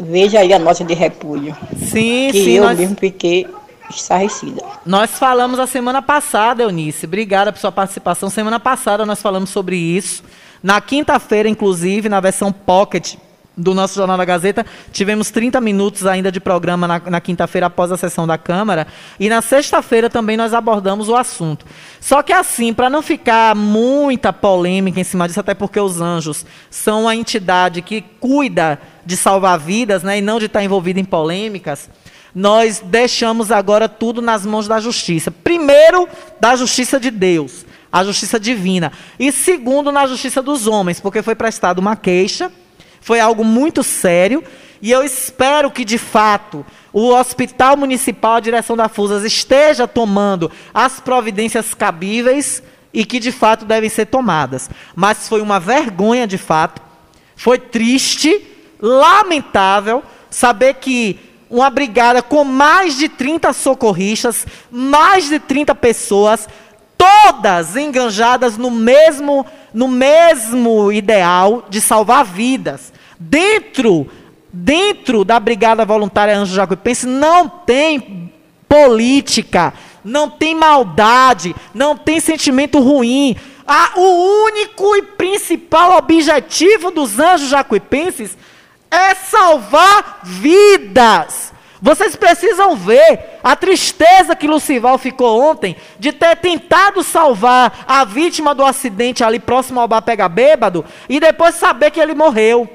Veja 0.01 0.39
aí 0.39 0.51
a 0.53 0.59
nota 0.59 0.83
de 0.83 0.93
repúdio. 0.93 1.55
Sim, 1.77 2.29
que 2.31 2.43
sim, 2.43 2.51
eu 2.53 2.63
nós- 2.63 2.77
mesmo 2.79 2.95
fiquei 2.99 3.47
estarrecida. 3.89 4.63
Nós 4.85 5.11
falamos 5.11 5.59
a 5.59 5.67
semana 5.67 6.01
passada, 6.01 6.63
Eunice. 6.63 7.05
Obrigada 7.05 7.51
por 7.51 7.59
sua 7.59 7.71
participação. 7.71 8.29
Semana 8.29 8.59
passada 8.59 9.05
nós 9.05 9.21
falamos 9.21 9.49
sobre 9.49 9.75
isso. 9.75 10.23
Na 10.63 10.79
quinta-feira, 10.81 11.47
inclusive, 11.49 12.07
na 12.09 12.19
versão 12.19 12.51
pocket 12.51 13.15
do 13.55 13.73
nosso 13.73 13.95
Jornal 13.95 14.17
da 14.17 14.25
Gazeta, 14.25 14.65
tivemos 14.91 15.29
30 15.29 15.59
minutos 15.59 16.05
ainda 16.05 16.31
de 16.31 16.39
programa 16.39 16.87
na, 16.87 16.99
na 16.99 17.21
quinta-feira 17.21 17.67
após 17.67 17.91
a 17.91 17.97
sessão 17.97 18.25
da 18.25 18.37
Câmara. 18.37 18.87
E 19.19 19.27
na 19.29 19.41
sexta-feira 19.41 20.09
também 20.09 20.37
nós 20.37 20.53
abordamos 20.53 21.09
o 21.09 21.15
assunto. 21.15 21.65
Só 21.99 22.23
que 22.23 22.31
assim, 22.31 22.73
para 22.73 22.89
não 22.89 23.01
ficar 23.01 23.55
muita 23.55 24.31
polêmica 24.31 24.99
em 24.99 25.03
cima 25.03 25.27
disso, 25.27 25.39
até 25.39 25.53
porque 25.53 25.79
os 25.79 25.99
anjos 25.99 26.45
são 26.69 27.07
a 27.07 27.15
entidade 27.15 27.81
que 27.81 28.01
cuida 28.19 28.79
de 29.05 29.17
salvar 29.17 29.59
vidas 29.59 30.03
né, 30.03 30.19
e 30.19 30.21
não 30.21 30.39
de 30.39 30.45
estar 30.45 30.63
envolvida 30.63 30.99
em 30.99 31.05
polêmicas 31.05 31.89
nós 32.33 32.81
deixamos 32.83 33.51
agora 33.51 33.89
tudo 33.89 34.21
nas 34.21 34.45
mãos 34.45 34.67
da 34.67 34.79
justiça. 34.79 35.29
Primeiro, 35.29 36.07
da 36.39 36.55
justiça 36.55 36.97
de 36.97 37.11
Deus, 37.11 37.65
a 37.91 38.03
justiça 38.03 38.39
divina. 38.39 38.91
E 39.19 39.31
segundo, 39.31 39.91
na 39.91 40.07
justiça 40.07 40.41
dos 40.41 40.65
homens, 40.65 40.99
porque 40.99 41.21
foi 41.21 41.35
prestada 41.35 41.81
uma 41.81 41.95
queixa, 41.95 42.51
foi 43.01 43.19
algo 43.19 43.43
muito 43.43 43.83
sério. 43.83 44.43
E 44.81 44.89
eu 44.89 45.03
espero 45.03 45.69
que, 45.69 45.83
de 45.83 45.97
fato, 45.97 46.65
o 46.93 47.09
Hospital 47.09 47.75
Municipal, 47.75 48.35
a 48.35 48.39
direção 48.39 48.77
da 48.77 48.87
FUSAS, 48.87 49.23
esteja 49.23 49.87
tomando 49.87 50.49
as 50.73 50.99
providências 50.99 51.73
cabíveis 51.73 52.63
e 52.93 53.05
que, 53.05 53.19
de 53.19 53.31
fato, 53.31 53.65
devem 53.65 53.89
ser 53.89 54.05
tomadas. 54.05 54.69
Mas 54.95 55.27
foi 55.27 55.41
uma 55.41 55.59
vergonha, 55.59 56.25
de 56.25 56.37
fato. 56.37 56.81
Foi 57.35 57.59
triste, 57.59 58.47
lamentável, 58.79 60.03
saber 60.29 60.75
que 60.75 61.19
uma 61.49 61.69
brigada 61.69 62.21
com 62.21 62.43
mais 62.43 62.97
de 62.97 63.09
30 63.09 63.51
socorristas, 63.51 64.47
mais 64.71 65.27
de 65.27 65.37
30 65.37 65.75
pessoas, 65.75 66.47
todas 67.01 67.75
enganjadas 67.75 68.57
no 68.59 68.69
mesmo, 68.69 69.43
no 69.73 69.87
mesmo 69.87 70.91
ideal 70.91 71.65
de 71.67 71.81
salvar 71.81 72.23
vidas. 72.23 72.93
Dentro, 73.19 74.07
dentro 74.53 75.25
da 75.25 75.39
Brigada 75.39 75.83
Voluntária 75.83 76.37
Anjo 76.37 76.53
Jacuipense 76.53 77.07
não 77.07 77.49
tem 77.49 78.31
política, 78.69 79.73
não 80.05 80.29
tem 80.29 80.53
maldade, 80.53 81.55
não 81.73 81.97
tem 81.97 82.19
sentimento 82.19 82.79
ruim. 82.79 83.35
Ah, 83.67 83.93
o 83.95 84.45
único 84.45 84.95
e 84.95 85.01
principal 85.01 85.97
objetivo 85.97 86.91
dos 86.91 87.19
anjos 87.19 87.49
jacuipenses 87.49 88.37
é 88.91 89.15
salvar 89.15 90.19
vidas. 90.23 91.50
Vocês 91.81 92.15
precisam 92.15 92.75
ver 92.75 93.39
a 93.43 93.55
tristeza 93.55 94.35
que 94.35 94.47
Lucival 94.47 94.97
ficou 94.99 95.41
ontem 95.41 95.75
de 95.97 96.11
ter 96.13 96.35
tentado 96.37 97.01
salvar 97.01 97.85
a 97.87 98.05
vítima 98.05 98.53
do 98.53 98.63
acidente 98.63 99.23
ali 99.23 99.39
próximo 99.39 99.79
ao 99.79 99.87
bar 99.87 100.01
Pega 100.03 100.29
Bêbado 100.29 100.85
e 101.09 101.19
depois 101.19 101.55
saber 101.55 101.89
que 101.89 101.99
ele 101.99 102.13
morreu. 102.13 102.69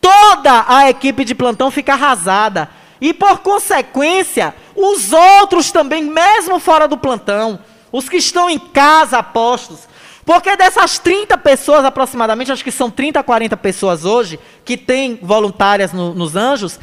Toda 0.00 0.64
a 0.66 0.88
equipe 0.90 1.24
de 1.24 1.34
plantão 1.34 1.70
fica 1.70 1.92
arrasada. 1.92 2.68
E 3.00 3.12
por 3.12 3.38
consequência, 3.40 4.54
os 4.74 5.12
outros 5.12 5.70
também, 5.70 6.02
mesmo 6.04 6.58
fora 6.58 6.88
do 6.88 6.96
plantão, 6.96 7.58
os 7.90 8.08
que 8.08 8.16
estão 8.16 8.48
em 8.48 8.58
casa 8.58 9.18
apostos, 9.18 9.80
porque 10.24 10.56
dessas 10.56 10.98
30 10.98 11.36
pessoas 11.36 11.84
aproximadamente, 11.84 12.52
acho 12.52 12.62
que 12.64 12.70
são 12.70 12.88
30, 12.90 13.22
40 13.22 13.56
pessoas 13.56 14.04
hoje, 14.04 14.38
que 14.64 14.76
têm 14.76 15.18
voluntárias 15.20 15.92
no- 15.92 16.14
nos 16.14 16.36
anjos, 16.36 16.78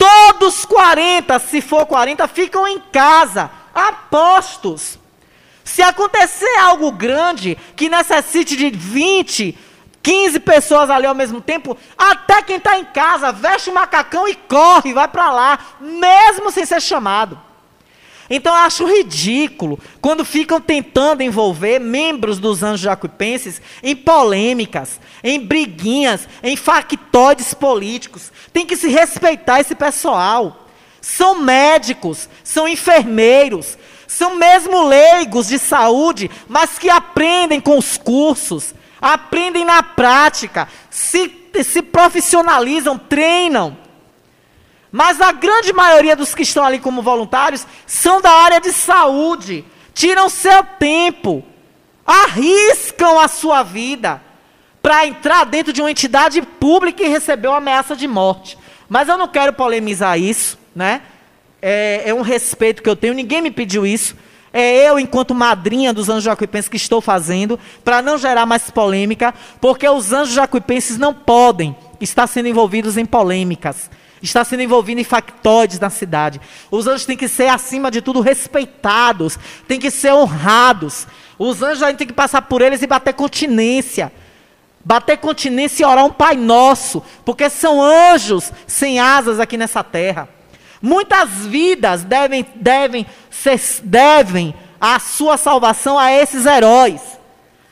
todos 0.00 0.64
40, 0.64 1.38
se 1.38 1.60
for 1.60 1.84
40, 1.84 2.26
ficam 2.26 2.66
em 2.66 2.80
casa, 2.80 3.50
apostos. 3.74 4.98
Se 5.62 5.82
acontecer 5.82 6.56
algo 6.58 6.90
grande 6.90 7.58
que 7.76 7.90
necessite 7.90 8.56
de 8.56 8.70
20, 8.70 9.56
15 10.02 10.40
pessoas 10.40 10.88
ali 10.88 11.06
ao 11.06 11.14
mesmo 11.14 11.42
tempo, 11.42 11.76
até 11.98 12.40
quem 12.40 12.56
está 12.56 12.78
em 12.78 12.84
casa 12.86 13.30
veste 13.30 13.68
o 13.68 13.74
macacão 13.74 14.26
e 14.26 14.34
corre, 14.34 14.94
vai 14.94 15.06
para 15.06 15.30
lá, 15.30 15.58
mesmo 15.78 16.50
sem 16.50 16.64
ser 16.64 16.80
chamado. 16.80 17.38
Então 18.32 18.54
eu 18.54 18.62
acho 18.62 18.86
ridículo 18.86 19.76
quando 20.00 20.24
ficam 20.24 20.60
tentando 20.60 21.20
envolver 21.20 21.80
membros 21.80 22.38
dos 22.38 22.62
anjos 22.62 22.80
jacuipenses 22.80 23.60
em 23.82 23.96
polêmicas, 23.96 25.00
em 25.24 25.40
briguinhas, 25.40 26.28
em 26.40 26.56
factoides 26.56 27.52
políticos. 27.52 28.32
Tem 28.52 28.64
que 28.64 28.76
se 28.76 28.88
respeitar 28.88 29.58
esse 29.58 29.74
pessoal. 29.74 30.68
São 31.00 31.40
médicos, 31.40 32.28
são 32.44 32.68
enfermeiros, 32.68 33.76
são 34.06 34.36
mesmo 34.36 34.86
leigos 34.86 35.48
de 35.48 35.58
saúde, 35.58 36.30
mas 36.46 36.78
que 36.78 36.88
aprendem 36.88 37.60
com 37.60 37.76
os 37.78 37.96
cursos, 37.96 38.74
aprendem 39.00 39.64
na 39.64 39.82
prática, 39.82 40.68
se, 40.88 41.32
se 41.64 41.82
profissionalizam, 41.82 42.96
treinam. 42.96 43.76
Mas 44.92 45.20
a 45.20 45.32
grande 45.32 45.72
maioria 45.72 46.16
dos 46.16 46.34
que 46.34 46.42
estão 46.42 46.64
ali 46.64 46.78
como 46.78 47.02
voluntários 47.02 47.66
são 47.86 48.20
da 48.20 48.30
área 48.30 48.60
de 48.60 48.72
saúde, 48.72 49.64
tiram 49.94 50.28
seu 50.28 50.64
tempo, 50.78 51.44
arriscam 52.04 53.20
a 53.20 53.28
sua 53.28 53.62
vida 53.62 54.20
para 54.82 55.06
entrar 55.06 55.44
dentro 55.44 55.72
de 55.72 55.80
uma 55.80 55.90
entidade 55.90 56.42
pública 56.42 57.02
e 57.02 57.08
receber 57.08 57.48
uma 57.48 57.58
ameaça 57.58 57.94
de 57.94 58.08
morte. 58.08 58.58
Mas 58.88 59.08
eu 59.08 59.16
não 59.16 59.28
quero 59.28 59.52
polemizar 59.52 60.18
isso, 60.18 60.58
né? 60.74 61.02
É, 61.62 62.02
é 62.06 62.14
um 62.14 62.22
respeito 62.22 62.82
que 62.82 62.88
eu 62.88 62.96
tenho, 62.96 63.14
ninguém 63.14 63.42
me 63.42 63.50
pediu 63.50 63.86
isso. 63.86 64.16
É 64.52 64.88
eu, 64.88 64.98
enquanto 64.98 65.32
madrinha 65.32 65.92
dos 65.92 66.08
anjos 66.08 66.24
jacuipenses, 66.24 66.68
que 66.68 66.76
estou 66.76 67.00
fazendo, 67.00 67.58
para 67.84 68.02
não 68.02 68.18
gerar 68.18 68.46
mais 68.46 68.68
polêmica, 68.70 69.32
porque 69.60 69.88
os 69.88 70.12
anjos 70.12 70.34
jacuipenses 70.34 70.98
não 70.98 71.14
podem 71.14 71.76
estar 72.00 72.26
sendo 72.26 72.48
envolvidos 72.48 72.96
em 72.96 73.06
polêmicas, 73.06 73.88
estar 74.22 74.44
sendo 74.44 74.62
envolvidos 74.62 75.00
em 75.00 75.04
factoides 75.04 75.78
na 75.78 75.90
cidade. 75.90 76.40
Os 76.70 76.86
anjos 76.86 77.06
têm 77.06 77.16
que 77.16 77.28
ser, 77.28 77.48
acima 77.48 77.90
de 77.90 78.00
tudo, 78.02 78.20
respeitados, 78.20 79.38
têm 79.66 79.80
que 79.80 79.90
ser 79.90 80.12
honrados. 80.12 81.06
Os 81.38 81.62
anjos 81.62 81.82
a 81.82 81.88
gente 81.88 81.98
tem 81.98 82.06
que 82.06 82.12
passar 82.12 82.42
por 82.42 82.60
eles 82.62 82.82
e 82.82 82.86
bater 82.86 83.14
continência. 83.14 84.12
Bater 84.84 85.18
continência 85.18 85.82
e 85.82 85.86
orar 85.86 86.04
um 86.04 86.10
Pai 86.10 86.36
Nosso, 86.36 87.02
porque 87.24 87.50
são 87.50 87.82
anjos 87.82 88.52
sem 88.66 88.98
asas 88.98 89.38
aqui 89.38 89.56
nessa 89.56 89.84
terra. 89.84 90.28
Muitas 90.80 91.28
vidas 91.46 92.02
devem, 92.04 92.46
devem, 92.54 93.06
devem 93.82 94.54
a 94.80 94.98
sua 94.98 95.36
salvação 95.36 95.98
a 95.98 96.10
esses 96.10 96.46
heróis. 96.46 97.02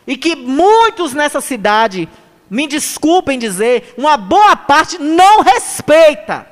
E 0.07 0.17
que 0.17 0.37
muitos 0.37 1.15
nessa 1.15 1.41
cidade, 1.41 2.09
me 2.51 2.67
desculpem 2.67 3.39
dizer, 3.39 3.95
uma 3.97 4.17
boa 4.17 4.57
parte 4.57 4.99
não 4.99 5.43
respeita. 5.43 6.47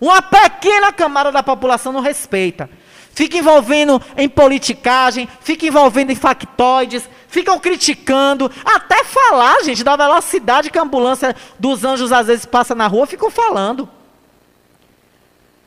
Uma 0.00 0.22
pequena 0.22 0.92
camada 0.92 1.30
da 1.30 1.42
população 1.42 1.92
não 1.92 2.00
respeita. 2.00 2.70
Fica 3.12 3.36
envolvendo 3.36 4.00
em 4.16 4.28
politicagem, 4.28 5.28
fica 5.40 5.66
envolvendo 5.66 6.10
em 6.10 6.14
factoides, 6.14 7.08
ficam 7.28 7.58
criticando, 7.58 8.50
até 8.64 9.04
falar, 9.04 9.62
gente, 9.62 9.84
da 9.84 9.96
velocidade 9.96 10.70
que 10.70 10.78
a 10.78 10.82
ambulância 10.82 11.36
dos 11.58 11.84
anjos 11.84 12.12
às 12.12 12.28
vezes 12.28 12.46
passa 12.46 12.74
na 12.74 12.86
rua, 12.86 13.06
ficam 13.06 13.30
falando. 13.30 13.88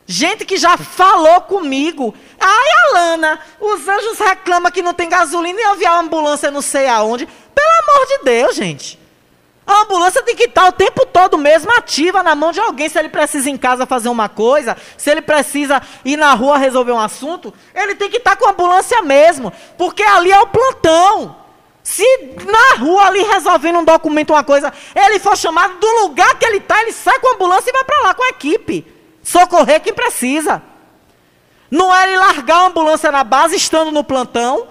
Gente 0.06 0.44
que 0.44 0.56
já 0.56 0.76
falou 0.76 1.40
comigo. 1.42 2.14
Ai, 2.38 2.68
Alana, 2.88 3.40
os 3.60 3.88
anjos 3.88 4.18
reclamam 4.18 4.70
que 4.70 4.82
não 4.82 4.92
tem 4.92 5.08
gasolina 5.08 5.58
e 5.58 5.74
enviar 5.74 5.94
uma 5.94 6.02
ambulância 6.02 6.50
não 6.50 6.60
sei 6.60 6.88
aonde. 6.88 7.26
Pelo 7.54 7.68
amor 7.82 8.06
de 8.06 8.24
Deus, 8.24 8.56
gente. 8.56 8.98
A 9.66 9.80
ambulância 9.82 10.22
tem 10.22 10.36
que 10.36 10.44
estar 10.44 10.66
o 10.68 10.72
tempo 10.72 11.06
todo 11.06 11.38
mesmo 11.38 11.72
ativa 11.72 12.22
na 12.22 12.34
mão 12.34 12.52
de 12.52 12.60
alguém. 12.60 12.88
Se 12.88 12.98
ele 12.98 13.08
precisa 13.08 13.48
em 13.48 13.56
casa 13.56 13.86
fazer 13.86 14.10
uma 14.10 14.28
coisa, 14.28 14.76
se 14.96 15.10
ele 15.10 15.22
precisa 15.22 15.80
ir 16.04 16.16
na 16.16 16.34
rua 16.34 16.58
resolver 16.58 16.92
um 16.92 17.00
assunto, 17.00 17.52
ele 17.74 17.94
tem 17.94 18.10
que 18.10 18.18
estar 18.18 18.36
com 18.36 18.46
a 18.46 18.50
ambulância 18.50 19.00
mesmo. 19.02 19.52
Porque 19.78 20.02
ali 20.02 20.30
é 20.30 20.38
o 20.38 20.46
plantão. 20.48 21.36
Se 21.82 22.04
na 22.46 22.78
rua 22.78 23.06
ali 23.06 23.22
resolvendo 23.22 23.78
um 23.78 23.84
documento, 23.84 24.32
uma 24.32 24.44
coisa, 24.44 24.72
ele 24.94 25.18
for 25.18 25.36
chamado 25.36 25.78
do 25.78 26.02
lugar 26.02 26.34
que 26.38 26.44
ele 26.44 26.58
está, 26.58 26.80
ele 26.82 26.92
sai 26.92 27.18
com 27.18 27.28
a 27.28 27.34
ambulância 27.34 27.70
e 27.70 27.72
vai 27.72 27.84
para 27.84 28.02
lá 28.02 28.14
com 28.14 28.22
a 28.22 28.28
equipe. 28.28 28.86
Socorrer 29.22 29.80
quem 29.80 29.94
precisa. 29.94 30.62
Não 31.70 31.94
é 31.94 32.04
ele 32.04 32.18
largar 32.18 32.56
a 32.56 32.66
ambulância 32.66 33.10
na 33.10 33.24
base, 33.24 33.56
estando 33.56 33.90
no 33.90 34.04
plantão, 34.04 34.68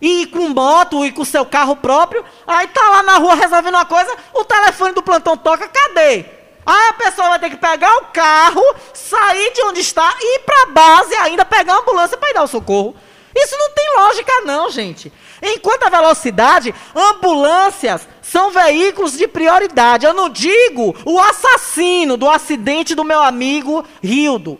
e 0.00 0.26
com 0.26 0.48
moto, 0.48 1.04
e 1.04 1.12
com 1.12 1.24
seu 1.24 1.44
carro 1.44 1.76
próprio, 1.76 2.24
aí 2.46 2.66
tá 2.68 2.88
lá 2.88 3.02
na 3.02 3.16
rua 3.18 3.34
resolvendo 3.34 3.74
uma 3.74 3.84
coisa, 3.84 4.14
o 4.34 4.44
telefone 4.44 4.92
do 4.92 5.02
plantão 5.02 5.36
toca, 5.36 5.68
cadê? 5.68 6.24
Aí 6.66 6.88
a 6.88 6.94
pessoa 6.94 7.28
vai 7.28 7.38
ter 7.38 7.50
que 7.50 7.56
pegar 7.56 7.94
o 7.98 8.06
carro, 8.06 8.62
sair 8.92 9.52
de 9.52 9.62
onde 9.62 9.80
está, 9.80 10.14
ir 10.20 10.40
para 10.40 10.62
a 10.64 10.66
base 10.66 11.14
ainda 11.14 11.44
pegar 11.44 11.74
a 11.74 11.78
ambulância 11.78 12.18
para 12.18 12.30
ir 12.30 12.34
dar 12.34 12.42
o 12.42 12.48
socorro. 12.48 12.96
Isso 13.34 13.56
não 13.58 13.70
tem 13.70 13.96
lógica 13.96 14.32
não, 14.46 14.70
gente. 14.70 15.12
Enquanto 15.42 15.84
a 15.84 15.90
velocidade, 15.90 16.74
ambulâncias 16.94 18.08
são 18.22 18.50
veículos 18.50 19.12
de 19.12 19.28
prioridade. 19.28 20.06
Eu 20.06 20.14
não 20.14 20.28
digo 20.28 20.96
o 21.04 21.20
assassino 21.20 22.16
do 22.16 22.28
acidente 22.28 22.94
do 22.94 23.04
meu 23.04 23.22
amigo 23.22 23.84
Rildo. 24.02 24.58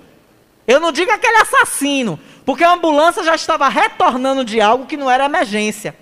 Eu 0.66 0.78
não 0.78 0.93
digo 0.93 1.11
aquele 1.11 1.39
assassino, 1.39 2.20
porque 2.47 2.62
a 2.62 2.72
ambulância 2.72 3.24
já 3.24 3.34
estava 3.34 3.68
retornando 3.68 4.44
de 4.44 4.61
algo 4.61 4.86
que 4.86 4.97
não 4.97 5.11
era 5.11 5.24
emergência. 5.24 5.97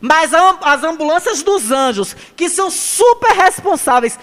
Mas 0.00 0.32
as 0.62 0.82
ambulâncias 0.82 1.42
dos 1.42 1.70
anjos, 1.70 2.16
que 2.34 2.48
são 2.48 2.70
super 2.70 3.32
responsáveis, 3.32 4.18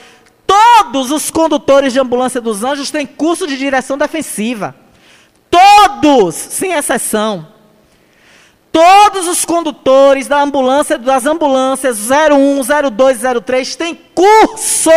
todos 0.47 1.12
os 1.12 1.30
condutores 1.30 1.93
de 1.93 1.99
ambulância 1.99 2.41
dos 2.41 2.64
anjos 2.64 2.89
têm 2.89 3.06
curso 3.06 3.45
de 3.45 3.56
direção 3.56 3.99
defensiva. 3.99 4.76
Todos, 5.49 6.34
sem 6.34 6.74
exceção. 6.74 7.47
Todos 8.72 9.28
os 9.28 9.45
condutores 9.45 10.28
da 10.28 10.41
ambulância, 10.41 10.97
das 10.97 11.28
ambulâncias 11.28 12.10
01, 12.10 12.62
02, 12.89 13.20
03 13.45 13.76
têm 13.76 13.93
curso 13.93 14.89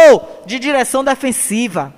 de 0.47 0.59
direção 0.59 1.05
defensiva. 1.05 1.93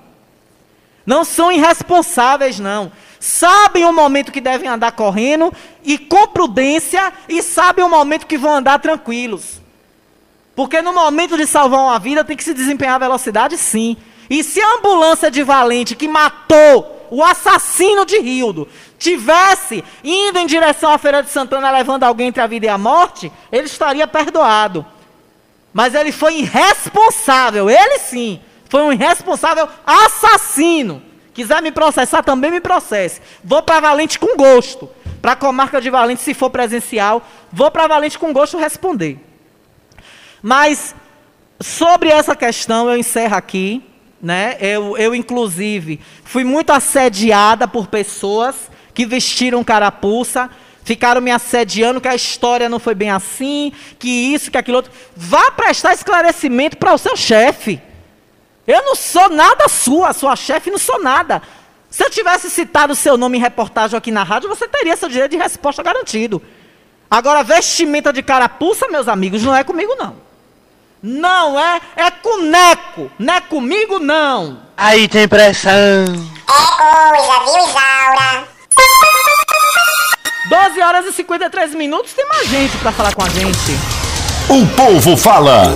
Não 1.05 1.23
são 1.23 1.49
irresponsáveis, 1.49 2.59
não. 2.59 2.91
Sabem 3.19 3.85
o 3.85 3.91
momento 3.91 4.31
que 4.31 4.39
devem 4.39 4.69
andar 4.69 4.93
correndo 4.93 5.53
e 5.83 5.97
com 5.97 6.27
prudência 6.27 7.11
e 7.27 7.43
sabem 7.43 7.83
o 7.83 7.89
momento 7.89 8.25
que 8.25 8.37
vão 8.37 8.55
andar 8.55 8.79
tranquilos. 8.79 9.59
Porque 10.55 10.81
no 10.81 10.93
momento 10.93 11.35
de 11.35 11.45
salvar 11.45 11.81
uma 11.81 11.99
vida 11.99 12.23
tem 12.23 12.37
que 12.37 12.43
se 12.43 12.53
desempenhar 12.53 12.95
a 12.95 12.99
velocidade, 12.99 13.57
sim. 13.57 13.97
E 14.29 14.43
se 14.43 14.61
a 14.61 14.75
ambulância 14.75 15.29
de 15.29 15.43
Valente 15.43 15.95
que 15.95 16.07
matou 16.07 17.07
o 17.09 17.23
assassino 17.23 18.05
de 18.05 18.19
Rildo 18.19 18.67
tivesse 18.97 19.83
indo 20.03 20.37
em 20.37 20.45
direção 20.45 20.91
à 20.91 20.97
Feira 20.97 21.23
de 21.23 21.29
Santana 21.29 21.71
levando 21.71 22.03
alguém 22.03 22.27
entre 22.27 22.41
a 22.41 22.47
vida 22.47 22.67
e 22.67 22.69
a 22.69 22.77
morte, 22.77 23.31
ele 23.51 23.65
estaria 23.65 24.07
perdoado. 24.07 24.85
Mas 25.73 25.93
ele 25.93 26.11
foi 26.11 26.39
irresponsável, 26.39 27.69
ele 27.69 27.99
sim, 27.99 28.39
foi 28.69 28.81
um 28.81 28.93
irresponsável 28.93 29.67
assassino. 29.85 31.08
Quiser 31.39 31.61
me 31.61 31.71
processar, 31.71 32.21
também 32.21 32.51
me 32.51 32.59
processe. 32.59 33.21
Vou 33.41 33.63
para 33.63 33.79
Valente 33.79 34.19
com 34.19 34.35
gosto. 34.35 34.89
Para 35.21 35.31
a 35.31 35.35
comarca 35.37 35.79
de 35.79 35.89
Valente, 35.89 36.21
se 36.21 36.33
for 36.33 36.49
presencial, 36.49 37.25
vou 37.49 37.71
para 37.71 37.87
Valente 37.87 38.19
com 38.19 38.33
gosto 38.33 38.57
responder. 38.57 39.17
Mas 40.43 40.93
sobre 41.57 42.09
essa 42.09 42.35
questão 42.35 42.89
eu 42.89 42.97
encerro 42.97 43.37
aqui, 43.37 43.81
né? 44.21 44.57
Eu, 44.59 44.97
eu 44.97 45.15
inclusive 45.15 46.01
fui 46.25 46.43
muito 46.43 46.71
assediada 46.71 47.69
por 47.69 47.87
pessoas 47.87 48.69
que 48.93 49.05
vestiram 49.05 49.63
carapuça, 49.63 50.49
ficaram 50.83 51.21
me 51.21 51.31
assediando 51.31 52.01
que 52.01 52.09
a 52.09 52.15
história 52.15 52.67
não 52.67 52.79
foi 52.79 52.95
bem 52.95 53.11
assim, 53.11 53.71
que 53.97 54.09
isso, 54.09 54.51
que 54.51 54.57
aquilo 54.57 54.75
outro. 54.75 54.91
Vá 55.15 55.51
prestar 55.51 55.93
esclarecimento 55.93 56.75
para 56.75 56.93
o 56.93 56.97
seu 56.97 57.15
chefe. 57.15 57.81
Eu 58.69 58.83
não 58.83 58.93
sou 58.93 59.29
nada 59.29 59.67
sua, 59.67 60.13
sua 60.13 60.35
chefe 60.35 60.69
não 60.69 60.77
sou 60.77 61.01
nada. 61.01 61.41
Se 61.89 62.05
eu 62.05 62.09
tivesse 62.11 62.51
citado 62.51 62.93
o 62.93 62.95
seu 62.95 63.17
nome 63.17 63.39
em 63.39 63.41
reportagem 63.41 63.97
aqui 63.97 64.11
na 64.11 64.21
rádio, 64.21 64.47
você 64.47 64.67
teria 64.67 64.95
seu 64.95 65.09
direito 65.09 65.31
de 65.31 65.37
resposta 65.37 65.81
garantido. 65.81 66.39
Agora, 67.09 67.41
vestimenta 67.41 68.13
de 68.13 68.21
carapuça, 68.21 68.87
meus 68.87 69.07
amigos, 69.07 69.41
não 69.41 69.55
é 69.55 69.63
comigo 69.63 69.95
não. 69.95 70.17
Não 71.01 71.59
é, 71.59 71.81
é 71.95 72.11
com 72.11 72.43
Neco. 72.43 73.09
Não 73.17 73.33
é 73.33 73.41
comigo 73.41 73.97
não. 73.97 74.59
Aí 74.77 75.07
tem 75.07 75.27
pressão. 75.27 75.71
É 75.71 76.67
coisa, 76.77 77.39
viu, 77.45 77.69
Isaura? 77.69 78.47
12 80.47 80.81
horas 80.81 81.05
e 81.07 81.11
53 81.13 81.73
minutos, 81.73 82.13
tem 82.13 82.27
mais 82.27 82.47
gente 82.47 82.77
para 82.77 82.91
falar 82.91 83.15
com 83.15 83.23
a 83.23 83.29
gente. 83.29 83.71
O 84.47 84.67
povo 84.75 85.17
fala. 85.17 85.73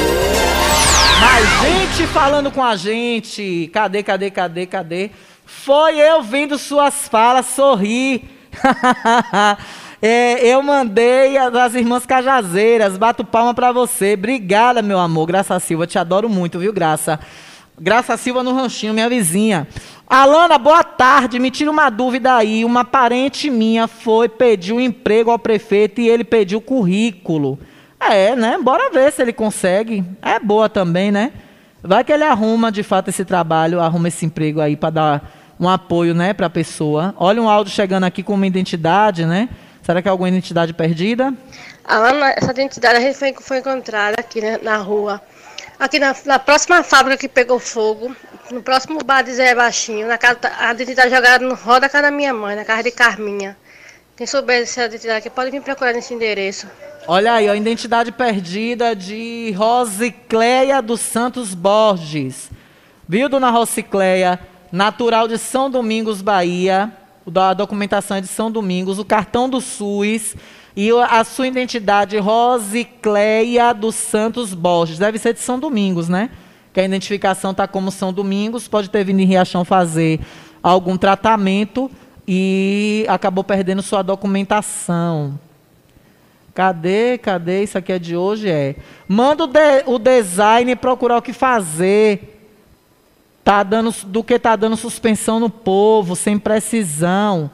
Gente 1.43 2.07
falando 2.07 2.49
com 2.51 2.63
a 2.63 2.77
gente. 2.77 3.69
Cadê, 3.73 4.01
cadê, 4.01 4.31
cadê, 4.31 4.65
cadê? 4.65 5.11
Foi 5.45 5.97
eu 5.97 6.23
vendo 6.23 6.57
suas 6.57 7.09
falas 7.09 7.47
sorrir. 7.47 8.23
é, 10.01 10.47
eu 10.47 10.63
mandei 10.63 11.37
as 11.37 11.75
irmãs 11.75 12.05
cajazeiras. 12.05 12.97
Bato 12.97 13.25
palma 13.25 13.53
pra 13.53 13.73
você. 13.73 14.13
Obrigada, 14.13 14.81
meu 14.81 14.97
amor. 14.97 15.27
Graça 15.27 15.59
Silva, 15.59 15.85
te 15.85 15.99
adoro 15.99 16.29
muito, 16.29 16.59
viu, 16.59 16.71
Graça? 16.71 17.19
Graça 17.77 18.15
Silva 18.15 18.41
no 18.41 18.53
ranchinho, 18.53 18.93
minha 18.93 19.09
vizinha. 19.09 19.67
Alana, 20.07 20.57
boa 20.57 20.83
tarde. 20.83 21.39
Me 21.39 21.51
tira 21.51 21.69
uma 21.69 21.89
dúvida 21.89 22.35
aí. 22.35 22.63
Uma 22.63 22.85
parente 22.85 23.49
minha 23.49 23.85
foi 23.85 24.29
pedir 24.29 24.71
um 24.71 24.79
emprego 24.79 25.29
ao 25.29 25.39
prefeito 25.39 25.99
e 25.99 26.07
ele 26.07 26.23
pediu 26.23 26.61
currículo. 26.61 27.59
É, 28.11 28.35
né? 28.35 28.57
Bora 28.61 28.91
ver 28.91 29.11
se 29.11 29.21
ele 29.21 29.33
consegue. 29.33 30.03
É 30.21 30.39
boa 30.39 30.67
também, 30.67 31.11
né? 31.11 31.31
Vai 31.81 32.03
que 32.03 32.11
ele 32.11 32.23
arruma 32.23 32.71
de 32.71 32.81
fato 32.81 33.09
esse 33.09 33.25
trabalho, 33.25 33.81
arruma 33.81 34.07
esse 34.07 34.25
emprego 34.25 34.61
aí 34.61 34.75
para 34.75 34.89
dar 34.89 35.31
um 35.59 35.67
apoio, 35.67 36.13
né, 36.13 36.33
para 36.33 36.47
a 36.47 36.49
pessoa. 36.49 37.13
Olha 37.17 37.41
um 37.41 37.49
áudio 37.49 37.73
chegando 37.73 38.05
aqui 38.05 38.23
com 38.23 38.33
uma 38.33 38.47
identidade, 38.47 39.25
né? 39.25 39.49
Será 39.81 40.01
que 40.01 40.07
é 40.07 40.11
alguma 40.11 40.29
identidade 40.29 40.73
perdida? 40.73 41.33
Alana, 41.83 42.33
essa 42.37 42.51
identidade 42.51 42.97
a 42.97 43.01
gente 43.01 43.17
foi, 43.17 43.33
foi 43.33 43.57
encontrada 43.57 44.15
aqui 44.17 44.39
né, 44.39 44.57
na 44.61 44.77
rua. 44.77 45.21
Aqui 45.77 45.99
na, 45.99 46.15
na, 46.25 46.39
próxima 46.39 46.81
fábrica 46.83 47.17
que 47.17 47.27
pegou 47.27 47.59
fogo, 47.59 48.15
no 48.49 48.61
próximo 48.61 49.03
bar 49.03 49.21
de 49.21 49.33
Zé 49.33 49.53
Baixinho, 49.53 50.07
na 50.07 50.17
casa, 50.17 50.39
a 50.57 50.71
identidade 50.71 51.13
jogada 51.13 51.45
no 51.45 51.55
roda 51.55 51.81
da 51.81 51.89
casa 51.89 52.03
da 52.03 52.11
minha 52.11 52.33
mãe, 52.33 52.55
na 52.55 52.63
casa 52.63 52.83
de 52.83 52.91
Carminha. 52.91 53.57
Quem 54.15 54.25
souber 54.25 54.61
dessa 54.61 54.85
identidade 54.85 55.19
aqui 55.19 55.29
pode 55.29 55.51
vir 55.51 55.61
procurar 55.61 55.91
nesse 55.91 56.13
endereço. 56.13 56.67
Olha 57.05 57.33
aí, 57.33 57.49
a 57.49 57.55
identidade 57.55 58.13
perdida 58.13 58.95
de 58.95 59.51
Rosicleia 59.57 60.81
dos 60.81 61.01
Santos 61.01 61.53
Borges. 61.53 62.49
Viu, 63.07 63.27
dona 63.27 63.49
Rosicleia? 63.49 64.39
Natural 64.71 65.27
de 65.27 65.37
São 65.37 65.69
Domingos, 65.69 66.21
Bahia. 66.21 66.93
A 67.35 67.53
documentação 67.53 68.15
é 68.15 68.21
de 68.21 68.27
São 68.27 68.49
Domingos, 68.49 68.99
o 68.99 69.05
cartão 69.05 69.49
do 69.49 69.59
SUS 69.59 70.33
e 70.77 70.91
a 70.91 71.25
sua 71.25 71.47
identidade 71.47 72.17
Rosicleia 72.17 73.73
dos 73.73 73.95
Santos 73.95 74.53
Borges. 74.53 74.97
Deve 74.97 75.19
ser 75.19 75.33
de 75.33 75.41
São 75.41 75.59
Domingos, 75.59 76.07
né? 76.07 76.29
Que 76.71 76.79
a 76.79 76.85
identificação 76.85 77.51
está 77.51 77.67
como 77.67 77.91
São 77.91 78.13
Domingos, 78.13 78.69
pode 78.69 78.89
ter 78.89 79.03
vindo 79.03 79.19
em 79.19 79.25
Riachão 79.25 79.65
fazer 79.65 80.21
algum 80.61 80.97
tratamento 80.97 81.91
e 82.25 83.05
acabou 83.09 83.43
perdendo 83.43 83.81
sua 83.81 84.01
documentação. 84.01 85.37
Cadê? 86.53 87.17
Cadê? 87.17 87.63
Isso 87.63 87.77
aqui 87.77 87.91
é 87.91 87.99
de 87.99 88.15
hoje? 88.15 88.49
É. 88.49 88.75
Manda 89.07 89.45
o, 89.45 89.47
de, 89.47 89.83
o 89.87 89.97
design 89.97 90.75
procurar 90.75 91.17
o 91.17 91.21
que 91.21 91.33
fazer. 91.33 92.29
Tá 93.43 93.63
dando, 93.63 93.93
do 94.05 94.23
que 94.23 94.37
tá 94.37 94.55
dando 94.55 94.77
suspensão 94.77 95.39
no 95.39 95.49
povo, 95.49 96.15
sem 96.15 96.37
precisão. 96.37 97.49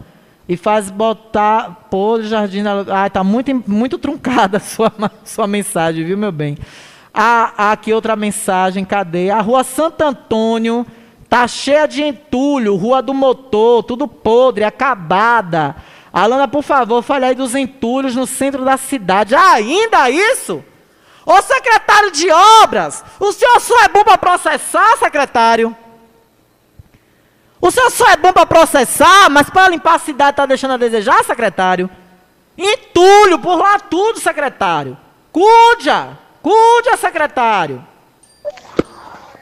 E 0.48 0.58
faz 0.58 0.92
botar. 0.92 1.88
Pô, 1.90 2.22
Jardim. 2.22 2.64
Ah, 2.92 3.10
tá 3.10 3.24
muito, 3.24 3.64
muito 3.68 3.98
truncada 3.98 4.58
a 4.58 4.60
sua, 4.60 4.92
sua 5.24 5.48
mensagem, 5.48 6.04
viu, 6.04 6.18
meu 6.18 6.32
bem? 6.32 6.58
Ah, 7.14 7.72
aqui 7.72 7.94
outra 7.94 8.16
mensagem, 8.16 8.84
cadê? 8.84 9.30
A 9.30 9.42
rua 9.42 9.64
Santo 9.64 10.02
Antônio 10.02 10.86
tá 11.30 11.48
cheia 11.48 11.88
de 11.88 12.04
entulho, 12.04 12.76
rua 12.76 13.02
do 13.02 13.14
motor, 13.14 13.84
tudo 13.84 14.08
podre, 14.08 14.64
acabada. 14.64 15.76
Alana, 16.12 16.48
por 16.48 16.64
favor, 16.64 17.02
fale 17.04 17.26
aí 17.26 17.36
dos 17.36 17.56
entulhos 17.56 18.16
no 18.16 18.26
centro 18.26 18.66
da 18.66 18.78
cidade. 18.78 19.36
ainda 19.36 20.10
isso? 20.10 20.64
Ô 21.26 21.42
secretário 21.42 22.12
de 22.12 22.32
obras, 22.32 23.04
o 23.20 23.32
senhor 23.32 23.60
só 23.60 23.84
é 23.84 23.88
bom 23.88 24.04
para 24.04 24.18
processar, 24.18 24.98
secretário? 24.98 25.76
O 27.62 27.70
senhor 27.70 27.92
só 27.92 28.10
é 28.10 28.18
bom 28.18 28.34
para 28.34 28.46
processar, 28.46 29.30
mas 29.30 29.50
para 29.50 29.70
limpar 29.70 29.96
a 29.96 30.00
cidade 30.00 30.32
está 30.32 30.46
deixando 30.46 30.74
a 30.74 30.78
desejar, 30.78 31.24
secretário? 31.24 31.90
Entulho, 32.58 33.38
por 33.40 33.58
lá 33.58 33.80
tudo, 33.80 34.20
secretário. 34.20 34.98
Cuja! 35.32 36.18
Cuide, 36.42 36.98
secretário. 36.98 37.86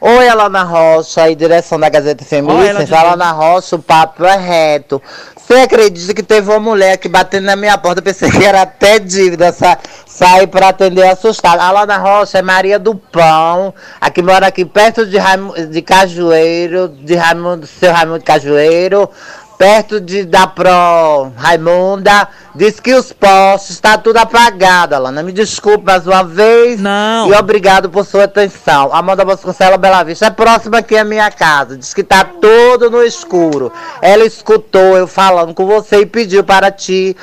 Oi, 0.01 0.27
Alana 0.27 0.63
Rocha, 0.63 1.23
aí, 1.23 1.35
direção 1.35 1.79
da 1.79 1.89
Gazeta 1.89 2.23
de 2.23 2.95
Alana 2.95 3.31
Rocha, 3.31 3.75
o 3.75 3.81
papo 3.81 4.25
é 4.25 4.35
reto. 4.35 5.01
Você 5.47 5.61
acredita 5.61 6.13
que 6.13 6.21
teve 6.21 6.49
uma 6.49 6.59
mulher 6.59 6.91
aqui 6.91 7.07
batendo 7.07 7.45
na 7.45 7.55
minha 7.55 7.77
porta? 7.77 8.01
Pensei 8.01 8.29
que 8.29 8.43
era 8.43 8.63
até 8.63 8.99
dívida. 8.99 9.53
Sa 9.53 9.77
saí 10.05 10.45
para 10.45 10.67
atender 10.67 11.07
assustada. 11.07 11.63
Alana 11.63 11.97
Rocha 11.97 12.39
é 12.39 12.41
Maria 12.41 12.77
do 12.77 12.93
Pão, 12.95 13.73
aqui 14.01 14.21
mora 14.21 14.47
aqui 14.47 14.65
perto 14.65 15.05
de, 15.05 15.17
de 15.69 15.81
Cajueiro, 15.81 16.89
de 16.89 17.15
Raimundo, 17.15 17.65
seu 17.65 17.93
Raimundo 17.93 18.25
Cajueiro. 18.25 19.09
Perto 19.57 19.99
de, 19.99 20.23
da 20.23 20.45
Pro 20.45 21.31
Raimunda, 21.35 22.27
diz 22.53 22.79
que 22.79 22.93
os 22.93 23.11
postos 23.11 23.71
está 23.71 23.97
tudo 23.97 24.17
apagado, 24.17 24.93
Alana. 24.93 25.23
Me 25.23 25.31
desculpe 25.31 25.83
mais 25.83 26.05
uma 26.05 26.23
vez. 26.23 26.79
Não. 26.79 27.27
E 27.27 27.33
obrigado 27.33 27.89
por 27.89 28.05
sua 28.05 28.25
atenção. 28.25 28.93
Amanda 28.93 29.25
Vasconcelos 29.25 29.77
Bela 29.77 30.03
Vista 30.03 30.27
é 30.27 30.29
próxima 30.29 30.77
aqui 30.77 30.95
à 30.95 31.03
minha 31.03 31.31
casa. 31.31 31.75
Diz 31.75 31.91
que 31.91 32.03
tá 32.03 32.23
tudo 32.23 32.91
no 32.91 33.03
escuro. 33.03 33.73
Ela 33.99 34.25
escutou 34.25 34.95
eu 34.95 35.07
falando 35.07 35.55
com 35.55 35.65
você 35.65 36.01
e 36.01 36.05
pediu 36.05 36.43
para 36.43 36.69
ti 36.69 37.17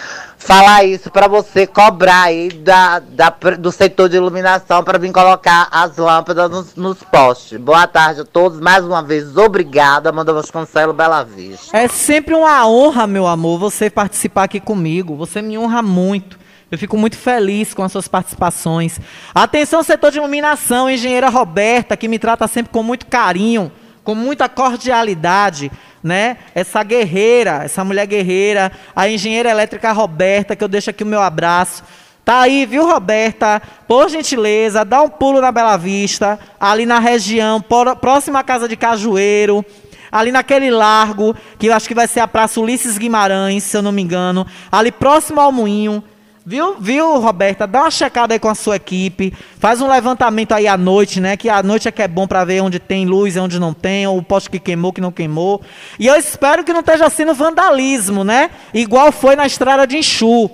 falar 0.45 0.85
isso 0.85 1.11
para 1.11 1.27
você 1.27 1.67
cobrar 1.67 2.25
aí 2.25 2.51
da, 2.51 2.99
da, 2.99 3.31
do 3.59 3.73
setor 3.73 4.11
de 4.11 4.17
iluminação 4.17 4.85
para 4.85 4.99
vir 4.99 5.11
colocar 5.11 5.69
as 5.71 5.97
lâmpadas 5.97 6.51
nos, 6.51 6.77
nos 6.77 7.03
postes. 7.03 7.59
Boa 7.59 7.87
tarde 7.87 8.21
a 8.21 8.25
todos. 8.25 8.61
Mais 8.61 8.85
uma 8.85 9.03
vez, 9.03 9.37
obrigada, 9.39 10.11
Amanda 10.11 10.35
Vasconcelos 10.35 10.95
Bela 10.95 11.25
Vista. 11.25 11.75
É 11.75 11.89
sempre 11.89 12.35
uma 12.35 12.69
honra, 12.69 13.07
meu 13.07 13.27
amor, 13.27 13.59
você 13.59 13.89
participar 13.89 14.45
aqui 14.45 14.61
comigo. 14.61 15.17
Você 15.17 15.41
me 15.41 15.57
honra 15.57 15.81
muito. 15.81 16.39
Eu 16.71 16.77
fico 16.77 16.99
muito 16.99 17.17
feliz 17.17 17.73
com 17.73 17.83
as 17.83 17.93
suas 17.93 18.07
participações. 18.07 19.01
Atenção, 19.35 19.83
setor 19.83 20.11
de 20.11 20.19
iluminação, 20.19 20.91
engenheira 20.91 21.31
Roberta, 21.31 21.97
que 21.97 22.09
me 22.09 22.19
trata 22.19 22.47
sempre 22.49 22.71
com 22.71 22.83
muito 22.83 23.07
carinho, 23.07 23.73
com 24.03 24.15
muita 24.15 24.47
cordialidade, 24.47 25.73
né? 26.05 26.37
Essa 26.55 26.83
guerreira, 26.83 27.63
essa 27.65 27.83
mulher 27.83 28.07
guerreira, 28.07 28.71
a 28.95 29.09
engenheira 29.09 29.49
elétrica 29.49 29.91
Roberta, 29.91 30.55
que 30.55 30.63
eu 30.63 30.69
deixo 30.69 30.91
aqui 30.91 31.03
o 31.03 31.07
meu 31.07 31.23
abraço. 31.23 31.83
Tá 32.23 32.41
aí, 32.41 32.67
viu, 32.67 32.87
Roberta? 32.87 33.61
Por 33.89 34.11
gentileza, 34.11 34.85
dá 34.85 35.01
um 35.01 35.09
pulo 35.09 35.41
na 35.41 35.51
Bela 35.51 35.79
Vista, 35.79 36.39
ali 36.61 36.85
na 36.85 36.99
região, 36.99 37.59
próxima 38.01 38.41
à 38.41 38.43
casa 38.43 38.69
de 38.69 38.77
Cajueiro, 38.77 39.65
ali 40.13 40.31
naquele 40.31 40.71
largo, 40.71 41.35
que 41.59 41.67
eu 41.67 41.75
acho 41.75 41.89
que 41.89 41.95
vai 41.95 42.07
ser 42.07 42.21
a 42.21 42.29
Praça 42.29 42.61
Ulisses 42.61 42.99
Guimarães, 42.99 43.65
se 43.65 43.77
eu 43.77 43.83
não 43.83 43.91
me 43.91 44.03
engano, 44.03 44.47
ali 44.71 44.93
próximo 44.93 45.41
ao 45.41 45.51
Moinho. 45.51 46.05
Viu, 46.47 46.77
viu, 46.79 47.19
Roberta? 47.21 47.67
Dá 47.67 47.81
uma 47.81 47.91
checada 47.91 48.35
aí 48.35 48.39
com 48.39 48.51
a 48.51 48.55
sua 48.55 48.77
equipe. 48.77 49.33
Faz 49.59 49.81
um 49.81 49.89
levantamento 49.89 50.53
aí 50.53 50.69
à 50.69 50.77
noite, 50.77 51.19
né? 51.19 51.39
Que 51.39 51.49
à 51.49 51.63
noite 51.63 51.89
é 51.89 51.91
que 51.91 52.03
é 52.03 52.09
bom 52.09 52.27
para 52.27 52.45
ver 52.45 52.61
onde 52.61 52.79
tem 52.79 53.07
luz 53.07 53.35
e 53.35 53.39
onde 53.39 53.59
não 53.59 53.73
tem, 53.73 54.07
ou 54.07 54.19
o 54.19 54.23
poste 54.23 54.51
que 54.51 54.59
queimou, 54.59 54.93
que 54.93 55.01
não 55.01 55.11
queimou. 55.11 55.63
E 55.99 56.07
eu 56.07 56.15
espero 56.17 56.63
que 56.63 56.73
não 56.73 56.81
esteja 56.81 57.09
sendo 57.09 57.33
vandalismo, 57.33 58.25
né? 58.25 58.51
Igual 58.75 59.11
foi 59.11 59.35
na 59.37 59.47
estrada 59.47 59.87
de 59.87 59.97
Enxu. 59.97 60.51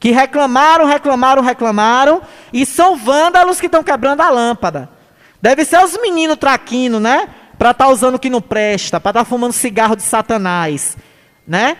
Que 0.00 0.10
reclamaram, 0.10 0.86
reclamaram, 0.86 1.42
reclamaram. 1.42 2.22
E 2.50 2.64
são 2.64 2.96
vândalos 2.96 3.60
que 3.60 3.66
estão 3.66 3.84
quebrando 3.84 4.22
a 4.22 4.30
lâmpada. 4.30 4.88
Deve 5.40 5.66
ser 5.66 5.84
os 5.84 6.00
meninos 6.00 6.38
traquinos, 6.38 7.02
né? 7.02 7.28
Para 7.58 7.72
estar 7.72 7.84
tá 7.84 7.90
usando 7.90 8.14
o 8.14 8.18
que 8.18 8.30
não 8.30 8.40
presta, 8.40 8.98
para 8.98 9.10
estar 9.10 9.20
tá 9.20 9.24
fumando 9.26 9.52
cigarro 9.52 9.96
de 9.96 10.02
satanás, 10.02 10.96
né? 11.46 11.76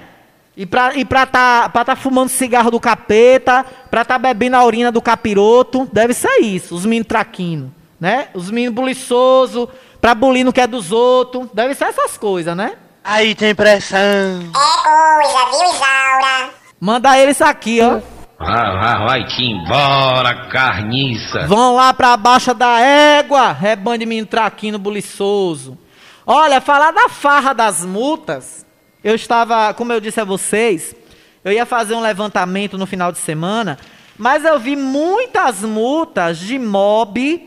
E 0.56 0.64
pra, 0.64 0.94
e 0.94 1.04
pra 1.04 1.26
tá, 1.26 1.68
pra 1.68 1.84
tá 1.84 1.96
fumando 1.96 2.28
cigarro 2.28 2.70
do 2.70 2.78
capeta, 2.78 3.66
pra 3.90 4.04
tá 4.04 4.16
bebendo 4.18 4.56
a 4.56 4.64
urina 4.64 4.92
do 4.92 5.02
capiroto, 5.02 5.88
deve 5.92 6.14
ser 6.14 6.40
isso, 6.40 6.76
os 6.76 6.86
meninos 6.86 7.08
traquinos, 7.08 7.70
né? 8.00 8.28
Os 8.34 8.50
meninos 8.50 8.74
buliçosos, 8.74 9.68
pra 10.00 10.14
bulir 10.14 10.44
no 10.44 10.52
que 10.52 10.60
é 10.60 10.66
dos 10.66 10.92
outros, 10.92 11.48
deve 11.52 11.74
ser 11.74 11.86
essas 11.86 12.16
coisas, 12.16 12.56
né? 12.56 12.74
Aí 13.02 13.34
tem 13.34 13.54
pressão. 13.54 13.98
É 13.98 14.82
coisa, 14.82 15.50
viu, 15.50 15.74
Isaura? 15.74 16.50
Manda 16.80 17.18
eles 17.18 17.42
aqui, 17.42 17.80
ó. 17.80 18.00
Vai, 18.38 18.78
vai, 18.78 19.06
vai-te 19.06 19.42
embora, 19.42 20.48
carniça. 20.48 21.46
Vão 21.46 21.74
lá 21.74 21.92
pra 21.92 22.16
baixa 22.16 22.54
da 22.54 22.80
égua, 22.80 23.52
rebanho 23.52 23.98
de 23.98 24.06
menino 24.06 24.26
traquino 24.26 24.78
buliçoso. 24.78 25.76
Olha, 26.26 26.60
falar 26.60 26.92
da 26.92 27.08
farra 27.08 27.52
das 27.52 27.84
multas, 27.84 28.63
eu 29.04 29.14
estava, 29.14 29.74
como 29.74 29.92
eu 29.92 30.00
disse 30.00 30.18
a 30.18 30.24
vocês, 30.24 30.96
eu 31.44 31.52
ia 31.52 31.66
fazer 31.66 31.94
um 31.94 32.00
levantamento 32.00 32.78
no 32.78 32.86
final 32.86 33.12
de 33.12 33.18
semana, 33.18 33.78
mas 34.16 34.46
eu 34.46 34.58
vi 34.58 34.74
muitas 34.74 35.60
multas 35.60 36.38
de 36.38 36.58
mob 36.58 37.46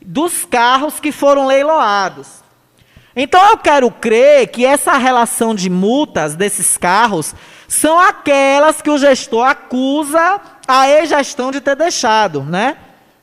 dos 0.00 0.44
carros 0.44 1.00
que 1.00 1.10
foram 1.10 1.46
leiloados. 1.46 2.42
Então 3.16 3.44
eu 3.50 3.58
quero 3.58 3.90
crer 3.90 4.46
que 4.46 4.64
essa 4.64 4.96
relação 4.96 5.56
de 5.56 5.68
multas 5.68 6.36
desses 6.36 6.76
carros 6.76 7.34
são 7.66 7.98
aquelas 7.98 8.80
que 8.80 8.88
o 8.88 8.96
gestor 8.96 9.44
acusa 9.44 10.40
a 10.68 10.88
ex-gestão 10.88 11.50
de 11.50 11.60
ter 11.60 11.74
deixado, 11.74 12.42
né? 12.44 12.76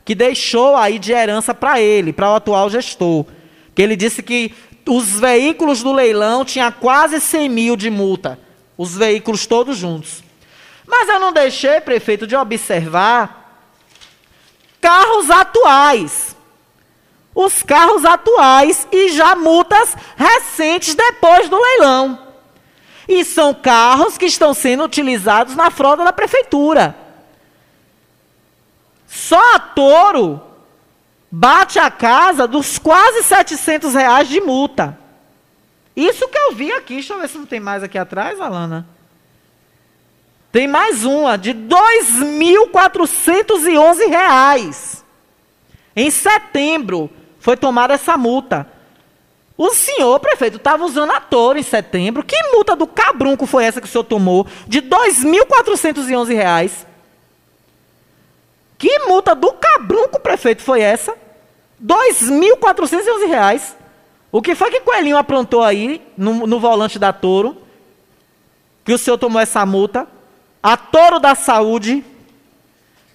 Que 0.04 0.14
deixou 0.14 0.76
aí 0.76 1.00
de 1.00 1.14
herança 1.14 1.54
para 1.54 1.80
ele, 1.80 2.12
para 2.12 2.30
o 2.30 2.36
atual 2.36 2.70
gestor. 2.70 3.26
Que 3.74 3.82
ele 3.82 3.96
disse 3.96 4.22
que 4.22 4.54
os 4.90 5.20
veículos 5.20 5.84
do 5.84 5.94
leilão 5.94 6.44
tinha 6.44 6.72
quase 6.72 7.20
100 7.20 7.50
mil 7.50 7.76
de 7.76 7.90
multa. 7.90 8.40
Os 8.78 8.96
veículos 8.96 9.46
todos 9.46 9.78
juntos. 9.78 10.24
Mas 10.88 11.08
eu 11.08 11.20
não 11.20 11.32
deixei, 11.32 11.80
prefeito, 11.80 12.26
de 12.26 12.36
observar 12.36 13.64
carros 14.82 15.30
atuais. 15.30 16.36
Os 17.36 17.62
carros 17.62 18.04
atuais 18.04 18.88
e 18.92 19.10
já 19.10 19.36
multas 19.36 19.96
recentes 20.16 20.96
depois 20.96 21.48
do 21.48 21.62
leilão. 21.62 22.28
E 23.08 23.24
são 23.24 23.54
carros 23.54 24.18
que 24.18 24.26
estão 24.26 24.54
sendo 24.54 24.84
utilizados 24.84 25.56
na 25.56 25.70
frota 25.70 26.04
da 26.04 26.12
prefeitura. 26.12 26.96
Só 29.08 29.56
a 29.56 29.60
Toro 29.60 30.49
bate 31.32 31.80
a 31.80 31.90
casa 31.92 32.48
dos 32.48 32.78
quase 32.78 33.24
700 33.24 33.94
reais 33.94 34.28
de 34.28 34.42
multa. 34.42 35.00
Isso 35.96 36.28
que 36.28 36.38
eu 36.38 36.52
vi 36.54 36.72
aqui. 36.72 36.96
Deixa 36.96 37.14
eu 37.14 37.20
ver 37.20 37.30
se 37.30 37.38
não 37.38 37.46
tem 37.46 37.60
mais 37.60 37.84
aqui 37.84 37.98
atrás, 37.98 38.40
Alana. 38.40 38.88
Tem 40.52 40.68
mais 40.68 41.06
uma, 41.06 41.38
de 41.38 41.54
2.411 41.54 44.10
reais. 44.10 45.06
Em 45.96 46.10
setembro 46.10 47.12
foi 47.40 47.56
tomada 47.56 47.94
essa 47.94 48.18
multa. 48.18 48.68
O 49.58 49.74
senhor, 49.74 50.20
prefeito, 50.20 50.58
estava 50.58 50.84
usando 50.86 51.12
a 51.12 51.20
Toro 51.20 51.60
em 51.60 51.64
setembro. 51.64 52.24
Que 52.24 52.42
multa 52.54 52.76
do 52.76 52.88
cabrunco 52.88 53.46
foi 53.46 53.66
essa 53.66 53.80
que 53.82 53.88
o 53.88 53.90
senhor 53.90 54.06
tomou? 54.06 54.48
De 54.66 54.82
2.411 54.82 56.34
reais. 56.34 56.88
Que 58.80 58.98
multa 59.00 59.36
do 59.36 59.52
cabrunco, 59.52 60.20
prefeito, 60.22 60.64
foi 60.64 60.82
essa? 60.82 61.12
R$ 61.12 61.18
2.411. 61.86 63.74
O 64.32 64.42
que 64.42 64.56
foi 64.56 64.72
que 64.72 64.80
Coelhinho 64.80 65.18
aprontou 65.18 65.62
aí 65.62 66.02
no, 66.18 66.48
no, 66.48 66.62
volante 66.62 66.98
da 66.98 67.12
Toro? 67.12 67.58
Que 68.86 68.94
o 68.94 68.98
senhor 68.98 69.18
tomou 69.18 69.42
essa 69.42 69.66
multa? 69.66 70.08
A 70.64 70.78
Toro 70.78 71.20
da 71.20 71.36
Saúde. 71.36 72.06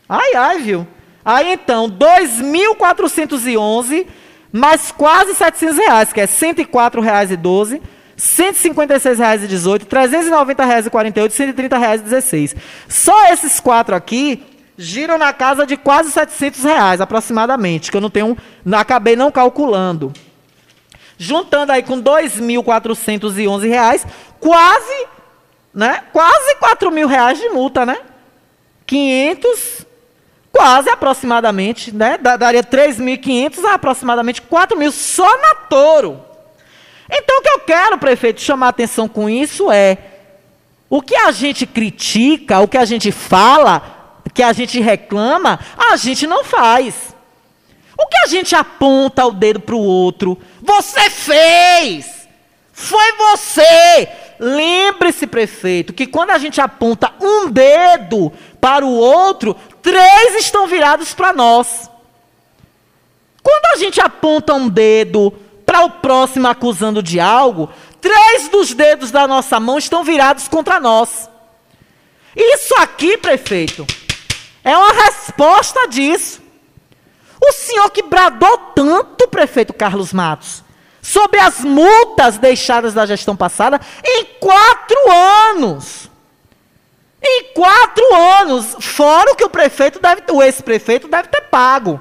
Ai, 0.07 0.35
ai, 0.35 0.59
viu? 0.59 0.87
Aí 1.25 1.55
então, 1.55 1.89
2.411 1.89 4.07
mais 4.53 4.93
quase 4.93 5.35
700 5.35 5.79
reais, 5.79 6.13
que 6.13 6.21
é 6.21 6.27
R$ 6.27 6.31
104,12, 6.31 7.73
R$ 7.73 7.81
156,18, 8.17 9.81
R$ 9.81 9.87
390,48, 9.87 11.17
R$ 11.17 11.53
130,16. 11.53 12.55
Só 12.87 13.33
esses 13.33 13.59
quatro 13.59 13.97
aqui 13.97 14.54
giram 14.77 15.19
na 15.19 15.33
casa 15.33 15.67
de 15.67 15.77
quase 15.77 16.11
700 16.11 16.65
reais, 16.65 17.01
aproximadamente, 17.01 17.91
que 17.91 17.97
eu 17.97 18.01
não 18.01 18.11
tenho, 18.11 18.37
acabei 18.73 19.17
não 19.17 19.31
calculando. 19.31 20.13
Juntando 21.17 21.73
aí 21.73 21.83
com 21.83 22.03
2.411 22.03 23.69
reais, 23.69 24.07
quase, 24.41 25.07
né, 25.73 26.03
quase 26.13 26.57
4 26.57 26.91
mil 26.91 27.07
reais 27.07 27.39
de 27.39 27.49
multa, 27.51 27.87
né? 27.87 27.99
500, 28.87 29.87
quase 30.53 30.91
aproximadamente, 30.91 31.95
né? 31.95 32.19
Daria 32.19 32.63
3.500 32.63 33.65
a 33.65 33.75
aproximadamente 33.75 34.43
4 34.43 34.77
mil 34.77 34.91
só 34.91 35.41
na 35.41 35.55
Toro. 35.55 36.21
Então 37.11 37.39
o 37.39 37.43
que 37.43 37.51
eu 37.51 37.61
quero, 37.61 37.99
prefeito, 37.99 38.41
chamar 38.41 38.69
atenção 38.69 39.07
com 39.09 39.29
isso 39.29 39.71
é 39.71 39.99
o 40.91 41.01
que 41.01 41.15
a 41.15 41.31
gente 41.31 41.67
critica, 41.67 42.61
o 42.61 42.69
que 42.69 42.79
a 42.79 42.85
gente 42.85 43.11
fala, 43.13 43.94
que 44.33 44.43
a 44.43 44.53
gente 44.53 44.81
reclama, 44.81 45.59
a 45.77 45.97
gente 45.97 46.27
não 46.27 46.45
faz. 46.45 47.15
O 47.97 48.07
que 48.07 48.17
a 48.25 48.27
gente 48.27 48.55
aponta 48.55 49.25
o 49.25 49.33
dedo 49.33 49.61
para 49.61 49.75
o 49.75 49.85
outro? 49.85 50.39
Você 50.63 51.11
fez! 51.11 52.29
Foi 52.73 53.13
você! 53.13 54.09
Lembre-se, 54.39 55.27
prefeito, 55.27 55.93
que 55.93 56.07
quando 56.07 56.31
a 56.31 56.39
gente 56.39 56.61
aponta 56.61 57.13
um 57.21 57.49
dedo 57.49 58.33
para 58.61 58.85
o 58.85 58.93
outro, 58.93 59.55
três 59.81 60.35
estão 60.35 60.67
virados 60.67 61.15
para 61.15 61.33
nós. 61.33 61.89
Quando 63.43 63.75
a 63.75 63.79
gente 63.79 64.01
aponta 64.01 64.55
um 64.55 64.69
dedo 64.69 65.33
para 65.65 65.85
o 65.85 65.91
próximo 65.91 66.49
acusando 66.49 67.03
de 67.03 67.21
algo, 67.21 67.71
três 68.01 68.49
dos 68.49 68.75
dedos 68.75 69.11
da 69.11 69.29
nossa 69.29 69.61
mão 69.61 69.79
estão 69.79 70.03
virados 70.03 70.49
contra 70.49 70.81
nós. 70.81 71.29
Isso 72.35 72.75
aqui, 72.79 73.17
prefeito, 73.17 73.87
é 74.65 74.77
uma 74.77 74.93
resposta 74.93 75.87
disso. 75.87 76.43
O 77.41 77.53
senhor 77.53 77.91
que 77.91 78.03
bradou 78.03 78.57
tanto, 78.75 79.29
prefeito 79.29 79.75
Carlos 79.75 80.13
Matos, 80.13 80.65
sobre 81.03 81.39
as 81.39 81.61
multas 81.61 82.39
deixadas 82.39 82.95
da 82.95 83.05
gestão 83.05 83.37
passada 83.37 83.79
em 84.03 84.25
quatro 84.41 84.97
anos. 85.51 86.11
Em 87.23 87.53
quatro 87.55 88.05
anos, 88.41 88.77
fora 88.81 89.33
o 89.33 89.37
que 89.37 89.45
o 89.45 89.51
prefeito 89.51 89.99
deve, 89.99 90.23
o 90.31 90.43
ex-prefeito 90.43 91.09
deve 91.09 91.29
ter 91.29 91.43
pago. 91.43 92.01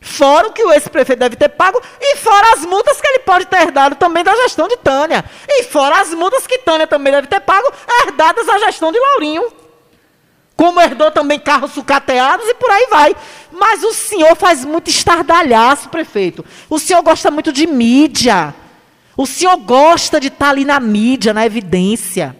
Fora 0.00 0.48
o 0.48 0.52
que 0.52 0.64
o 0.64 0.72
ex-prefeito 0.72 1.20
deve 1.20 1.36
ter 1.36 1.48
pago 1.50 1.80
e 2.00 2.16
fora 2.16 2.54
as 2.54 2.64
multas 2.64 3.00
que 3.00 3.06
ele 3.06 3.20
pode 3.20 3.46
ter 3.46 3.62
herdado 3.62 3.94
também 3.94 4.24
da 4.24 4.34
gestão 4.34 4.66
de 4.66 4.76
Tânia. 4.78 5.24
E 5.48 5.62
fora 5.64 6.00
as 6.00 6.12
multas 6.12 6.44
que 6.46 6.58
Tânia 6.58 6.88
também 6.88 7.12
deve 7.12 7.28
ter 7.28 7.40
pago, 7.40 7.72
herdadas 8.04 8.46
da 8.46 8.58
gestão 8.58 8.90
de 8.90 8.98
Laurinho. 8.98 9.61
Como 10.62 10.80
herdou 10.80 11.10
também 11.10 11.40
carros 11.40 11.72
sucateados 11.72 12.46
e 12.46 12.54
por 12.54 12.70
aí 12.70 12.86
vai. 12.88 13.16
Mas 13.50 13.82
o 13.82 13.92
senhor 13.92 14.36
faz 14.36 14.64
muito 14.64 14.88
estardalhaço, 14.88 15.88
prefeito. 15.88 16.44
O 16.70 16.78
senhor 16.78 17.02
gosta 17.02 17.32
muito 17.32 17.52
de 17.52 17.66
mídia. 17.66 18.54
O 19.16 19.26
senhor 19.26 19.56
gosta 19.56 20.20
de 20.20 20.28
estar 20.28 20.50
ali 20.50 20.64
na 20.64 20.78
mídia, 20.78 21.34
na 21.34 21.44
evidência. 21.44 22.36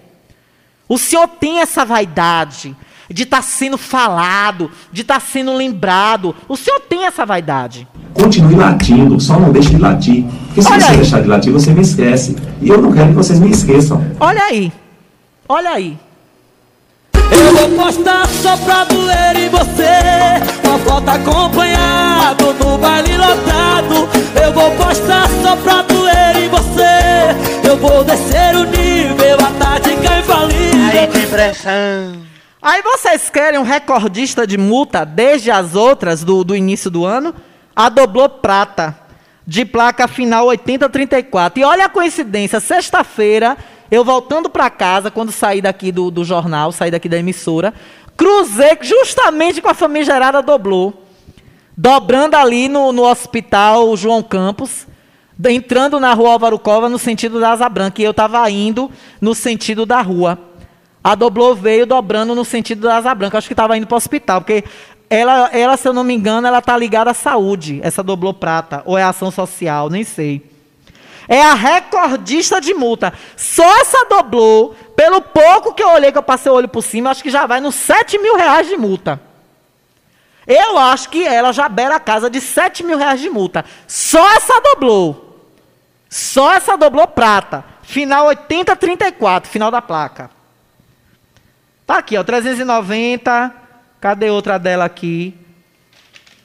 O 0.88 0.98
senhor 0.98 1.26
tem 1.26 1.58
essa 1.58 1.84
vaidade 1.84 2.76
de 3.10 3.24
estar 3.24 3.42
sendo 3.42 3.76
falado, 3.76 4.70
de 4.92 5.02
estar 5.02 5.20
sendo 5.20 5.52
lembrado. 5.56 6.32
O 6.48 6.56
senhor 6.56 6.78
tem 6.78 7.06
essa 7.06 7.26
vaidade. 7.26 7.88
Continue 8.14 8.54
latindo, 8.54 9.18
só 9.18 9.36
não 9.36 9.50
deixe 9.50 9.70
de 9.70 9.78
latir. 9.78 10.24
Porque 10.46 10.62
se 10.62 10.68
Olha 10.70 10.80
você 10.80 10.90
aí. 10.92 10.96
deixar 10.98 11.22
de 11.22 11.26
latir, 11.26 11.52
você 11.52 11.74
me 11.74 11.82
esquece. 11.82 12.36
E 12.60 12.68
eu 12.68 12.80
não 12.80 12.92
quero 12.92 13.08
que 13.08 13.14
vocês 13.16 13.40
me 13.40 13.50
esqueçam. 13.50 14.00
Olha 14.20 14.44
aí. 14.44 14.72
Olha 15.48 15.70
aí. 15.70 15.98
Eu 17.53 17.68
vou 17.68 17.84
postar 17.84 18.26
só 18.28 18.57
pra 18.57 18.84
doer 18.84 19.36
em 19.36 19.48
você 19.50 20.64
Uma 20.64 20.78
foto 20.78 21.09
acompanhado 21.09 22.55
no 22.55 22.78
baile 22.78 23.16
lotado 23.18 24.09
Eu 24.42 24.53
vou 24.55 24.70
postar 24.72 25.28
só 25.42 25.55
pra 25.57 25.82
doer 25.82 26.38
em 26.38 26.48
você 26.48 27.68
Eu 27.68 27.76
vou 27.76 28.03
descer 28.05 28.57
o 28.57 28.64
nível, 28.64 29.36
a 29.38 29.64
tática 29.64 30.18
infalível 30.18 31.00
Aí 31.00 31.07
tem 31.09 31.26
pressão. 31.26 32.22
Aí 32.61 32.80
vocês 32.80 33.28
querem 33.28 33.61
um 33.61 33.64
recordista 33.64 34.46
de 34.46 34.57
multa 34.57 35.05
desde 35.05 35.50
as 35.50 35.74
outras 35.74 36.24
do, 36.24 36.42
do 36.42 36.57
início 36.57 36.90
do 36.90 37.05
ano? 37.05 37.34
A 37.74 37.88
Doblô 37.88 38.28
Prata, 38.28 38.96
de 39.46 39.64
placa 39.64 40.07
final 40.09 40.46
8034. 40.46 41.61
E 41.61 41.64
olha 41.64 41.86
a 41.86 41.88
coincidência, 41.88 42.61
sexta-feira, 42.61 43.57
eu 43.93 44.03
voltando 44.03 44.49
para 44.49 44.70
casa, 44.70 45.11
quando 45.11 45.30
saí 45.30 45.61
daqui 45.61 45.93
do, 45.93 46.11
do 46.11 46.24
jornal, 46.24 46.72
saí 46.72 46.90
daqui 46.90 47.11
da 47.11 47.18
emissora, 47.18 47.74
cruzei 48.16 48.78
justamente 48.80 49.61
com 49.61 49.68
a 49.68 49.74
famigerada 49.74 50.40
Doblô, 50.40 50.95
dobrando 51.76 52.34
ali 52.34 52.68
no, 52.68 52.90
no 52.90 53.03
hospital 53.03 53.95
João 53.95 54.22
Campos, 54.22 54.86
entrando 55.45 56.01
na 56.01 56.14
rua 56.14 56.32
Álvaro 56.32 56.59
Cova 56.59 56.88
no 56.88 56.99
sentido 56.99 57.38
da 57.38 57.51
Asa 57.51 57.68
Branca, 57.68 58.01
e 58.01 58.05
eu 58.07 58.12
estava 58.12 58.49
indo 58.51 58.90
no 59.20 59.34
sentido 59.34 59.84
da 59.84 60.01
rua. 60.01 60.38
A 61.05 61.14
Doblô 61.14 61.55
veio 61.55 61.84
dobrando 61.84 62.34
no 62.34 62.47
sentido 62.47 62.82
da 62.82 62.97
Asa 62.97 63.14
Branca. 63.14 63.36
Acho 63.36 63.49
que 63.49 63.53
estava 63.53 63.76
indo 63.76 63.86
para 63.86 63.97
o 63.97 63.99
hospital, 63.99 64.40
porque 64.40 64.64
ela, 65.11 65.51
ela, 65.53 65.76
se 65.76 65.86
eu 65.86 65.93
não 65.93 66.03
me 66.03 66.14
engano, 66.14 66.47
ela 66.47 66.61
está 66.61 66.78
ligada 66.78 67.11
à 67.11 67.14
saúde, 67.14 67.78
essa 67.82 68.03
Doblô 68.03 68.32
Prata, 68.32 68.82
ou 68.86 68.97
é 68.97 69.03
ação 69.03 69.30
social, 69.30 69.90
nem 69.90 70.03
sei. 70.03 70.51
É 71.32 71.42
a 71.42 71.54
recordista 71.54 72.60
de 72.60 72.74
multa. 72.74 73.10
Só 73.38 73.64
essa 73.80 74.04
Doblô, 74.04 74.74
pelo 74.94 75.22
pouco 75.22 75.72
que 75.72 75.82
eu 75.82 75.88
olhei, 75.88 76.12
que 76.12 76.18
eu 76.18 76.22
passei 76.22 76.52
o 76.52 76.54
olho 76.54 76.68
por 76.68 76.82
cima, 76.82 77.08
acho 77.08 77.22
que 77.22 77.30
já 77.30 77.46
vai 77.46 77.58
nos 77.58 77.74
7 77.74 78.18
mil 78.18 78.36
reais 78.36 78.68
de 78.68 78.76
multa. 78.76 79.18
Eu 80.46 80.76
acho 80.76 81.08
que 81.08 81.24
ela 81.24 81.50
já 81.50 81.70
beira 81.70 81.96
a 81.96 82.00
casa 82.00 82.28
de 82.28 82.38
7 82.38 82.84
mil 82.84 82.98
reais 82.98 83.18
de 83.18 83.30
multa. 83.30 83.64
Só 83.88 84.30
essa 84.34 84.60
Doblô. 84.60 85.16
Só 86.06 86.52
essa 86.52 86.76
Doblô 86.76 87.06
Prata. 87.06 87.64
Final 87.82 88.26
8034, 88.26 89.50
final 89.50 89.70
da 89.70 89.80
placa. 89.80 90.30
Tá 91.86 91.96
aqui, 91.96 92.18
ó, 92.18 92.22
390. 92.22 93.54
Cadê 93.98 94.28
outra 94.28 94.58
dela 94.58 94.84
aqui? 94.84 95.34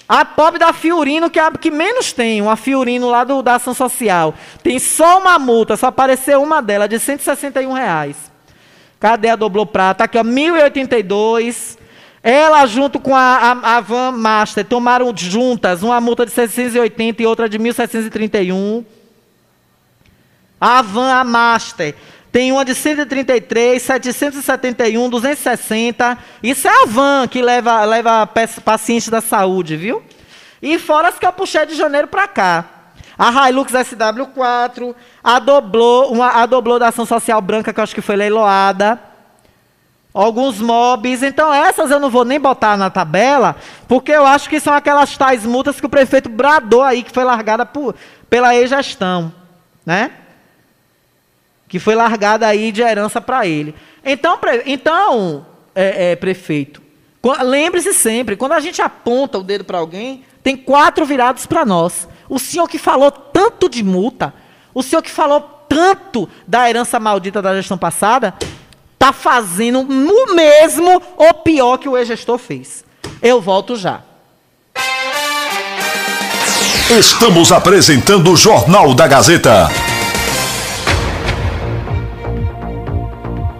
A 0.08 0.24
pobre 0.24 0.58
da 0.58 0.72
Fiorino, 0.72 1.30
que 1.30 1.38
é 1.38 1.44
a 1.44 1.52
que 1.52 1.70
menos 1.70 2.14
tem, 2.14 2.42
uma 2.42 2.56
Fiorino 2.56 3.10
lá 3.10 3.26
do, 3.26 3.42
da 3.42 3.56
Ação 3.56 3.74
Social. 3.74 4.34
Tem 4.64 4.80
só 4.80 5.20
uma 5.20 5.38
multa, 5.38 5.76
só 5.76 5.88
apareceu 5.88 6.42
uma 6.42 6.62
dela, 6.62 6.88
de 6.88 6.98
161 6.98 7.74
reais. 7.74 8.32
Cadê 9.00 9.30
a 9.30 9.36
Doblô 9.36 9.66
Prata? 9.66 10.06
Aqui, 10.06 10.18
ó, 10.18 10.24
1082. 10.24 11.78
Ela, 12.24 12.66
junto 12.66 13.00
com 13.00 13.16
a, 13.16 13.20
a, 13.20 13.78
a 13.78 13.82
Van 13.82 14.12
Master, 14.12 14.66
tomaram 14.66 15.14
juntas 15.16 15.84
uma 15.84 16.00
multa 16.00 16.26
de 16.26 16.32
680 16.32 17.22
e 17.22 17.26
outra 17.26 17.50
de 17.50 17.60
1731. 17.60 18.86
A 20.60 20.82
Van 20.82 21.14
a 21.14 21.24
Master 21.24 21.96
tem 22.32 22.52
uma 22.52 22.64
de 22.66 22.76
133, 22.76 23.82
771, 23.82 25.10
260. 25.10 26.18
Isso 26.44 26.68
é 26.68 26.84
a 26.84 26.86
van 26.86 27.28
que 27.28 27.42
leva, 27.42 27.84
leva 27.86 28.28
pe- 28.28 28.48
paciente 28.64 29.10
da 29.10 29.22
saúde, 29.22 29.76
viu? 29.76 30.04
E 30.62 30.78
fora 30.78 31.08
as 31.10 31.18
que 31.18 31.26
eu 31.26 31.34
puxei 31.34 31.66
de 31.66 31.76
janeiro 31.76 32.08
para 32.08 32.28
cá. 32.28 32.66
A 33.18 33.50
Hilux 33.50 33.72
SW4, 33.74 34.94
a 35.24 35.40
Doblô, 35.40 36.08
uma, 36.12 36.30
a 36.30 36.46
Doblô 36.46 36.78
da 36.78 36.90
Ação 36.90 37.06
Social 37.06 37.42
Branca, 37.42 37.74
que 37.74 37.80
eu 37.80 37.84
acho 37.84 37.96
que 37.96 38.02
foi 38.02 38.16
leiloada. 38.16 39.00
Alguns 40.14 40.60
mobs. 40.60 41.22
Então, 41.24 41.54
essas 41.54 41.92
eu 41.92 42.00
não 42.00 42.10
vou 42.10 42.26
nem 42.26 42.40
botar 42.40 42.76
na 42.78 42.90
tabela, 42.90 43.56
porque 43.88 44.12
eu 44.12 44.26
acho 44.26 44.50
que 44.50 44.60
são 44.60 44.74
aquelas 44.74 45.16
tais 45.18 45.46
multas 45.46 45.80
que 45.80 45.86
o 45.86 45.90
prefeito 45.90 46.28
bradou 46.30 46.82
aí, 46.84 47.04
que 47.04 47.12
foi 47.12 47.24
largada 47.24 47.66
por, 47.66 47.96
pela 48.30 48.56
ex-gestão. 48.56 49.32
Né? 49.86 50.12
Que 51.68 51.80
foi 51.80 51.96
largada 51.96 52.48
aí 52.48 52.72
de 52.72 52.82
herança 52.82 53.20
para 53.20 53.46
ele. 53.46 53.76
Então, 54.06 54.38
pre- 54.38 54.64
então 54.66 55.46
é, 55.76 56.12
é, 56.12 56.16
prefeito, 56.16 56.82
lembre-se 57.44 57.94
sempre, 57.94 58.36
quando 58.36 58.54
a 58.54 58.60
gente 58.60 58.82
aponta 58.82 59.38
o 59.38 59.44
dedo 59.44 59.64
para 59.66 59.78
alguém, 59.78 60.24
tem 60.42 60.56
quatro 60.56 61.06
virados 61.06 61.46
para 61.46 61.66
nós. 61.66 62.08
O 62.30 62.40
senhor 62.40 62.68
que 62.68 62.78
falou 62.78 63.12
tanto 63.12 63.68
de 63.70 63.84
multa, 63.84 64.34
o 64.74 64.82
senhor 64.82 65.02
que 65.02 65.12
falou 65.12 65.42
tanto 65.68 66.30
da 66.48 66.70
herança 66.70 67.00
maldita 67.00 67.42
da 67.42 67.54
gestão 67.56 67.78
passada, 67.78 68.34
está 68.94 69.12
fazendo 69.12 69.82
o 69.82 70.34
mesmo 70.34 71.02
ou 71.18 71.34
pior 71.34 71.78
que 71.78 71.90
o 71.90 71.98
ex-gestor 71.98 72.38
fez. 72.38 72.86
Eu 73.22 73.42
volto 73.42 73.76
já. 73.76 74.02
Estamos 76.90 77.52
apresentando 77.52 78.32
o 78.32 78.38
Jornal 78.38 78.94
da 78.94 79.08
Gazeta. 79.08 79.68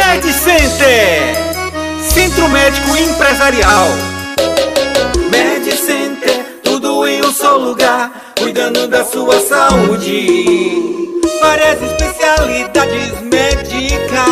Med 0.00 0.22
Center, 0.32 1.36
Centro 2.00 2.48
Médico 2.48 2.96
Empresarial. 2.96 3.86
Med 5.30 5.62
Center, 5.76 6.60
tudo 6.64 7.06
em 7.06 7.20
um 7.22 7.30
só 7.30 7.56
lugar, 7.58 8.10
cuidando 8.38 8.88
da 8.88 9.04
sua 9.04 9.38
saúde. 9.40 11.20
Várias 11.42 11.82
especialidades 11.82 13.20
médicas, 13.20 14.24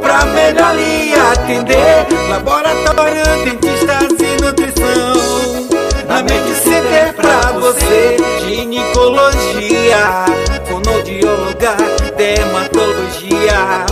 pra 0.00 0.24
melhor 0.24 0.74
lhe 0.74 1.12
atender. 1.30 2.06
Laboratório, 2.30 3.22
dentistas 3.44 4.18
e 4.18 4.42
nutrição. 4.42 5.68
Na 6.08 6.22
Med 6.22 6.54
Center 6.54 7.12
pra 7.14 7.52
você, 7.52 8.16
ginecologia, 8.46 10.24
fonoaudióloga, 10.66 11.76
dermatologia 12.20 13.86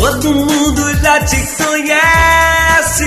Todo 0.00 0.32
mundo 0.32 0.82
já 1.02 1.20
te 1.26 1.36
conhece. 1.58 3.04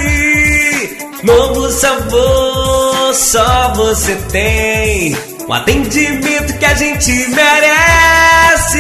Novo 1.24 1.72
sabor, 1.72 3.16
só 3.16 3.74
você 3.76 4.14
tem. 4.32 5.18
Um 5.50 5.54
atendimento 5.54 6.56
que 6.60 6.66
a 6.66 6.76
gente 6.76 7.12
merece. 7.30 8.78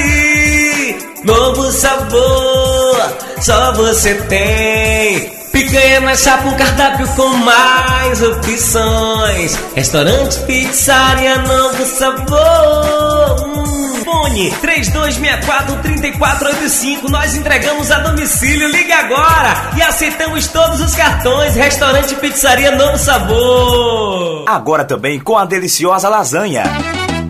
Novo 1.23 1.71
sabor, 1.71 3.17
só 3.41 3.73
você 3.73 4.13
tem. 4.29 5.31
Picanha 5.51 6.01
na 6.01 6.15
chapa, 6.15 6.49
um 6.49 6.55
cardápio 6.55 7.07
com 7.15 7.29
mais 7.29 8.21
opções. 8.21 9.57
Restaurante, 9.73 10.37
pizzaria, 10.41 11.39
novo 11.39 11.83
sabor. 11.83 13.82
Fone 14.13 14.51
3264-3485. 14.61 17.09
Nós 17.09 17.35
entregamos 17.35 17.89
a 17.89 17.97
domicílio. 17.99 18.67
Liga 18.67 18.95
agora 18.97 19.71
e 19.75 19.81
aceitamos 19.81 20.47
todos 20.49 20.79
os 20.81 20.93
cartões. 20.93 21.55
Restaurante, 21.55 22.13
pizzaria, 22.17 22.69
novo 22.75 22.95
sabor. 22.99 24.45
Agora 24.47 24.85
também 24.85 25.19
com 25.19 25.35
a 25.35 25.45
deliciosa 25.45 26.07
lasanha. 26.09 26.61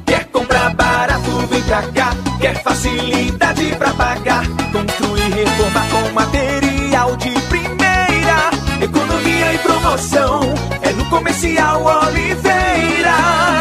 Quer 0.05 0.25
comprar 0.25 0.73
barato, 0.75 1.31
vem 1.49 1.61
pra 1.63 1.83
cá. 1.83 2.09
Quer 2.41 2.61
facilidade 2.61 3.63
pra 3.77 3.91
pagar. 3.91 4.43
Construir, 4.73 5.33
reformar 5.33 5.87
com 5.89 6.09
material 6.11 7.15
de 7.15 7.29
primeira. 7.47 8.49
Economia 8.81 9.53
e 9.53 9.57
promoção. 9.59 10.41
É 10.81 10.89
no 10.91 11.05
Comercial 11.05 11.81
Oliveira. 11.81 13.52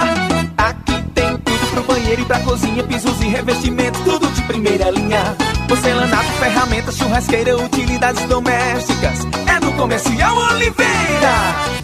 Banheiro 2.12 2.22
e 2.22 2.24
pra 2.24 2.40
cozinha. 2.40 2.82
Pisos 2.84 3.20
e 3.20 3.28
revestimentos, 3.28 4.00
tudo 4.02 4.26
de 4.28 4.42
primeira 4.42 4.90
linha. 4.90 5.51
Porcelanato, 5.72 6.28
ferramentas, 6.32 6.98
churrasqueira, 6.98 7.56
utilidades 7.56 8.22
domésticas. 8.26 9.20
É 9.46 9.58
no 9.58 9.72
Comercial 9.72 10.36
Oliveira. 10.36 11.32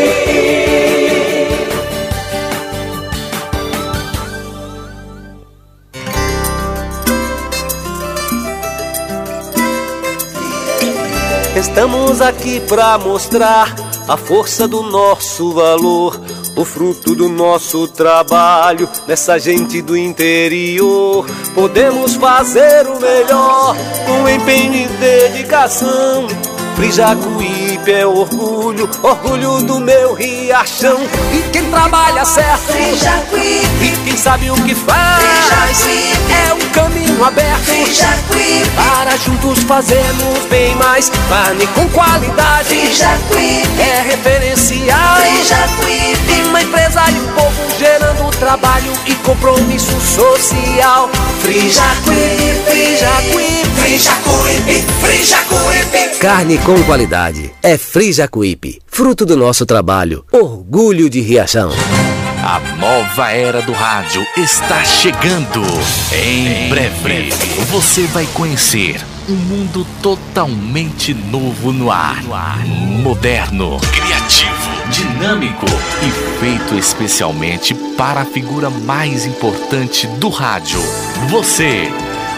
Estamos 11.61 12.21
aqui 12.21 12.59
pra 12.61 12.97
mostrar 12.97 13.75
a 14.07 14.17
força 14.17 14.67
do 14.67 14.81
nosso 14.81 15.53
valor, 15.53 16.19
o 16.55 16.65
fruto 16.65 17.13
do 17.13 17.29
nosso 17.29 17.87
trabalho 17.87 18.89
nessa 19.07 19.37
gente 19.39 19.79
do 19.79 19.95
interior. 19.95 21.23
Podemos 21.53 22.15
fazer 22.15 22.87
o 22.87 22.99
melhor 22.99 23.75
com 24.07 24.27
empenho 24.27 24.73
e 24.73 24.87
dedicação. 24.87 26.25
Frijacuí 26.75 27.61
Jacuípe 27.81 27.91
é 27.91 28.05
orgulho, 28.05 28.89
orgulho 29.01 29.61
do 29.63 29.79
meu 29.79 30.13
riachão. 30.13 30.99
E 31.33 31.41
quem 31.51 31.63
trabalha 31.71 32.23
certo, 32.25 32.71
Free 32.71 32.95
Jacuípe. 32.97 33.85
e 33.85 33.97
quem 34.05 34.17
sabe 34.17 34.51
o 34.51 34.55
que 34.55 34.75
faz, 34.75 35.23
Jacuípe. 35.47 36.33
é 36.47 36.53
um 36.53 36.69
caminho 36.69 37.23
aberto. 37.23 37.63
Free 37.63 37.93
Jacuípe. 37.93 38.69
Para 38.75 39.17
juntos 39.17 39.63
fazermos 39.63 40.45
bem 40.49 40.75
mais 40.75 41.09
carne 41.29 41.67
com 41.67 41.87
qualidade. 41.89 42.65
Free 42.69 42.93
Jacuípe. 42.93 43.81
É 43.81 44.01
referencial. 44.01 45.15
Free 45.17 45.43
Jacuípe. 45.43 46.49
Uma 46.49 46.61
empresa 46.61 47.01
e 47.09 47.19
um 47.19 47.27
povo 47.33 47.79
gerando 47.79 48.00
trabalho 48.41 48.91
e 49.05 49.13
compromisso 49.17 50.01
social. 50.01 51.07
Free 51.41 51.69
Jacuípe, 51.69 52.71
Free 52.71 52.97
Jacuípe, 52.97 53.69
Free 53.79 53.99
Jacuípe. 53.99 54.85
Free 54.99 55.23
Jacuípe. 55.23 56.17
Carne 56.19 56.57
com 56.57 56.83
qualidade 56.83 57.53
é 57.61 57.77
Free 57.77 58.11
Jacuípe, 58.11 58.81
fruto 58.87 59.27
do 59.27 59.37
nosso 59.37 59.63
trabalho, 59.63 60.25
orgulho 60.31 61.07
de 61.07 61.21
Riachão. 61.21 61.69
A 62.43 62.59
nova 62.77 63.29
era 63.29 63.61
do 63.61 63.73
rádio 63.73 64.25
está 64.35 64.83
chegando. 64.83 65.61
Em 66.11 66.67
breve, 66.67 67.29
você 67.69 68.07
vai 68.07 68.25
conhecer 68.33 68.99
um 69.29 69.35
mundo 69.35 69.85
totalmente 70.01 71.13
novo 71.13 71.71
no 71.71 71.91
ar. 71.91 72.23
Moderno, 73.03 73.79
criativo, 73.91 74.71
dinâmico 74.89 75.65
e 75.65 76.39
feito 76.39 76.75
especialmente 76.75 77.73
para 77.73 78.21
a 78.21 78.25
figura 78.25 78.69
mais 78.69 79.25
importante 79.25 80.07
do 80.07 80.29
rádio. 80.29 80.79
Você. 81.29 81.91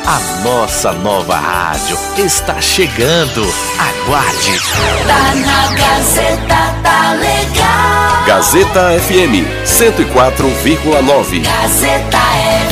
A 0.05 0.19
nossa 0.43 0.91
nova 0.91 1.37
rádio 1.37 1.97
está 2.17 2.59
chegando. 2.59 3.41
Aguarde. 3.79 4.59
Tá 5.07 5.33
na 5.35 5.71
Gazeta, 5.73 6.75
tá 6.83 7.13
legal. 7.13 8.25
Gazeta 8.27 8.99
FM 8.99 9.47
104,9. 9.65 11.41
Gazeta 11.41 12.19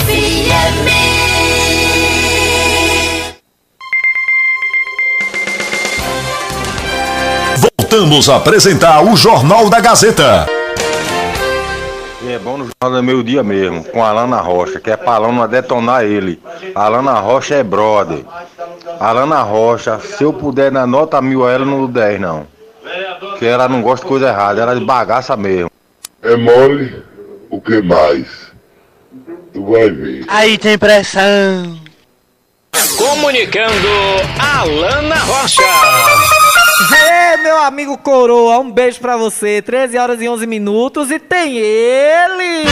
FM. 0.05 1.10
Voltamos 8.11 8.27
a 8.27 8.35
apresentar 8.35 9.01
o 9.05 9.15
Jornal 9.15 9.69
da 9.69 9.79
Gazeta. 9.79 10.45
E 12.21 12.29
é 12.29 12.37
bom 12.37 12.57
no 12.57 12.65
Jornal 12.65 12.99
do 12.99 13.03
Meio 13.05 13.23
Dia 13.23 13.41
mesmo, 13.41 13.85
com 13.85 14.03
a 14.03 14.09
Alana 14.09 14.41
Rocha, 14.41 14.81
que 14.81 14.91
é 14.91 14.97
pra 14.97 15.13
Alana 15.13 15.47
detonar 15.47 16.03
ele. 16.03 16.37
A 16.75 16.83
Alana 16.83 17.13
Rocha 17.21 17.55
é 17.55 17.63
brother. 17.63 18.25
A 18.99 19.07
Alana 19.07 19.41
Rocha, 19.43 19.97
se 19.97 20.25
eu 20.25 20.33
puder 20.33 20.71
dar 20.71 20.85
nota 20.85 21.21
mil 21.21 21.47
a 21.47 21.53
ela, 21.53 21.63
não 21.63 21.77
dou 21.77 21.87
10 21.87 22.19
não. 22.19 22.45
Porque 23.21 23.45
ela 23.45 23.69
não 23.69 23.81
gosta 23.81 24.03
de 24.05 24.09
coisa 24.09 24.27
errada, 24.27 24.61
ela 24.61 24.73
é 24.73 24.75
de 24.75 24.83
bagaça 24.83 25.37
mesmo. 25.37 25.71
É 26.21 26.35
mole? 26.35 27.01
O 27.49 27.61
que 27.61 27.81
mais? 27.81 28.27
Tu 29.53 29.65
vai 29.65 29.89
ver. 29.89 30.25
Aí 30.27 30.57
tem 30.57 30.77
pressão. 30.77 31.79
Comunicando 32.97 33.87
Alana 34.39 35.15
Rocha. 35.15 35.61
Ê, 36.93 37.37
meu 37.37 37.57
amigo 37.61 37.97
Coroa, 37.97 38.59
um 38.59 38.71
beijo 38.71 38.99
pra 38.99 39.17
você. 39.17 39.61
13 39.61 39.97
horas 39.97 40.21
e 40.21 40.27
11 40.27 40.45
minutos 40.47 41.11
e 41.11 41.19
tem 41.19 41.57
ele. 41.57 42.65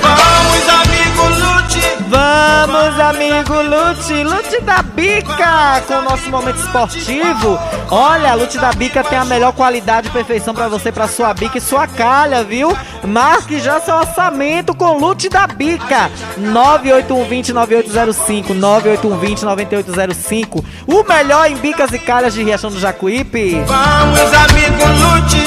Vamos, 0.00 0.68
amigo 0.68 0.92
Lute. 0.92 1.01
Vamos, 2.08 2.98
amigo 3.00 3.54
Lute, 3.62 4.24
Lute 4.24 4.60
da 4.62 4.82
Bica, 4.82 5.80
com 5.86 5.94
o 5.94 6.02
nosso 6.02 6.28
momento 6.28 6.58
esportivo. 6.58 7.58
Olha, 7.90 8.32
a 8.32 8.34
Lute 8.34 8.58
da 8.58 8.72
Bica 8.72 9.02
tem 9.02 9.16
a 9.18 9.24
melhor 9.24 9.52
qualidade 9.52 10.08
e 10.08 10.10
perfeição 10.10 10.54
pra 10.54 10.68
você, 10.68 10.92
pra 10.92 11.08
sua 11.08 11.32
bica 11.32 11.56
e 11.58 11.60
sua 11.60 11.86
calha, 11.86 12.44
viu? 12.44 12.76
Marque 13.02 13.58
já 13.58 13.80
seu 13.80 13.94
orçamento 13.94 14.74
com 14.74 14.98
Lute 14.98 15.28
da 15.28 15.46
Bica. 15.46 16.10
98120-9805, 16.38 18.54
98120-9805. 18.58 20.64
O 20.86 21.02
melhor 21.02 21.50
em 21.50 21.56
bicas 21.56 21.92
e 21.92 21.98
calhas 21.98 22.34
de 22.34 22.42
Riachão 22.42 22.70
do 22.70 22.78
Jacuípe. 22.78 23.62
Vamos, 23.66 24.34
amigo 24.34 24.84
Lute. 25.00 25.44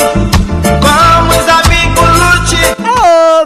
Vamos, 0.82 1.48
amigo 1.48 2.02
Lute. 2.02 2.75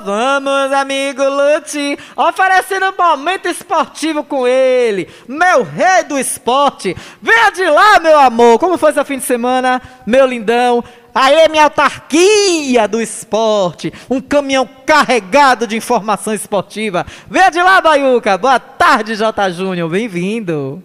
Vamos, 0.03 0.71
amigo 0.73 1.23
Lute, 1.23 1.97
oferecendo 2.15 2.87
um 2.87 2.95
momento 2.97 3.47
esportivo 3.47 4.23
com 4.23 4.47
ele, 4.47 5.07
meu 5.27 5.63
rei 5.63 6.03
do 6.03 6.17
esporte. 6.17 6.95
Venha 7.21 7.51
de 7.51 7.65
lá, 7.65 7.99
meu 7.99 8.17
amor. 8.17 8.59
Como 8.59 8.77
foi 8.77 8.93
seu 8.93 9.05
fim 9.05 9.17
de 9.17 9.25
semana, 9.25 9.81
meu 10.05 10.25
lindão? 10.25 10.83
Aê, 11.13 11.47
minha 11.49 11.65
autarquia 11.65 12.87
do 12.87 13.01
esporte, 13.01 13.91
um 14.09 14.21
caminhão 14.21 14.69
carregado 14.85 15.67
de 15.67 15.75
informação 15.75 16.33
esportiva. 16.33 17.05
Venha 17.29 17.49
de 17.49 17.61
lá, 17.61 17.81
Baiuca. 17.81 18.37
Boa 18.37 18.59
tarde, 18.59 19.15
J. 19.15 19.49
Júnior. 19.51 19.89
Bem-vindo. 19.89 20.83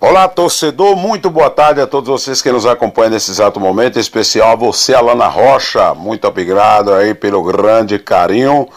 Olá, 0.00 0.28
torcedor, 0.28 0.94
muito 0.94 1.28
boa 1.28 1.50
tarde 1.50 1.80
a 1.80 1.86
todos 1.86 2.08
vocês 2.08 2.40
que 2.40 2.52
nos 2.52 2.64
acompanham 2.64 3.10
nesse 3.10 3.32
exato 3.32 3.58
momento, 3.58 3.96
em 3.96 4.00
especial 4.00 4.52
a 4.52 4.54
você, 4.54 4.94
Alana 4.94 5.26
Rocha, 5.26 5.92
muito 5.92 6.24
obrigado 6.24 6.92
aí 6.94 7.14
pelo 7.14 7.42
grande 7.42 7.98
carinho 7.98 8.68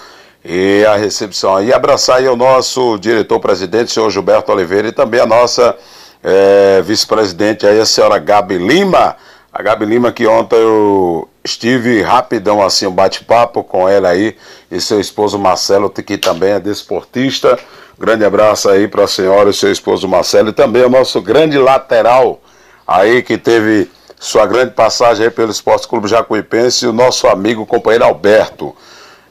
e 0.43 0.83
a 0.83 0.95
recepção 0.95 1.55
aí. 1.55 1.71
Abraçar 1.71 2.17
aí 2.17 2.27
o 2.27 2.35
nosso 2.35 2.97
diretor-presidente, 2.97 3.91
senhor 3.91 4.09
Gilberto 4.09 4.51
Oliveira, 4.51 4.87
e 4.87 4.91
também 4.91 5.19
a 5.19 5.27
nossa 5.27 5.77
eh, 6.23 6.81
vice-presidente 6.83 7.67
aí, 7.67 7.79
a 7.79 7.85
senhora 7.85 8.17
Gabi 8.17 8.57
Lima. 8.57 9.15
A 9.53 9.61
Gabi 9.61 9.85
Lima 9.85 10.11
que 10.11 10.25
ontem 10.25 10.55
eu 10.55 11.29
estive 11.43 12.01
rapidão 12.01 12.63
assim, 12.63 12.87
um 12.87 12.91
bate-papo 12.91 13.63
com 13.63 13.87
ela 13.87 14.09
aí 14.09 14.35
e 14.71 14.81
seu 14.81 14.99
esposo 14.99 15.37
Marcelo, 15.37 15.87
que 15.87 16.17
também 16.17 16.53
é 16.53 16.59
desportista. 16.59 17.59
Grande 18.01 18.25
abraço 18.25 18.67
aí 18.67 18.87
para 18.87 19.03
a 19.03 19.07
senhora 19.07 19.51
e 19.51 19.53
seu 19.53 19.71
esposo 19.71 20.07
Marcelo 20.07 20.49
e 20.49 20.53
também 20.53 20.83
o 20.83 20.89
nosso 20.89 21.21
grande 21.21 21.55
lateral 21.59 22.41
aí 22.87 23.21
que 23.21 23.37
teve 23.37 23.91
sua 24.19 24.47
grande 24.47 24.71
passagem 24.71 25.25
aí 25.25 25.31
pelo 25.31 25.51
Esporte 25.51 25.87
Clube 25.87 26.07
Jacuipense, 26.07 26.87
o 26.87 26.91
nosso 26.91 27.27
amigo 27.27 27.63
companheiro 27.63 28.03
Alberto. 28.03 28.75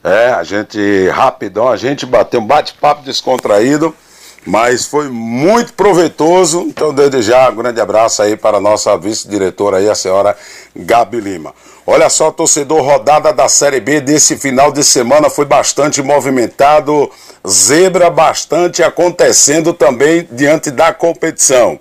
É, 0.05 0.28
a 0.30 0.44
gente 0.44 1.09
rapidão, 1.09 1.66
a 1.66 1.76
gente 1.76 2.06
bateu 2.06 2.38
um 2.38 2.47
bate-papo 2.47 3.02
descontraído, 3.02 3.92
mas 4.47 4.87
foi 4.87 5.09
muito 5.09 5.73
proveitoso. 5.75 6.62
Então, 6.62 6.93
desde 6.93 7.23
já, 7.23 7.51
um 7.51 7.57
grande 7.57 7.81
abraço 7.81 8.23
aí 8.23 8.37
para 8.37 8.59
a 8.59 8.61
nossa 8.61 8.97
vice-diretora 8.97 9.79
aí, 9.79 9.89
a 9.89 9.95
senhora 9.95 10.37
Gabi 10.75 11.21
Lima. 11.21 11.55
Olha 11.87 12.09
só, 12.09 12.31
torcedor, 12.31 12.83
rodada 12.83 13.33
da 13.33 13.49
Série 13.49 13.81
B 13.81 14.01
desse 14.01 14.37
final 14.37 14.71
de 14.71 14.85
semana 14.85 15.29
foi 15.29 15.45
bastante 15.45 16.03
movimentado, 16.03 17.11
zebra 17.49 18.09
bastante 18.11 18.83
acontecendo 18.83 19.73
também 19.73 20.29
diante 20.31 20.71
da 20.71 20.93
competição. 20.93 21.79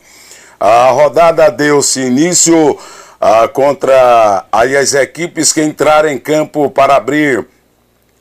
A 0.59 0.89
rodada 0.89 1.49
deu-se 1.51 2.01
início 2.01 2.77
ah, 3.21 3.47
contra 3.47 4.45
aí 4.51 4.75
as 4.75 4.93
equipes 4.93 5.53
que 5.53 5.61
entraram 5.61 6.09
em 6.09 6.17
campo 6.17 6.69
para 6.69 6.95
abrir 6.95 7.45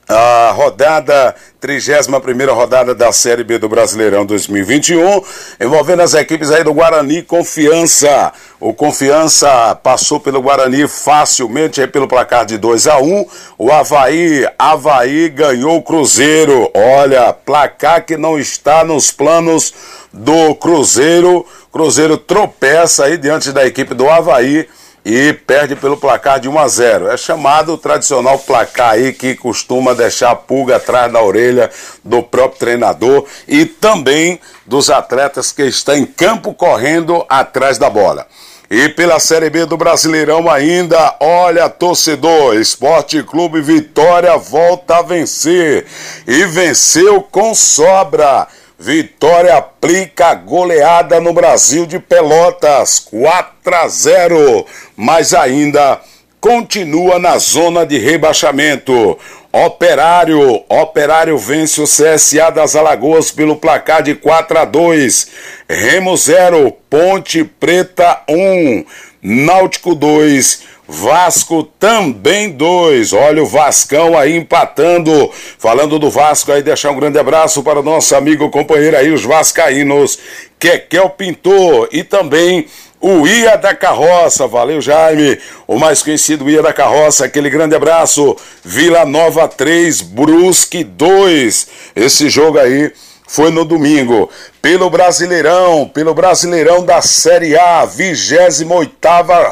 a 0.09 0.51
rodada, 0.55 1.35
31 1.61 2.51
rodada 2.51 2.95
da 2.95 3.11
Série 3.11 3.43
B 3.43 3.59
do 3.59 3.69
Brasileirão 3.69 4.25
2021, 4.25 5.21
envolvendo 5.61 6.01
as 6.01 6.15
equipes 6.15 6.49
aí 6.49 6.63
do 6.63 6.73
Guarani 6.73 7.21
Confiança. 7.21 8.33
O 8.59 8.73
Confiança 8.73 9.75
passou 9.75 10.19
pelo 10.19 10.41
Guarani 10.41 10.87
facilmente 10.87 11.79
aí 11.79 11.85
pelo 11.85 12.07
placar 12.07 12.43
de 12.43 12.57
2 12.57 12.87
a 12.87 12.97
1 12.97 13.25
O 13.55 13.71
Havaí, 13.71 14.47
Havaí 14.57 15.29
ganhou 15.29 15.77
o 15.77 15.83
Cruzeiro. 15.83 16.71
Olha, 16.73 17.31
placar 17.31 18.03
que 18.03 18.17
não 18.17 18.39
está 18.39 18.83
nos 18.83 19.11
planos 19.11 19.71
do 20.11 20.55
Cruzeiro. 20.55 21.45
Cruzeiro 21.71 22.17
tropeça 22.17 23.05
aí 23.05 23.15
diante 23.15 23.51
da 23.51 23.63
equipe 23.63 23.93
do 23.93 24.09
Havaí 24.09 24.67
e 25.03 25.33
perde 25.33 25.75
pelo 25.75 25.97
placar 25.97 26.39
de 26.39 26.49
1 26.49 26.59
a 26.59 26.67
0. 26.67 27.07
É 27.09 27.17
chamado 27.17 27.73
o 27.73 27.77
tradicional 27.77 28.37
placar 28.39 28.91
aí 28.91 29.13
que 29.13 29.35
costuma 29.35 29.93
deixar 29.93 30.31
a 30.31 30.35
pulga 30.35 30.75
atrás 30.75 31.11
da 31.11 31.21
orelha 31.21 31.69
do 32.03 32.21
próprio 32.21 32.59
treinador 32.59 33.25
e 33.47 33.65
também 33.65 34.39
dos 34.65 34.89
atletas 34.89 35.51
que 35.51 35.63
estão 35.63 35.95
em 35.95 36.05
campo 36.05 36.53
correndo 36.53 37.25
atrás 37.29 37.77
da 37.77 37.89
bola. 37.89 38.27
E 38.71 38.87
pela 38.89 39.19
Série 39.19 39.49
B 39.49 39.65
do 39.65 39.75
Brasileirão 39.75 40.47
ainda, 40.47 41.15
olha, 41.19 41.67
torcedor, 41.67 42.55
Esporte 42.55 43.23
Clube 43.23 43.61
Vitória 43.61 44.37
volta 44.37 44.97
a 44.97 45.01
vencer 45.01 45.87
e 46.27 46.45
venceu 46.45 47.19
com 47.19 47.55
sobra. 47.55 48.47
Vitória 48.81 49.57
aplica 49.57 50.33
goleada 50.33 51.19
no 51.19 51.33
Brasil 51.33 51.85
de 51.85 51.99
Pelotas, 51.99 52.97
4 52.97 53.75
a 53.75 53.87
0, 53.89 54.65
mas 54.95 55.33
ainda 55.33 55.99
continua 56.39 57.19
na 57.19 57.37
zona 57.37 57.85
de 57.85 57.97
rebaixamento. 57.97 59.19
Operário, 59.51 60.63
Operário 60.69 61.37
vence 61.37 61.81
o 61.81 61.83
CSA 61.83 62.49
das 62.51 62.73
Alagoas 62.73 63.31
pelo 63.31 63.57
placar 63.57 64.01
de 64.01 64.15
4 64.15 64.59
a 64.59 64.63
2. 64.63 65.27
Remo 65.67 66.15
0, 66.15 66.71
Ponte 66.89 67.43
Preta 67.43 68.21
1, 68.29 68.85
Náutico 69.21 69.93
2, 69.93 70.63
Vasco 70.91 71.61
também 71.63 72.49
2. 72.49 73.13
Olha 73.13 73.43
o 73.43 73.45
Vascão 73.45 74.17
aí 74.17 74.35
empatando. 74.35 75.29
Falando 75.59 75.99
do 75.99 76.09
Vasco 76.09 76.51
aí, 76.51 76.63
deixar 76.63 76.89
um 76.89 76.99
grande 76.99 77.19
abraço 77.19 77.61
para 77.61 77.79
o 77.79 77.83
nosso 77.83 78.15
amigo 78.15 78.49
companheiro 78.49 78.97
aí, 78.97 79.11
os 79.11 79.23
Vascaínos, 79.23 80.17
Kekel 80.57 81.11
Pintor 81.11 81.87
e 81.91 82.03
também 82.03 82.65
o 82.99 83.27
Ia 83.27 83.55
da 83.55 83.75
Carroça, 83.75 84.47
valeu 84.47 84.81
Jaime, 84.81 85.39
o 85.67 85.77
mais 85.77 86.01
conhecido 86.01 86.49
Ia 86.49 86.63
da 86.63 86.73
Carroça, 86.73 87.25
aquele 87.25 87.49
grande 87.49 87.75
abraço, 87.75 88.35
Vila 88.63 89.05
Nova 89.05 89.47
3, 89.47 90.01
Brusque 90.01 90.83
2, 90.83 91.67
esse 91.95 92.29
jogo 92.29 92.57
aí 92.57 92.91
foi 93.25 93.51
no 93.51 93.63
domingo, 93.63 94.29
pelo 94.61 94.89
Brasileirão, 94.89 95.89
pelo 95.93 96.13
Brasileirão 96.13 96.83
da 96.83 97.01
Série 97.01 97.55
A, 97.55 97.85
28 97.85 98.97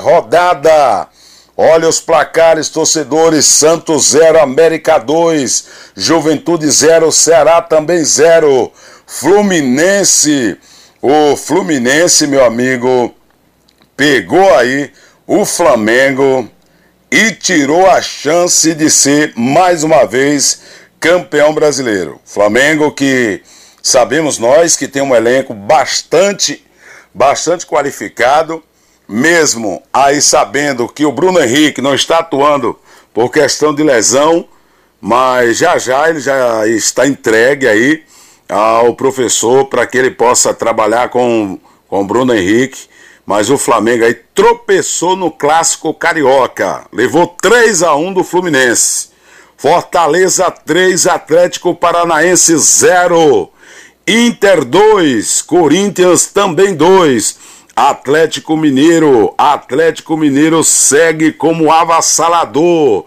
rodada, 0.01 1.07
Olha 1.59 1.89
os 1.89 1.99
placares, 1.99 2.69
torcedores: 2.69 3.47
Santos 3.47 4.11
0, 4.11 4.39
América 4.39 4.99
2, 4.99 5.67
Juventude 5.95 6.69
0, 6.69 7.11
Ceará 7.11 7.63
também 7.63 8.03
0, 8.03 8.71
Fluminense. 9.07 10.55
O 11.01 11.35
Fluminense, 11.35 12.27
meu 12.27 12.45
amigo, 12.45 13.15
pegou 13.95 14.55
aí 14.55 14.91
o 15.25 15.45
Flamengo 15.45 16.47
e 17.09 17.31
tirou 17.31 17.89
a 17.89 18.03
chance 18.03 18.75
de 18.75 18.91
ser 18.91 19.33
mais 19.35 19.83
uma 19.83 20.05
vez 20.05 20.61
campeão 20.99 21.55
brasileiro. 21.55 22.21
Flamengo 22.23 22.91
que 22.91 23.41
sabemos 23.81 24.37
nós 24.37 24.75
que 24.75 24.87
tem 24.87 25.01
um 25.01 25.15
elenco 25.15 25.55
bastante 25.55 26.63
bastante 27.17 27.65
qualificado, 27.65 28.63
mesmo 29.07 29.81
aí 29.91 30.21
sabendo 30.21 30.87
que 30.87 31.05
o 31.05 31.11
Bruno 31.11 31.39
Henrique 31.39 31.81
não 31.81 31.95
está 31.95 32.19
atuando 32.19 32.77
por 33.13 33.31
questão 33.31 33.73
de 33.73 33.83
lesão, 33.83 34.45
mas 34.99 35.57
já 35.57 35.77
já 35.77 36.09
ele 36.09 36.19
já 36.19 36.67
está 36.67 37.07
entregue 37.07 37.67
aí 37.67 38.03
ao 38.49 38.95
professor 38.95 39.65
para 39.65 39.85
que 39.85 39.97
ele 39.97 40.11
possa 40.11 40.53
trabalhar 40.53 41.09
com 41.09 41.59
com 41.87 42.01
o 42.01 42.05
Bruno 42.05 42.33
Henrique 42.33 42.87
mas 43.27 43.49
o 43.49 43.57
Flamengo 43.57 44.05
aí 44.05 44.13
tropeçou 44.33 45.17
no 45.17 45.29
clássico 45.29 45.93
carioca. 45.93 46.85
Levou 46.93 47.27
3 47.27 47.83
a 47.83 47.93
1 47.93 48.13
do 48.13 48.23
Fluminense. 48.23 49.09
Fortaleza 49.57 50.49
3, 50.49 51.07
Atlético 51.07 51.75
Paranaense 51.75 52.57
0. 52.57 53.51
Inter 54.07 54.63
2, 54.63 55.41
Corinthians 55.41 56.27
também 56.27 56.73
2. 56.73 57.37
Atlético 57.77 58.57
Mineiro, 58.57 59.35
Atlético 59.37 60.17
Mineiro 60.17 60.63
segue 60.63 61.31
como 61.31 61.71
avassalador. 61.71 63.05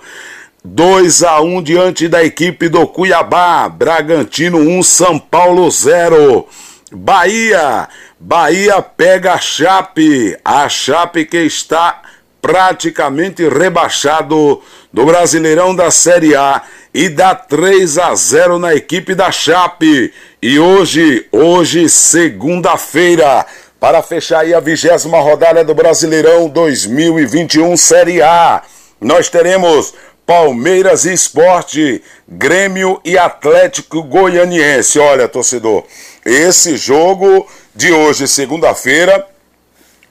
2 0.65 1.25
a 1.25 1.41
1 1.41 1.61
diante 1.61 2.07
da 2.07 2.23
equipe 2.23 2.69
do 2.69 2.87
Cuiabá. 2.87 3.69
Bragantino 3.69 4.59
1, 4.59 4.85
São 4.85 5.19
Paulo 5.19 5.69
0. 5.69 6.47
Bahia, 6.93 7.89
Bahia 8.21 8.81
pega 8.81 9.33
a 9.33 9.39
Chape, 9.39 10.39
a 10.45 10.69
Chape 10.69 11.25
que 11.25 11.39
está 11.39 12.03
praticamente 12.41 13.49
rebaixado 13.49 14.63
do 14.93 15.05
Brasileirão 15.05 15.75
da 15.75 15.91
Série 15.91 16.37
A 16.37 16.63
e 16.95 17.09
dá 17.09 17.35
3 17.35 17.99
a 17.99 18.15
0 18.15 18.59
na 18.61 18.73
equipe 18.75 19.17
da 19.17 19.33
Chape. 19.33 20.13
E 20.41 20.59
hoje, 20.59 21.27
hoje, 21.33 21.89
segunda-feira, 21.89 23.45
para 23.81 24.03
fechar 24.03 24.41
aí 24.41 24.53
a 24.53 24.61
vigésima 24.61 25.19
rodada 25.21 25.65
do 25.65 25.75
Brasileirão 25.75 26.51
2021 26.51 27.75
Série 27.79 28.21
A, 28.21 28.63
nós 29.01 29.31
teremos 29.31 29.95
Palmeiras 30.27 31.07
e 31.07 31.15
Esporte, 31.15 32.03
Grêmio 32.29 33.01
e 33.03 33.17
Atlético 33.17 34.03
Goianiense. 34.03 34.99
Olha, 34.99 35.27
torcedor, 35.27 35.85
esse 36.27 36.77
jogo 36.77 37.49
de 37.75 37.91
hoje, 37.91 38.29
segunda-feira, 38.29 39.27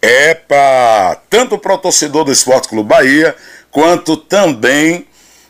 é 0.01 0.33
para 0.33 1.21
tanto 1.29 1.55
para 1.59 1.75
o 1.75 1.77
torcedor 1.77 2.23
do 2.23 2.31
Esporte 2.31 2.67
Clube 2.69 2.89
Bahia, 2.89 3.35
quanto 3.69 4.17
também 4.17 5.05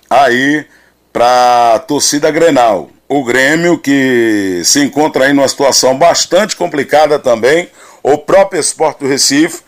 aí 0.10 0.66
para 1.14 1.76
a 1.76 1.80
torcida 1.80 2.30
Grenal. 2.30 2.90
O 3.08 3.24
Grêmio 3.24 3.78
que 3.78 4.62
se 4.66 4.82
encontra 4.82 5.26
aí 5.26 5.34
numa 5.34 5.48
situação 5.48 5.98
bastante 5.98 6.56
complicada 6.56 7.18
também, 7.18 7.70
o 8.04 8.18
próprio 8.18 8.60
Esporte 8.60 9.00
do 9.00 9.08
Recife, 9.08 9.62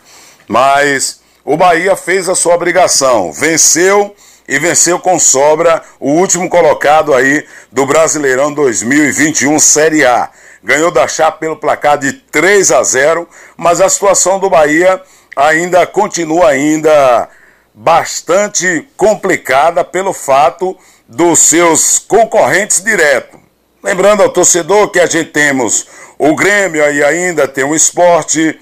mas 0.48 1.20
o 1.44 1.56
Bahia 1.56 1.96
fez 1.96 2.28
a 2.28 2.34
sua 2.34 2.54
obrigação, 2.54 3.32
venceu 3.32 4.14
e 4.48 4.58
venceu 4.58 4.98
com 4.98 5.18
sobra 5.18 5.82
o 5.98 6.10
último 6.10 6.48
colocado 6.48 7.14
aí 7.14 7.46
do 7.70 7.86
Brasileirão 7.86 8.52
2021 8.52 9.58
Série 9.58 10.04
A 10.04 10.30
ganhou 10.62 10.90
da 10.90 11.08
Chape 11.08 11.40
pelo 11.40 11.56
placar 11.56 11.98
de 11.98 12.12
3 12.12 12.70
a 12.70 12.82
0, 12.82 13.28
mas 13.56 13.80
a 13.80 13.88
situação 13.88 14.38
do 14.38 14.48
Bahia 14.48 15.02
ainda 15.34 15.86
continua 15.86 16.50
ainda 16.50 17.28
bastante 17.74 18.86
complicada 18.96 19.82
pelo 19.82 20.12
fato 20.12 20.76
dos 21.08 21.40
seus 21.40 21.98
concorrentes 21.98 22.82
diretos. 22.82 23.40
Lembrando 23.82 24.22
ao 24.22 24.28
torcedor 24.28 24.90
que 24.90 25.00
a 25.00 25.06
gente 25.06 25.30
temos 25.30 25.86
o 26.16 26.36
Grêmio 26.36 26.84
aí 26.84 27.02
ainda 27.02 27.48
tem 27.48 27.64
o 27.64 27.74
esporte 27.74 28.56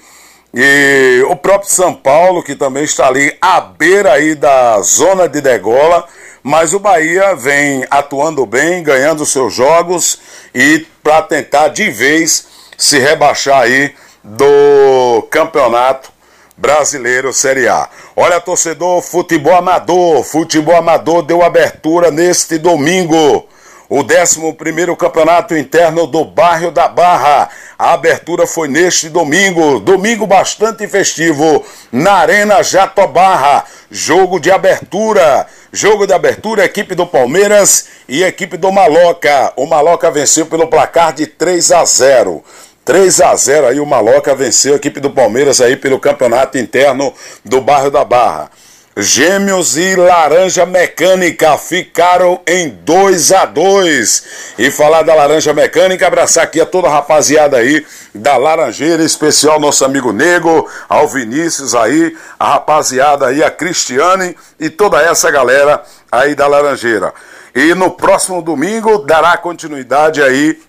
e 0.51 1.23
o 1.29 1.35
próprio 1.35 1.69
São 1.69 1.93
Paulo 1.93 2.41
que 2.41 2.55
também 2.55 2.83
está 2.83 3.05
ali 3.07 3.37
à 3.39 3.61
beira 3.61 4.13
aí 4.13 4.33
da 4.33 4.81
zona 4.81 5.29
de 5.29 5.39
degola 5.39 6.07
mas 6.41 6.73
o 6.73 6.79
Bahia 6.79 7.35
vem 7.35 7.85
atuando 7.91 8.47
bem, 8.47 8.81
ganhando 8.81 9.23
seus 9.23 9.53
jogos 9.53 10.17
e 10.55 10.87
para 11.03 11.21
tentar 11.21 11.67
de 11.67 11.91
vez 11.91 12.47
se 12.75 12.97
rebaixar 12.97 13.61
aí 13.61 13.93
do 14.23 15.21
campeonato 15.29 16.11
brasileiro 16.57 17.31
Série 17.31 17.67
A. 17.67 17.87
Olha, 18.15 18.41
torcedor, 18.41 19.01
futebol 19.03 19.55
amador, 19.55 20.23
futebol 20.23 20.75
amador 20.75 21.21
deu 21.21 21.43
abertura 21.43 22.09
neste 22.09 22.57
domingo. 22.57 23.47
O 23.93 24.03
11 24.03 24.95
Campeonato 24.97 25.53
Interno 25.53 26.07
do 26.07 26.23
Bairro 26.23 26.71
da 26.71 26.87
Barra. 26.87 27.49
A 27.77 27.91
abertura 27.91 28.47
foi 28.47 28.69
neste 28.69 29.09
domingo, 29.09 29.81
domingo 29.81 30.25
bastante 30.25 30.87
festivo, 30.87 31.61
na 31.91 32.13
Arena 32.13 32.63
Jatobarra. 32.63 33.65
Jogo 33.91 34.39
de 34.39 34.49
abertura. 34.49 35.45
Jogo 35.73 36.07
de 36.07 36.13
abertura, 36.13 36.63
equipe 36.63 36.95
do 36.95 37.05
Palmeiras 37.05 37.89
e 38.07 38.23
equipe 38.23 38.55
do 38.55 38.71
Maloca. 38.71 39.51
O 39.57 39.65
Maloca 39.65 40.09
venceu 40.09 40.45
pelo 40.45 40.67
placar 40.67 41.11
de 41.11 41.27
3 41.27 41.73
a 41.73 41.83
0. 41.83 42.41
3 42.85 43.19
a 43.19 43.35
0 43.35 43.67
aí 43.67 43.79
o 43.81 43.85
Maloca 43.85 44.33
venceu 44.33 44.71
a 44.71 44.77
equipe 44.77 45.01
do 45.01 45.09
Palmeiras 45.09 45.59
aí 45.59 45.75
pelo 45.75 45.99
campeonato 45.99 46.57
interno 46.57 47.13
do 47.43 47.59
bairro 47.59 47.91
da 47.91 48.05
Barra. 48.05 48.49
Gêmeos 48.97 49.77
e 49.77 49.95
Laranja 49.95 50.65
Mecânica 50.65 51.57
ficaram 51.57 52.41
em 52.45 52.67
2 52.67 53.31
a 53.31 53.45
2 53.45 54.23
E 54.59 54.69
falar 54.69 55.03
da 55.03 55.15
Laranja 55.15 55.53
Mecânica, 55.53 56.05
abraçar 56.05 56.43
aqui 56.43 56.59
a 56.59 56.65
toda 56.65 56.89
a 56.89 56.91
rapaziada 56.91 57.55
aí 57.55 57.85
da 58.13 58.35
Laranjeira, 58.35 59.01
especial 59.01 59.61
nosso 59.61 59.85
amigo 59.85 60.11
Nego, 60.11 60.69
ao 60.89 61.07
Vinícius 61.07 61.73
aí, 61.73 62.17
a 62.37 62.53
rapaziada 62.53 63.27
aí, 63.27 63.41
a 63.41 63.49
Cristiane 63.49 64.35
e 64.59 64.69
toda 64.69 65.01
essa 65.01 65.31
galera 65.31 65.81
aí 66.11 66.35
da 66.35 66.45
Laranjeira. 66.45 67.13
E 67.55 67.73
no 67.73 67.91
próximo 67.91 68.41
domingo 68.41 68.99
dará 68.99 69.37
continuidade 69.37 70.21
aí 70.21 70.59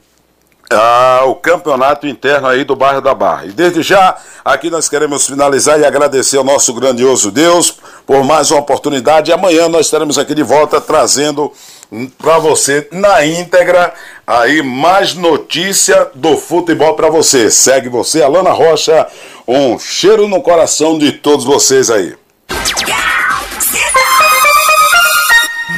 ah, 0.73 1.23
o 1.27 1.35
campeonato 1.35 2.07
interno 2.07 2.49
aí 2.49 2.65
do 2.65 2.75
bairro 2.75 3.01
da 3.01 3.15
Barra. 3.15 3.47
E 3.47 3.53
desde 3.53 3.83
já, 3.83 4.17
aqui 4.45 4.71
nós 4.71 4.89
queremos 4.89 5.27
finalizar 5.27 5.79
e 5.79 5.85
agradecer 5.85 6.37
ao 6.37 6.45
nosso 6.45 6.73
grandioso 6.73 7.31
Deus 7.31 7.79
por 8.07 8.25
mais 8.25 8.51
uma 8.51 8.61
oportunidade. 8.61 9.31
E 9.31 9.35
amanhã 9.35 9.69
nós 9.69 9.87
estaremos 9.87 10.19
aqui 10.19 10.35
de 10.35 10.43
volta 10.43 10.81
trazendo 10.81 11.53
para 12.19 12.39
você 12.39 12.89
na 12.91 13.25
íntegra 13.25 13.93
aí 14.27 14.63
mais 14.63 15.15
notícia 15.15 16.11
do 16.15 16.37
futebol 16.37 16.95
para 16.95 17.11
você. 17.11 17.51
Segue 17.51 17.89
você, 17.89 18.23
Alana 18.23 18.51
Rocha. 18.51 19.07
Um 19.47 19.79
cheiro 19.79 20.27
no 20.27 20.41
coração 20.41 20.99
de 20.99 21.13
todos 21.13 21.45
vocês 21.45 21.91
aí. 21.91 22.15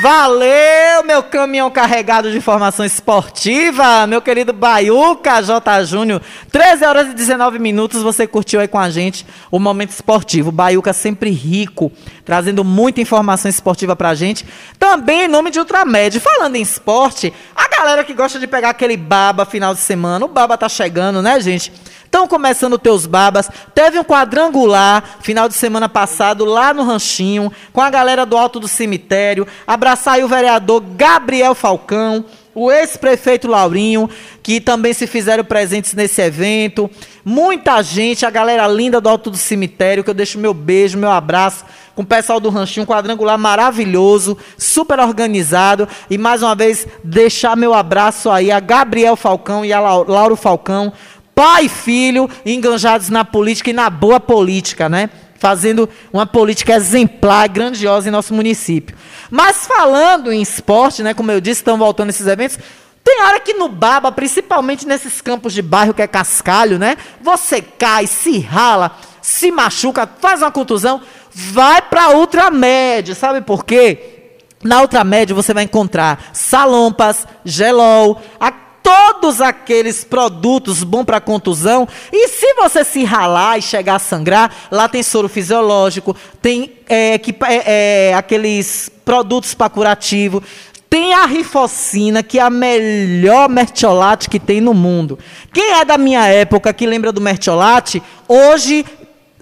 Valeu, 0.05 1.03
meu 1.07 1.23
caminhão 1.23 1.71
carregado 1.71 2.31
de 2.31 2.37
informação 2.37 2.85
esportiva, 2.85 4.07
meu 4.07 4.21
querido 4.21 4.53
Baiuca 4.53 5.41
J. 5.41 5.83
Júnior. 5.85 6.21
13 6.53 6.85
horas 6.85 7.09
e 7.09 7.15
19 7.15 7.59
minutos, 7.59 8.03
você 8.03 8.27
curtiu 8.27 8.61
aí 8.61 8.69
com 8.69 8.79
a 8.79 8.91
gente 8.91 9.25
o 9.51 9.59
momento 9.59 9.93
esportivo. 9.93 10.53
Baiuca 10.53 10.93
sempre 10.93 11.31
rico, 11.31 11.91
trazendo 12.23 12.63
muita 12.63 13.01
informação 13.01 13.49
esportiva 13.49 13.97
pra 13.97 14.15
gente. 14.15 14.45
Também 14.79 15.23
em 15.23 15.29
nome 15.29 15.51
de 15.51 15.59
Ultramed. 15.59 16.21
Falando 16.21 16.57
em 16.57 16.61
esporte, 16.61 17.33
a 17.57 17.67
galera 17.75 18.05
que 18.05 18.13
gosta 18.13 18.39
de 18.39 18.47
pegar 18.47 18.69
aquele 18.69 18.99
baba 18.99 19.47
final 19.47 19.73
de 19.73 19.81
semana, 19.81 20.27
o 20.27 20.29
baba 20.29 20.59
tá 20.59 20.69
chegando, 20.69 21.23
né, 21.23 21.41
gente? 21.41 21.73
Estão 22.15 22.29
começando 22.29 22.79
teus 22.79 23.07
babas. 23.07 23.51
Teve 23.75 23.99
um 23.99 24.05
quadrangular 24.05 25.19
final 25.21 25.49
de 25.49 25.55
semana 25.55 25.89
passado 25.89 26.45
lá 26.45 26.73
no 26.73 26.85
Ranchinho, 26.85 27.51
com 27.73 27.81
a 27.81 27.91
galera 27.91 28.25
do 28.25 28.37
Alto 28.37 28.61
do 28.61 28.69
Cemitério. 28.69 29.45
Abraçar 29.67 30.15
aí 30.15 30.23
o 30.23 30.29
vereador 30.29 30.81
Gabriel 30.81 31.57
Falcão, 31.57 32.25
o 32.55 32.71
ex-prefeito 32.71 33.49
Laurinho, 33.49 34.09
que 34.45 34.61
também 34.61 34.93
se 34.93 35.09
fizeram 35.09 35.43
presentes 35.43 35.93
nesse 35.93 36.23
evento. 36.23 36.89
Muita 37.25 37.83
gente, 37.83 38.25
a 38.25 38.31
galera 38.31 38.69
linda 38.69 39.01
do 39.01 39.09
Alto 39.09 39.29
do 39.29 39.37
Cemitério, 39.37 40.05
que 40.05 40.11
eu 40.11 40.15
deixo 40.15 40.39
meu 40.39 40.55
beijo, 40.55 40.97
meu 40.97 41.11
abraço 41.11 41.65
com 41.95 42.03
o 42.03 42.07
pessoal 42.07 42.41
do 42.41 42.51
Ranchinho, 42.51 42.85
um 42.85 42.87
quadrangular 42.87 43.39
maravilhoso, 43.39 44.37
super 44.59 44.99
organizado. 44.99 45.89
E 46.11 46.19
mais 46.19 46.43
uma 46.43 46.55
vez, 46.55 46.87
deixar 47.03 47.57
meu 47.57 47.73
abraço 47.73 48.31
aí 48.31 48.51
a 48.51 48.59
Gabriel 48.59 49.17
Falcão 49.17 49.65
e 49.65 49.73
a 49.73 49.81
Lauro 49.81 50.37
Falcão, 50.37 50.93
pai 51.35 51.67
e 51.67 51.69
filho 51.69 52.29
enganjados 52.45 53.09
na 53.09 53.25
política 53.25 53.71
e 53.71 53.73
na 53.73 53.91
boa 53.91 54.21
política, 54.21 54.89
né? 54.89 55.11
Fazendo 55.39 55.89
uma 56.13 56.27
política 56.27 56.75
exemplar, 56.75 57.49
grandiosa 57.49 58.09
em 58.09 58.13
nosso 58.13 58.33
município. 58.33 58.97
Mas 59.31 59.67
falando 59.67 60.33
em 60.33 60.41
esporte, 60.41 61.03
né? 61.03 61.13
Como 61.13 61.31
eu 61.31 61.41
disse, 61.41 61.61
estão 61.61 61.77
voltando 61.77 62.11
esses 62.11 62.27
eventos. 62.27 62.59
Tem 63.03 63.23
hora 63.23 63.39
que 63.39 63.53
no 63.53 63.69
baba, 63.69 64.11
principalmente 64.11 64.87
nesses 64.87 65.21
campos 65.21 65.53
de 65.53 65.61
bairro 65.61 65.93
que 65.93 66.01
é 66.01 66.07
cascalho, 66.07 66.79
né? 66.79 66.97
Você 67.21 67.61
cai, 67.61 68.07
se 68.07 68.39
rala, 68.39 68.97
se 69.21 69.51
machuca, 69.51 70.09
faz 70.21 70.41
uma 70.41 70.51
contusão, 70.51 71.03
vai 71.31 71.83
para 71.83 72.17
Ultramed. 72.17 73.15
Sabe 73.15 73.43
por 73.43 73.65
quê? 73.65 74.39
Na 74.63 74.81
Ultramed 74.81 75.35
você 75.35 75.53
vai 75.53 75.65
encontrar 75.65 76.31
salompas, 76.33 77.27
gelol, 77.45 78.23
a 78.41 78.51
todos 78.85 79.41
aqueles 79.41 80.05
produtos 80.05 80.85
bons 80.85 81.05
para 81.05 81.19
contusão. 81.19 81.89
E 82.13 82.29
se 82.29 82.53
você 82.53 82.85
se 82.85 83.03
ralar 83.03 83.59
e 83.59 83.63
chegar 83.63 83.95
a 83.95 83.99
sangrar, 83.99 84.55
lá 84.71 84.87
tem 84.87 85.03
soro 85.03 85.27
fisiológico, 85.27 86.15
tem 86.43 86.71
é, 86.87 87.17
que, 87.17 87.35
é, 87.47 88.11
é, 88.11 88.15
aqueles 88.15 88.91
produtos 89.03 89.55
para 89.55 89.71
curativo. 89.71 90.43
Tem 90.91 91.15
a 91.15 91.25
rifocina, 91.25 92.23
que 92.23 92.39
é 92.39 92.43
a 92.43 92.51
melhor 92.51 93.49
mertiolate 93.49 94.29
que 94.29 94.39
tem 94.39 94.61
no 94.61 94.75
mundo. 94.75 95.19
Quem 95.53 95.73
é 95.73 95.85
da 95.85 95.97
minha 95.97 96.27
época 96.29 96.73
que 96.73 96.87
lembra 96.87 97.11
do 97.11 97.23
mertiolate, 97.23 98.03
hoje 98.29 98.85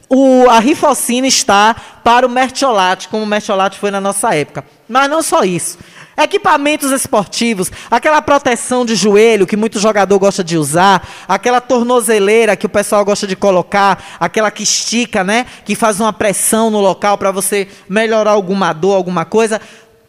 o, 0.09 0.48
a 0.48 0.60
rifocina 0.60 1.27
está 1.27 1.74
para 2.05 2.27
o 2.27 2.31
mertiolate, 2.31 3.09
como 3.09 3.24
o 3.24 3.27
mertiolate 3.27 3.78
foi 3.78 3.90
na 3.90 4.01
nossa 4.01 4.35
época. 4.35 4.64
Mas 4.89 5.10
não 5.10 5.20
só 5.20 5.43
isso. 5.43 5.78
Equipamentos 6.16 6.90
esportivos, 6.90 7.70
aquela 7.90 8.20
proteção 8.20 8.84
de 8.84 8.94
joelho 8.94 9.47
que 9.47 9.56
muito 9.56 9.78
jogador 9.80 10.18
gosta 10.18 10.44
de 10.44 10.59
usar, 10.59 11.09
aquela 11.26 11.60
tornozeleira 11.60 12.55
que 12.55 12.66
o 12.66 12.68
pessoal 12.68 13.02
gosta 13.05 13.26
de 13.26 13.34
colocar, 13.34 14.18
aquela 14.20 14.51
que 14.51 14.62
estica, 14.62 15.24
né? 15.24 15.47
Que 15.64 15.74
faz 15.74 16.01
uma 16.01 16.12
pressão 16.12 16.70
no 16.70 16.80
local 16.80 17.16
para 17.16 17.30
você 17.30 17.66
melhorar 17.89 18.32
alguma 18.32 18.72
dor, 18.72 18.94
alguma 18.94 19.24
coisa. 19.24 19.60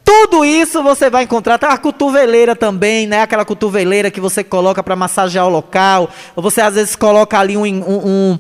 Tudo 0.04 0.44
isso 0.44 0.84
você 0.84 1.10
vai 1.10 1.24
encontrar. 1.24 1.58
Tem 1.58 1.70
a 1.70 1.78
cotoveleira 1.78 2.56
também, 2.56 3.08
né? 3.08 3.22
Aquela 3.22 3.46
cotoveleira 3.46 4.12
que 4.12 4.20
você 4.20 4.44
coloca 4.44 4.84
para 4.84 4.98
massagear 4.98 5.48
o 5.48 5.50
local. 5.50 6.10
Ou 6.36 6.44
você 6.44 6.60
às 6.60 6.76
vezes 6.76 6.96
coloca 6.96 7.40
ali 7.40 7.56
um, 7.56 7.64
um, 7.64 8.08
um 8.08 8.40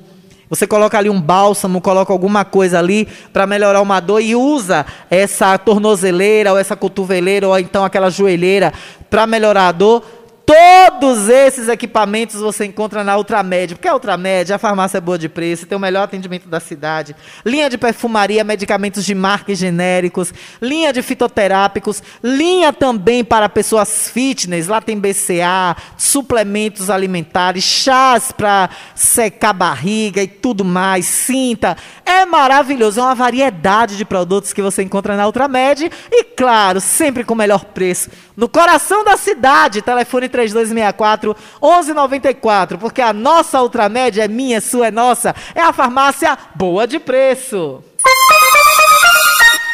você 0.53 0.67
coloca 0.67 0.95
ali 0.95 1.09
um 1.09 1.19
bálsamo, 1.19 1.81
coloca 1.81 2.13
alguma 2.13 2.45
coisa 2.45 2.77
ali 2.77 3.07
para 3.33 3.47
melhorar 3.47 3.81
uma 3.81 3.99
dor 3.99 4.21
e 4.21 4.35
usa 4.35 4.85
essa 5.09 5.57
tornozeleira 5.57 6.51
ou 6.51 6.59
essa 6.59 6.75
cotoveleira 6.75 7.47
ou 7.47 7.57
então 7.57 7.83
aquela 7.83 8.11
joelheira 8.11 8.71
para 9.09 9.25
melhorar 9.25 9.69
a 9.69 9.71
dor. 9.71 10.03
Todos 10.45 11.29
esses 11.29 11.69
equipamentos 11.69 12.41
você 12.41 12.65
encontra 12.65 13.03
na 13.03 13.17
Ultramed. 13.17 13.75
Porque 13.75 13.87
a 13.87 13.93
Ultramed, 13.93 14.51
a 14.51 14.57
farmácia 14.57 14.97
é 14.97 15.01
boa 15.01 15.17
de 15.17 15.29
preço, 15.29 15.65
tem 15.65 15.77
o 15.77 15.81
melhor 15.81 16.03
atendimento 16.03 16.49
da 16.49 16.59
cidade. 16.59 17.15
Linha 17.45 17.69
de 17.69 17.77
perfumaria, 17.77 18.43
medicamentos 18.43 19.05
de 19.05 19.15
marca 19.15 19.53
e 19.53 19.55
genéricos, 19.55 20.33
linha 20.61 20.91
de 20.91 21.01
fitoterápicos, 21.01 22.03
linha 22.21 22.73
também 22.73 23.23
para 23.23 23.47
pessoas 23.47 24.09
fitness. 24.09 24.67
Lá 24.67 24.81
tem 24.81 24.99
BCA, 24.99 25.77
suplementos 25.97 26.89
alimentares, 26.89 27.63
chás 27.63 28.31
para 28.31 28.69
secar 28.95 29.53
barriga 29.53 30.21
e 30.21 30.27
tudo 30.27 30.65
mais, 30.65 31.05
cinta. 31.05 31.77
É 32.05 32.25
maravilhoso, 32.25 32.99
é 32.99 33.03
uma 33.03 33.15
variedade 33.15 33.95
de 33.95 34.03
produtos 34.03 34.51
que 34.51 34.61
você 34.61 34.83
encontra 34.83 35.15
na 35.15 35.25
Ultramed 35.25 35.89
e 36.11 36.23
claro, 36.25 36.81
sempre 36.81 37.23
com 37.23 37.33
o 37.33 37.37
melhor 37.37 37.63
preço. 37.65 38.09
No 38.35 38.49
coração 38.49 39.05
da 39.05 39.15
cidade, 39.15 39.81
telefone 39.81 40.27
3264 40.33 41.37
1194, 41.61 42.79
porque 42.79 43.01
a 43.01 43.13
nossa 43.13 43.61
Ultramed 43.61 44.19
é 44.19 44.27
minha, 44.27 44.59
sua 44.59 44.87
é 44.87 44.91
nossa. 44.91 45.35
É 45.53 45.61
a 45.61 45.71
farmácia 45.71 46.35
boa 46.55 46.87
de 46.87 46.99
preço. 46.99 47.83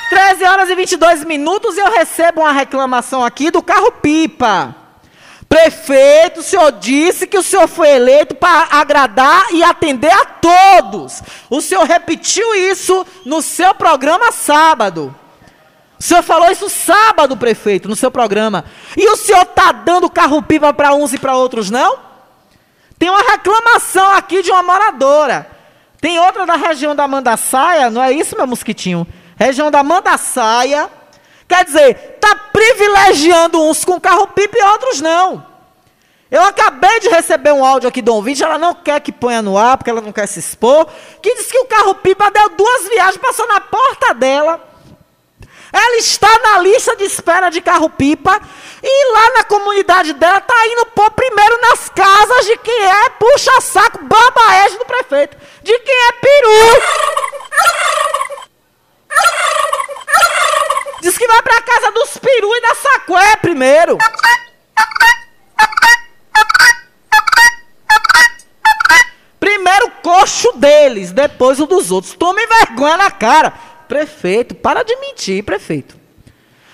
13 0.10 0.44
horas 0.44 0.70
e 0.70 0.76
22 0.76 1.24
minutos 1.24 1.78
e 1.78 1.80
eu 1.80 1.92
recebo 1.92 2.42
uma 2.42 2.52
reclamação 2.52 3.24
aqui 3.24 3.50
do 3.50 3.64
carro 3.64 3.92
pipa. 3.94 4.76
Prefeito, 5.48 6.42
o 6.42 6.44
senhor 6.44 6.72
disse 6.74 7.26
que 7.26 7.38
o 7.38 7.44
senhor 7.44 7.68
foi 7.68 7.90
eleito 7.90 8.36
para 8.36 8.68
agradar 8.72 9.48
e 9.52 9.64
atender 9.64 10.12
a 10.12 10.26
todos. 10.26 11.24
O 11.50 11.62
senhor 11.62 11.86
repetiu 11.86 12.54
isso 12.54 13.06
no 13.26 13.42
seu 13.42 13.74
programa 13.74 14.32
sábado. 14.32 15.16
O 16.00 16.04
senhor 16.04 16.24
falou 16.24 16.50
isso 16.50 16.70
sábado, 16.70 17.36
prefeito, 17.36 17.90
no 17.90 17.96
seu 17.96 18.10
programa. 18.10 18.64
E 18.96 19.10
o 19.10 19.18
senhor 19.18 19.42
está 19.42 19.74
dando 19.74 20.10
carro-pipa 20.10 20.74
para 20.74 20.94
uns 20.94 21.14
e 21.14 21.20
para 21.20 21.36
outros, 21.36 21.70
não? 21.70 22.00
Tem 22.98 23.10
uma 23.10 23.22
reclamação 23.22 24.14
aqui 24.14 24.42
de 24.42 24.50
uma 24.50 24.64
moradora. 24.64 25.50
Tem 26.00 26.18
outra 26.18 26.46
da 26.46 26.56
região 26.56 26.96
da 26.96 27.06
Mandaçaia, 27.06 27.90
não 27.90 28.02
é 28.02 28.14
isso, 28.14 28.38
meu 28.38 28.48
mosquitinho? 28.48 29.06
Região 29.36 29.70
da 29.70 29.84
Mandaçaia. 29.84 30.90
Quer 31.46 31.66
dizer, 31.66 32.16
está 32.16 32.34
privilegiando 32.54 33.62
uns 33.62 33.84
com 33.84 34.00
carro-pipa 34.00 34.58
e 34.58 34.64
outros 34.64 35.02
não. 35.02 35.46
Eu 36.32 36.44
acabei 36.44 37.00
de 37.02 37.10
receber 37.10 37.52
um 37.52 37.66
áudio 37.66 37.90
aqui 37.90 38.02
do 38.02 38.14
ouvinte, 38.14 38.44
ela 38.44 38.58
não 38.58 38.74
quer 38.74 39.02
que 39.02 39.12
ponha 39.12 39.42
no 39.42 39.58
ar, 39.58 39.78
porque 39.78 39.90
ela 39.90 40.00
não 40.00 40.12
quer 40.12 40.28
se 40.28 40.40
expor, 40.40 40.88
que 41.22 41.36
diz 41.36 41.52
que 41.52 41.58
o 41.58 41.66
carro-pipa 41.66 42.30
deu 42.32 42.50
duas 42.50 42.88
viagens, 42.88 43.18
passou 43.18 43.48
na 43.48 43.60
porta 43.60 44.14
dela. 44.14 44.69
Ela 45.72 45.98
está 45.98 46.28
na 46.40 46.60
lista 46.60 46.96
de 46.96 47.04
espera 47.04 47.50
de 47.50 47.62
carro-pipa 47.62 48.42
e 48.82 49.14
lá 49.14 49.34
na 49.38 49.44
comunidade 49.44 50.14
dela 50.14 50.40
está 50.40 50.68
indo 50.68 50.86
pôr 50.88 51.12
primeiro 51.12 51.62
nas 51.62 51.90
casas 51.90 52.46
de 52.46 52.58
quem 52.58 52.86
é 52.86 53.10
puxa-saco, 53.12 54.04
babaege 54.04 54.78
do 54.78 54.86
prefeito, 54.86 55.38
de 55.62 55.80
quem 55.80 55.96
é 55.96 56.12
peru. 56.14 56.82
Diz 61.02 61.18
que 61.18 61.28
vai 61.28 61.42
para 61.42 61.62
casa 61.62 61.92
dos 61.92 62.18
peru 62.18 62.56
e 62.56 62.62
da 62.62 62.76
sacué 62.76 63.36
primeiro. 63.38 63.98
Primeiro 69.40 69.88
o 69.88 69.92
coxo 70.02 70.52
deles, 70.54 71.12
depois 71.12 71.60
o 71.60 71.66
dos 71.66 71.92
outros. 71.92 72.14
Tome 72.14 72.46
vergonha 72.46 72.98
na 72.98 73.12
cara. 73.12 73.54
Prefeito, 73.90 74.54
para 74.54 74.84
de 74.84 74.96
mentir, 74.98 75.44
prefeito. 75.44 75.98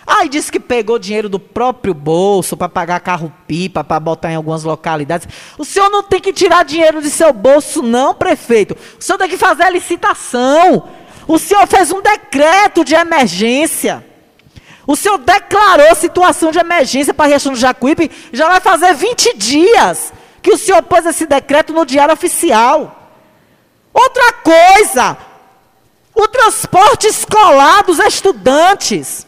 Aí 0.05 0.27
disse 0.29 0.51
que 0.51 0.59
pegou 0.59 0.99
dinheiro 0.99 1.29
do 1.29 1.39
próprio 1.39 1.93
bolso 1.93 2.55
para 2.57 2.67
pagar 2.67 2.99
carro-pipa, 2.99 3.85
para 3.85 3.99
botar 3.99 4.31
em 4.31 4.35
algumas 4.35 4.63
localidades. 4.63 5.27
O 5.57 5.63
senhor 5.65 5.89
não 5.89 6.03
tem 6.03 6.19
que 6.19 6.33
tirar 6.33 6.65
dinheiro 6.65 7.01
de 7.01 7.09
seu 7.09 7.31
bolso, 7.31 7.81
não, 7.81 8.13
prefeito. 8.13 8.77
O 8.99 9.01
senhor 9.01 9.17
tem 9.17 9.29
que 9.29 9.37
fazer 9.37 9.63
a 9.63 9.69
licitação. 9.69 10.89
O 11.25 11.39
senhor 11.39 11.65
fez 11.67 11.89
um 11.89 12.01
decreto 12.01 12.83
de 12.83 12.93
emergência. 12.93 14.05
O 14.85 14.95
senhor 14.95 15.17
declarou 15.17 15.95
situação 15.95 16.51
de 16.51 16.59
emergência 16.59 17.13
para 17.13 17.25
a 17.25 17.29
região 17.29 17.53
do 17.53 17.59
Jacuípe. 17.59 18.11
Já 18.33 18.49
vai 18.49 18.59
fazer 18.59 18.93
20 18.93 19.37
dias 19.37 20.13
que 20.41 20.51
o 20.51 20.57
senhor 20.57 20.83
pôs 20.83 21.05
esse 21.05 21.25
decreto 21.25 21.71
no 21.71 21.85
Diário 21.85 22.13
Oficial. 22.13 23.09
Outra 23.91 24.33
coisa, 24.33 25.17
o 26.15 26.27
transporte 26.27 27.07
escolar 27.07 27.83
dos 27.83 27.99
estudantes. 27.99 29.27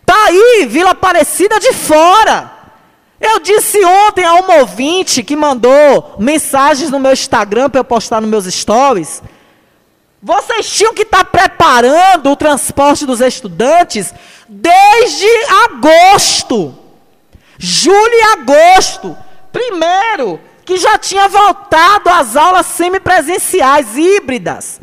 Está 0.00 0.26
aí, 0.26 0.66
Vila 0.68 0.90
Aparecida 0.90 1.58
de 1.58 1.72
fora. 1.72 2.50
Eu 3.20 3.38
disse 3.40 3.84
ontem 3.84 4.24
a 4.24 4.34
um 4.34 4.60
ouvinte 4.60 5.22
que 5.22 5.36
mandou 5.36 6.14
mensagens 6.18 6.90
no 6.90 6.98
meu 6.98 7.12
Instagram 7.12 7.68
para 7.68 7.80
eu 7.80 7.84
postar 7.84 8.20
nos 8.20 8.30
meus 8.30 8.46
stories. 8.46 9.22
Vocês 10.22 10.70
tinham 10.70 10.94
que 10.94 11.02
estar 11.02 11.24
preparando 11.24 12.30
o 12.30 12.36
transporte 12.36 13.04
dos 13.04 13.20
estudantes 13.20 14.14
desde 14.48 15.26
agosto. 15.64 16.74
Julho 17.58 18.14
e 18.14 18.22
agosto. 18.38 19.16
Primeiro, 19.52 20.40
que 20.70 20.76
já 20.76 20.96
tinha 20.96 21.26
voltado 21.26 22.08
às 22.10 22.36
aulas 22.36 22.64
semipresenciais, 22.64 23.96
híbridas. 23.96 24.80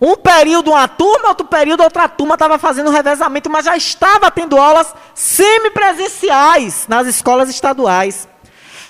Um 0.00 0.14
período 0.14 0.70
uma 0.70 0.86
turma, 0.86 1.30
outro 1.30 1.44
período 1.44 1.82
outra 1.82 2.08
turma 2.08 2.34
estava 2.34 2.56
fazendo 2.56 2.88
revezamento, 2.88 3.50
mas 3.50 3.64
já 3.64 3.76
estava 3.76 4.30
tendo 4.30 4.56
aulas 4.56 4.94
semipresenciais 5.12 6.86
nas 6.86 7.08
escolas 7.08 7.48
estaduais. 7.50 8.28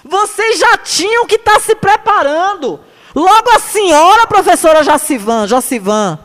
Vocês 0.05 0.59
já 0.59 0.76
tinham 0.76 1.26
que 1.26 1.36
estar 1.36 1.59
se 1.60 1.74
preparando. 1.74 2.78
Logo 3.14 3.51
a 3.51 3.59
senhora, 3.59 4.26
professora 4.26 4.82
Jacivan, 4.82 5.47
Jocivan, 5.47 6.18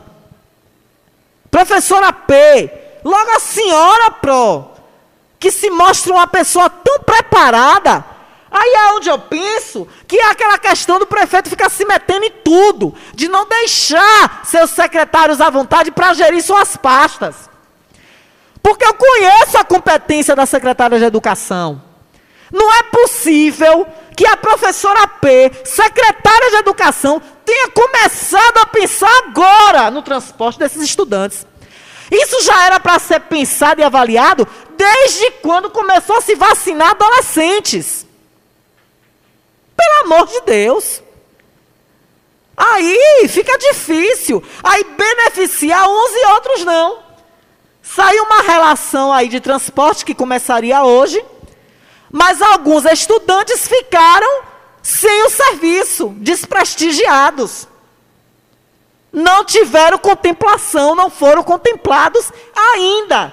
professora 1.50 2.12
P, 2.12 2.70
logo 3.02 3.30
a 3.30 3.40
senhora, 3.40 4.10
Pro, 4.10 4.70
que 5.38 5.50
se 5.50 5.70
mostra 5.70 6.12
uma 6.12 6.26
pessoa 6.26 6.68
tão 6.68 6.98
preparada, 7.00 8.17
aí 8.50 8.74
é 8.74 8.92
onde 8.92 9.08
eu 9.08 9.18
penso 9.18 9.86
que 10.06 10.16
é 10.16 10.30
aquela 10.30 10.58
questão 10.58 10.98
do 10.98 11.06
prefeito 11.06 11.50
ficar 11.50 11.70
se 11.70 11.84
metendo 11.84 12.24
em 12.24 12.30
tudo, 12.30 12.94
de 13.14 13.28
não 13.28 13.46
deixar 13.46 14.42
seus 14.44 14.70
secretários 14.70 15.40
à 15.40 15.50
vontade 15.50 15.90
para 15.90 16.14
gerir 16.14 16.42
suas 16.42 16.76
pastas. 16.76 17.48
Porque 18.62 18.84
eu 18.84 18.94
conheço 18.94 19.56
a 19.56 19.64
competência 19.64 20.34
da 20.34 20.46
secretária 20.46 20.98
de 20.98 21.04
educação. 21.04 21.82
Não 22.52 22.72
é 22.74 22.82
possível 22.84 23.86
que 24.16 24.26
a 24.26 24.36
professora 24.36 25.06
P, 25.06 25.52
secretária 25.64 26.50
de 26.50 26.56
educação, 26.56 27.22
tenha 27.44 27.68
começado 27.68 28.58
a 28.58 28.66
pensar 28.66 29.10
agora 29.26 29.90
no 29.90 30.02
transporte 30.02 30.58
desses 30.58 30.82
estudantes. 30.82 31.46
Isso 32.10 32.42
já 32.42 32.64
era 32.64 32.80
para 32.80 32.98
ser 32.98 33.20
pensado 33.20 33.80
e 33.80 33.84
avaliado 33.84 34.48
desde 34.76 35.30
quando 35.42 35.70
começou 35.70 36.16
a 36.16 36.20
se 36.20 36.34
vacinar 36.34 36.90
adolescentes. 36.90 38.07
Pelo 39.78 40.04
amor 40.04 40.26
de 40.26 40.40
Deus. 40.42 41.02
Aí 42.54 43.26
fica 43.28 43.56
difícil. 43.56 44.42
Aí 44.62 44.84
beneficiar 44.84 45.88
uns 45.88 46.10
e 46.10 46.26
outros 46.34 46.64
não. 46.66 46.98
Saiu 47.82 48.24
uma 48.24 48.42
relação 48.42 49.10
aí 49.10 49.28
de 49.28 49.40
transporte 49.40 50.04
que 50.04 50.14
começaria 50.14 50.84
hoje 50.84 51.24
mas 52.10 52.40
alguns 52.40 52.84
estudantes 52.84 53.68
ficaram 53.68 54.42
sem 54.82 55.24
o 55.24 55.30
serviço, 55.30 56.14
desprestigiados. 56.18 57.68
Não 59.12 59.44
tiveram 59.44 59.98
contemplação, 59.98 60.94
não 60.94 61.10
foram 61.10 61.42
contemplados 61.42 62.30
ainda. 62.54 63.32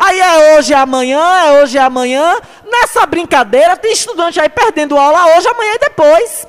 Aí 0.00 0.18
é 0.18 0.56
hoje, 0.56 0.72
é 0.72 0.76
amanhã, 0.78 1.20
é 1.20 1.60
hoje, 1.60 1.76
é 1.76 1.82
amanhã. 1.82 2.36
Nessa 2.64 3.04
brincadeira, 3.04 3.76
tem 3.76 3.92
estudante 3.92 4.40
aí 4.40 4.48
perdendo 4.48 4.96
aula 4.96 5.36
hoje, 5.36 5.46
amanhã 5.46 5.74
e 5.74 5.78
depois. 5.78 6.48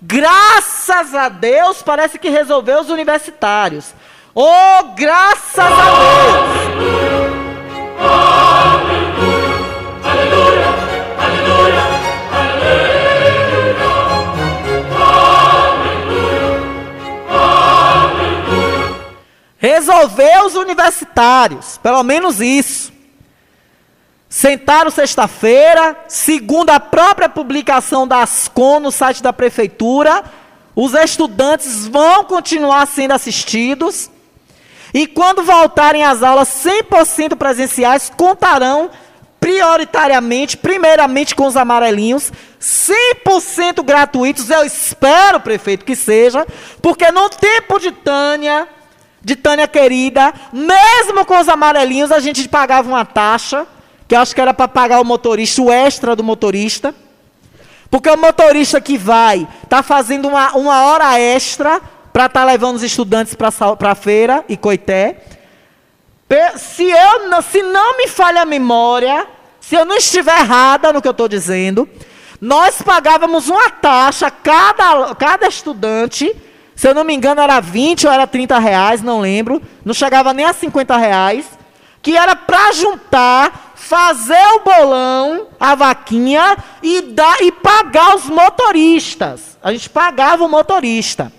Graças 0.00 1.12
a 1.12 1.28
Deus, 1.28 1.82
parece 1.82 2.20
que 2.20 2.28
resolveu 2.28 2.80
os 2.80 2.88
universitários. 2.88 3.92
Oh, 4.32 4.94
graças 4.94 5.58
a 5.58 5.70
Deus! 6.78 8.41
Resolveu 19.62 20.46
os 20.46 20.56
universitários, 20.56 21.78
pelo 21.78 22.02
menos 22.02 22.40
isso. 22.40 22.92
Sentaram 24.28 24.90
sexta-feira, 24.90 25.96
segundo 26.08 26.70
a 26.70 26.80
própria 26.80 27.28
publicação 27.28 28.04
da 28.04 28.22
Ascom 28.22 28.80
no 28.80 28.90
site 28.90 29.22
da 29.22 29.32
prefeitura, 29.32 30.24
os 30.74 30.94
estudantes 30.94 31.86
vão 31.86 32.24
continuar 32.24 32.84
sendo 32.88 33.12
assistidos. 33.12 34.10
E 34.92 35.06
quando 35.06 35.44
voltarem 35.44 36.02
às 36.02 36.24
aulas 36.24 36.48
100% 36.48 37.36
presenciais, 37.36 38.10
contarão 38.10 38.90
prioritariamente, 39.38 40.56
primeiramente 40.56 41.36
com 41.36 41.46
os 41.46 41.56
amarelinhos, 41.56 42.32
100% 42.60 43.84
gratuitos. 43.84 44.50
Eu 44.50 44.64
espero, 44.64 45.38
prefeito, 45.38 45.84
que 45.84 45.94
seja, 45.94 46.44
porque 46.80 47.12
no 47.12 47.28
tempo 47.28 47.78
de 47.78 47.92
Tânia, 47.92 48.66
de 49.24 49.36
Tânia 49.36 49.68
querida, 49.68 50.32
mesmo 50.52 51.24
com 51.24 51.38
os 51.38 51.48
amarelinhos, 51.48 52.10
a 52.10 52.18
gente 52.18 52.48
pagava 52.48 52.88
uma 52.88 53.04
taxa, 53.04 53.66
que 54.08 54.14
acho 54.14 54.34
que 54.34 54.40
era 54.40 54.52
para 54.52 54.68
pagar 54.68 55.00
o 55.00 55.04
motorista, 55.04 55.62
o 55.62 55.72
extra 55.72 56.16
do 56.16 56.24
motorista. 56.24 56.94
Porque 57.90 58.10
o 58.10 58.16
motorista 58.16 58.80
que 58.80 58.96
vai 58.96 59.46
está 59.62 59.82
fazendo 59.82 60.28
uma, 60.28 60.52
uma 60.56 60.86
hora 60.86 61.20
extra 61.20 61.80
para 62.12 62.26
estar 62.26 62.40
tá 62.40 62.46
levando 62.46 62.76
os 62.76 62.82
estudantes 62.82 63.34
para 63.34 63.50
a 63.90 63.94
feira 63.94 64.44
e 64.48 64.56
coité. 64.56 65.22
Se, 66.56 66.90
eu, 66.90 67.42
se 67.42 67.62
não 67.62 67.98
me 67.98 68.08
falha 68.08 68.42
a 68.42 68.46
memória, 68.46 69.26
se 69.60 69.74
eu 69.74 69.84
não 69.84 69.96
estiver 69.96 70.38
errada 70.40 70.92
no 70.92 71.02
que 71.02 71.08
eu 71.08 71.12
estou 71.12 71.28
dizendo, 71.28 71.88
nós 72.40 72.82
pagávamos 72.82 73.48
uma 73.48 73.70
taxa, 73.70 74.30
cada, 74.30 75.14
cada 75.14 75.46
estudante, 75.46 76.34
se 76.82 76.88
eu 76.88 76.96
não 76.96 77.04
me 77.04 77.14
engano, 77.14 77.40
era 77.40 77.60
20 77.60 78.08
ou 78.08 78.12
era 78.12 78.26
30 78.26 78.58
reais, 78.58 79.02
não 79.02 79.20
lembro. 79.20 79.62
Não 79.84 79.94
chegava 79.94 80.34
nem 80.34 80.46
a 80.46 80.52
50 80.52 80.96
reais. 80.96 81.46
Que 82.02 82.16
era 82.16 82.34
para 82.34 82.72
juntar, 82.72 83.72
fazer 83.76 84.44
o 84.56 84.64
bolão, 84.64 85.46
a 85.60 85.76
vaquinha 85.76 86.56
e, 86.82 87.02
dar, 87.02 87.40
e 87.40 87.52
pagar 87.52 88.16
os 88.16 88.24
motoristas. 88.24 89.56
A 89.62 89.70
gente 89.70 89.88
pagava 89.88 90.42
o 90.42 90.48
motorista. 90.48 91.32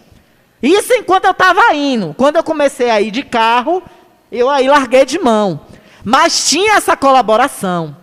Isso 0.62 0.94
enquanto 0.94 1.26
eu 1.26 1.32
estava 1.32 1.76
indo. 1.76 2.16
Quando 2.18 2.38
eu 2.38 2.44
comecei 2.46 2.90
a 2.90 3.02
ir 3.02 3.12
de 3.12 3.22
carro, 3.22 3.84
eu 4.32 4.50
aí 4.50 4.70
larguei 4.70 5.04
de 5.04 5.20
mão. 5.20 5.60
Mas 6.06 6.48
tinha 6.50 6.76
essa 6.76 6.96
colaboração. 6.96 7.98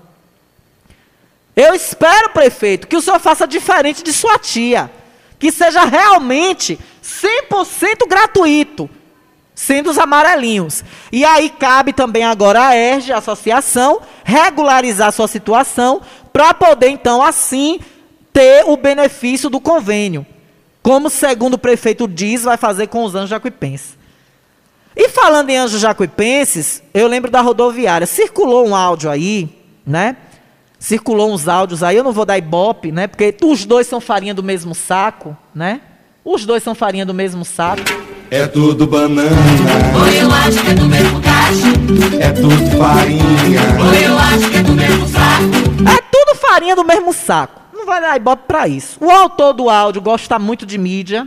Eu 1.57 1.75
espero, 1.75 2.29
prefeito, 2.35 2.87
que 2.87 2.99
o 2.99 3.01
senhor 3.01 3.19
faça 3.19 3.49
diferente 3.49 4.03
de 4.03 4.13
sua 4.13 4.39
tia. 4.39 4.91
Que 5.39 5.51
seja 5.51 5.87
realmente 5.87 6.79
100% 7.11 8.09
gratuito, 8.09 8.89
sendo 9.55 9.91
os 9.91 9.99
amarelinhos. 9.99 10.85
E 11.11 11.25
aí 11.25 11.51
cabe 11.51 11.93
também 11.93 12.25
agora 12.25 12.69
a 12.69 12.77
ERG, 12.77 13.13
a 13.13 13.19
associação, 13.19 14.01
regularizar 14.25 15.13
sua 15.13 15.29
situação 15.29 16.01
para 16.33 16.55
poder 16.55 16.89
então 16.89 17.23
assim 17.23 17.81
ter 18.33 18.65
o 18.67 18.77
benefício 18.77 19.51
do 19.51 19.61
convênio. 19.61 20.25
Como 20.83 21.11
segundo 21.11 21.55
o 21.55 21.59
prefeito 21.59 22.09
diz, 22.09 22.45
vai 22.45 22.57
fazer 22.57 22.87
com 22.87 23.05
os 23.05 23.15
anjos 23.15 23.31
jacuipenses. 23.31 23.99
E 24.97 25.09
falando 25.09 25.51
em 25.51 25.57
anjos 25.57 25.81
jacuipenses, 25.81 26.83
eu 26.93 27.07
lembro 27.07 27.31
da 27.31 27.41
rodoviária. 27.41 28.07
Circulou 28.07 28.67
um 28.67 28.75
áudio 28.75 29.11
aí, 29.11 29.49
né? 29.87 30.17
Circulou 30.79 31.33
uns 31.33 31.47
áudios 31.47 31.83
aí, 31.83 31.97
eu 31.97 32.05
não 32.05 32.13
vou 32.13 32.25
dar 32.25 32.39
ibope, 32.39 32.91
né? 32.91 33.07
Porque 33.07 33.35
os 33.43 33.67
dois 33.67 33.87
são 33.87 34.01
farinha 34.01 34.33
do 34.33 34.43
mesmo 34.43 34.75
saco, 34.75 35.37
né? 35.55 35.83
Os 36.25 36.45
dois 36.45 36.63
são 36.63 36.75
farinha 36.75 37.07
do 37.07 37.15
mesmo 37.15 37.45
saco. 37.45 37.83
É 38.31 38.47
tudo 38.47 38.87
banana. 38.87 39.31
Ou 39.99 40.07
eu 40.07 40.31
acho 40.31 40.63
que 40.63 40.71
é 40.71 40.75
do 40.75 40.87
mesmo 40.87 41.21
cacho. 41.23 42.21
É 42.21 42.31
tudo 42.31 42.79
farinha. 42.79 43.61
Ou 43.79 43.95
eu 43.95 44.19
acho 44.19 44.51
que 44.51 44.57
é 44.59 44.63
do 44.63 44.73
mesmo 44.73 45.09
saco. 45.09 45.91
É 45.91 46.03
tudo 46.13 46.39
farinha 46.39 46.77
do 46.77 46.85
mesmo 46.85 47.13
saco. 47.15 47.61
Não 47.73 47.87
vai 47.87 48.03
dar 48.03 48.17
ibope 48.17 48.43
pra 48.47 48.69
isso. 48.69 48.99
O 49.03 49.11
autor 49.11 49.55
do 49.55 49.71
áudio 49.71 50.03
gosta 50.03 50.39
muito 50.39 50.67
de 50.67 50.77
mídia. 50.77 51.27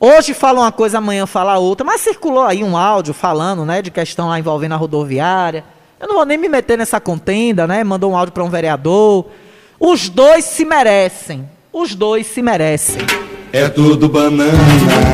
Hoje 0.00 0.32
fala 0.32 0.60
uma 0.60 0.72
coisa, 0.72 0.98
amanhã 0.98 1.26
fala 1.26 1.58
outra. 1.58 1.84
Mas 1.84 2.00
circulou 2.00 2.44
aí 2.44 2.64
um 2.64 2.76
áudio 2.76 3.12
falando, 3.12 3.64
né, 3.66 3.82
de 3.82 3.90
questão 3.90 4.28
lá 4.28 4.38
envolvendo 4.38 4.72
a 4.72 4.76
rodoviária. 4.76 5.64
Eu 6.00 6.08
não 6.08 6.14
vou 6.14 6.24
nem 6.24 6.38
me 6.38 6.48
meter 6.48 6.78
nessa 6.78 6.98
contenda, 6.98 7.66
né? 7.66 7.84
Mandou 7.84 8.10
um 8.10 8.16
áudio 8.16 8.32
para 8.32 8.42
um 8.42 8.48
vereador. 8.48 9.26
Os 9.78 10.08
dois 10.08 10.46
se 10.46 10.64
merecem. 10.64 11.48
Os 11.72 11.94
dois 11.94 12.26
se 12.26 12.40
merecem. 12.40 13.02
É 13.50 13.66
tudo 13.68 14.10
banana. 14.10 14.52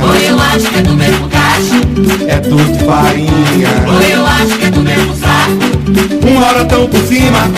Ou 0.03 0.15
eu 0.17 0.39
acho 0.41 0.69
que 0.69 0.79
é 0.79 0.83
do 0.83 0.95
mesmo 0.95 1.29
cacho. 1.29 2.27
É 2.27 2.37
tudo 2.39 2.85
farinha. 2.85 3.69
Ou 3.87 4.03
eu 4.03 4.27
acho 4.27 4.59
que 4.59 4.65
é 4.65 4.71
do 4.71 4.81
mesmo 4.81 5.15
saco. 5.15 6.29
Uma 6.29 6.47
hora 6.47 6.65
tão 6.65 6.89
por 6.89 7.01
cima, 7.07 7.49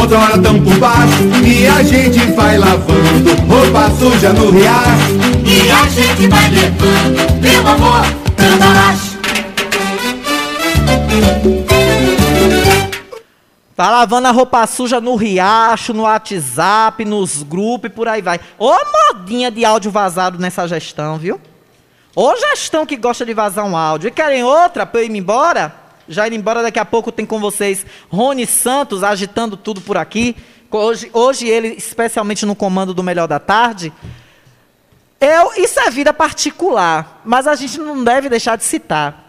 outra 0.00 0.18
hora 0.18 0.38
tão 0.38 0.60
por 0.60 0.78
baixo. 0.78 1.22
E 1.44 1.66
a 1.66 1.82
gente 1.82 2.20
vai 2.32 2.56
lavando 2.58 3.34
roupa 3.48 3.90
suja 3.98 4.32
no 4.32 4.50
riacho. 4.50 5.14
E 5.44 5.70
a 5.70 5.88
gente 5.88 6.28
vai 6.28 6.48
levando, 6.48 7.40
meu 7.40 7.66
amor, 7.66 8.06
cambalacho. 8.36 9.14
Tá 13.76 13.90
lavando 13.90 14.28
a 14.28 14.30
roupa 14.30 14.64
suja 14.68 15.00
no 15.00 15.16
riacho, 15.16 15.92
no 15.92 16.04
WhatsApp, 16.04 17.04
nos 17.04 17.42
grupos 17.42 17.90
e 17.90 17.92
por 17.92 18.06
aí 18.06 18.22
vai. 18.22 18.38
Ô 18.56 18.72
modinha 18.72 19.50
de 19.50 19.64
áudio 19.64 19.90
vazado 19.90 20.38
nessa 20.38 20.66
gestão, 20.68 21.18
viu? 21.18 21.40
Ou 22.14 22.36
gestão 22.36 22.86
que 22.86 22.96
gosta 22.96 23.26
de 23.26 23.34
vazar 23.34 23.66
um 23.66 23.76
áudio 23.76 24.08
e 24.08 24.12
querem 24.12 24.44
outra 24.44 24.86
pra 24.86 25.00
eu 25.00 25.06
ir 25.06 25.10
embora? 25.16 25.74
Já 26.08 26.28
ir 26.28 26.34
embora, 26.34 26.62
daqui 26.62 26.78
a 26.78 26.84
pouco 26.84 27.10
tem 27.10 27.26
com 27.26 27.40
vocês 27.40 27.84
Rony 28.08 28.46
Santos 28.46 29.02
agitando 29.02 29.56
tudo 29.56 29.80
por 29.80 29.96
aqui. 29.96 30.36
Hoje, 30.70 31.10
hoje 31.12 31.48
ele, 31.48 31.68
especialmente 31.68 32.46
no 32.46 32.54
comando 32.54 32.94
do 32.94 33.02
Melhor 33.02 33.26
da 33.26 33.40
Tarde. 33.40 33.92
Eu, 35.20 35.52
isso 35.56 35.80
é 35.80 35.90
vida 35.90 36.12
particular, 36.12 37.22
mas 37.24 37.48
a 37.48 37.56
gente 37.56 37.78
não 37.78 38.04
deve 38.04 38.28
deixar 38.28 38.56
de 38.56 38.64
citar. 38.64 39.23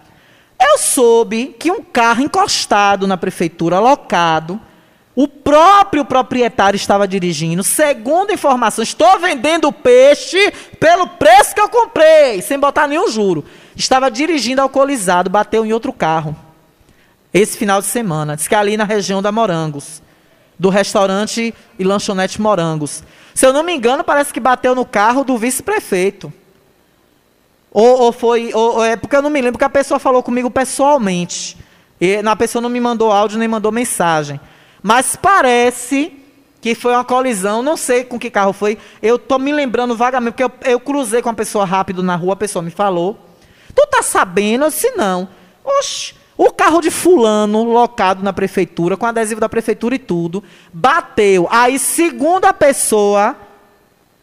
Eu 0.60 0.78
soube 0.78 1.56
que 1.60 1.72
um 1.72 1.82
carro 1.82 2.24
encostado 2.24 3.08
na 3.08 3.18
prefeitura, 3.18 3.80
locado, 3.80 4.60
o 5.16 5.28
próprio 5.28 6.04
proprietário 6.04 6.76
estava 6.76 7.08
dirigindo. 7.08 7.64
Segundo 7.64 8.34
informações, 8.34 8.90
estou 8.90 9.18
vendendo 9.20 9.72
peixe 9.72 10.52
pelo 10.80 11.08
preço 11.08 11.56
que 11.56 11.62
eu 11.62 11.70
comprei, 11.70 12.42
sem 12.42 12.60
botar 12.60 12.88
nenhum 12.88 13.10
juro. 13.10 13.46
Estava 13.76 14.12
dirigindo 14.12 14.62
alcoolizado, 14.62 15.30
bateu 15.30 15.66
em 15.66 15.72
outro 15.72 15.94
carro. 15.94 16.36
Esse 17.34 17.58
final 17.58 17.82
de 17.82 17.88
semana. 17.88 18.36
Diz 18.36 18.48
que 18.48 18.56
ali 18.56 18.78
na 18.78 18.84
região 18.84 19.22
da 19.22 19.32
Morangos. 19.32 20.02
Do 20.58 20.70
restaurante 20.70 21.54
e 21.78 21.84
lanchonete 21.84 22.42
Morangos. 22.42 23.04
Se 23.34 23.46
eu 23.46 23.52
não 23.52 23.64
me 23.64 23.74
engano, 23.74 24.04
parece 24.04 24.34
que 24.34 24.40
bateu 24.40 24.74
no 24.74 24.86
carro 24.86 25.24
do 25.24 25.38
vice-prefeito. 25.38 26.32
Ou, 27.76 28.04
ou, 28.04 28.12
foi. 28.14 28.52
Ou, 28.54 28.82
é 28.86 28.96
porque 28.96 29.18
eu 29.18 29.22
não 29.22 29.30
me 29.30 29.42
lembro 29.42 29.60
que 29.60 29.66
a 29.66 29.70
pessoa 29.70 30.00
falou 30.00 30.24
comigo 30.24 30.50
pessoalmente. 30.50 31.58
E 32.00 32.16
a 32.26 32.36
pessoa 32.38 32.62
não 32.62 32.70
me 32.70 32.80
mandou 32.80 33.12
áudio 33.12 33.38
nem 33.38 33.50
mandou 33.50 33.70
mensagem. 33.70 34.40
Mas 34.82 35.18
parece 35.18 36.14
que 36.62 36.74
foi 36.74 36.94
uma 36.94 37.04
colisão, 37.04 37.62
não 37.62 37.76
sei 37.76 38.06
com 38.06 38.18
que 38.18 38.30
carro 38.30 38.54
foi. 38.54 38.78
Eu 39.02 39.20
tô 39.20 39.38
me 39.38 39.52
lembrando 39.52 39.94
vagamente, 39.94 40.32
porque 40.32 40.44
eu, 40.46 40.72
eu 40.72 40.80
cruzei 40.80 41.22
com 41.22 41.28
uma 41.28 41.36
pessoa 41.36 41.66
rápido 41.66 42.02
na 42.02 42.16
rua, 42.16 42.32
a 42.32 42.38
pessoa 42.38 42.64
me 42.64 42.72
falou. 42.72 43.20
Tu 43.76 43.86
tá 43.92 44.02
sabendo? 44.02 44.64
Eu 44.64 44.70
disse, 44.70 44.92
não. 44.92 45.28
Oxe, 45.62 46.14
o 46.38 46.54
carro 46.54 46.80
de 46.80 46.90
fulano, 46.90 47.66
locado 47.66 48.24
na 48.24 48.32
prefeitura, 48.32 48.96
com 48.96 49.06
adesivo 49.06 49.42
da 49.42 49.50
prefeitura 49.50 49.96
e 49.96 50.00
tudo, 50.00 50.42
bateu. 50.72 51.46
Aí, 51.52 51.78
segundo 51.78 52.46
a 52.46 52.54
pessoa, 52.54 53.36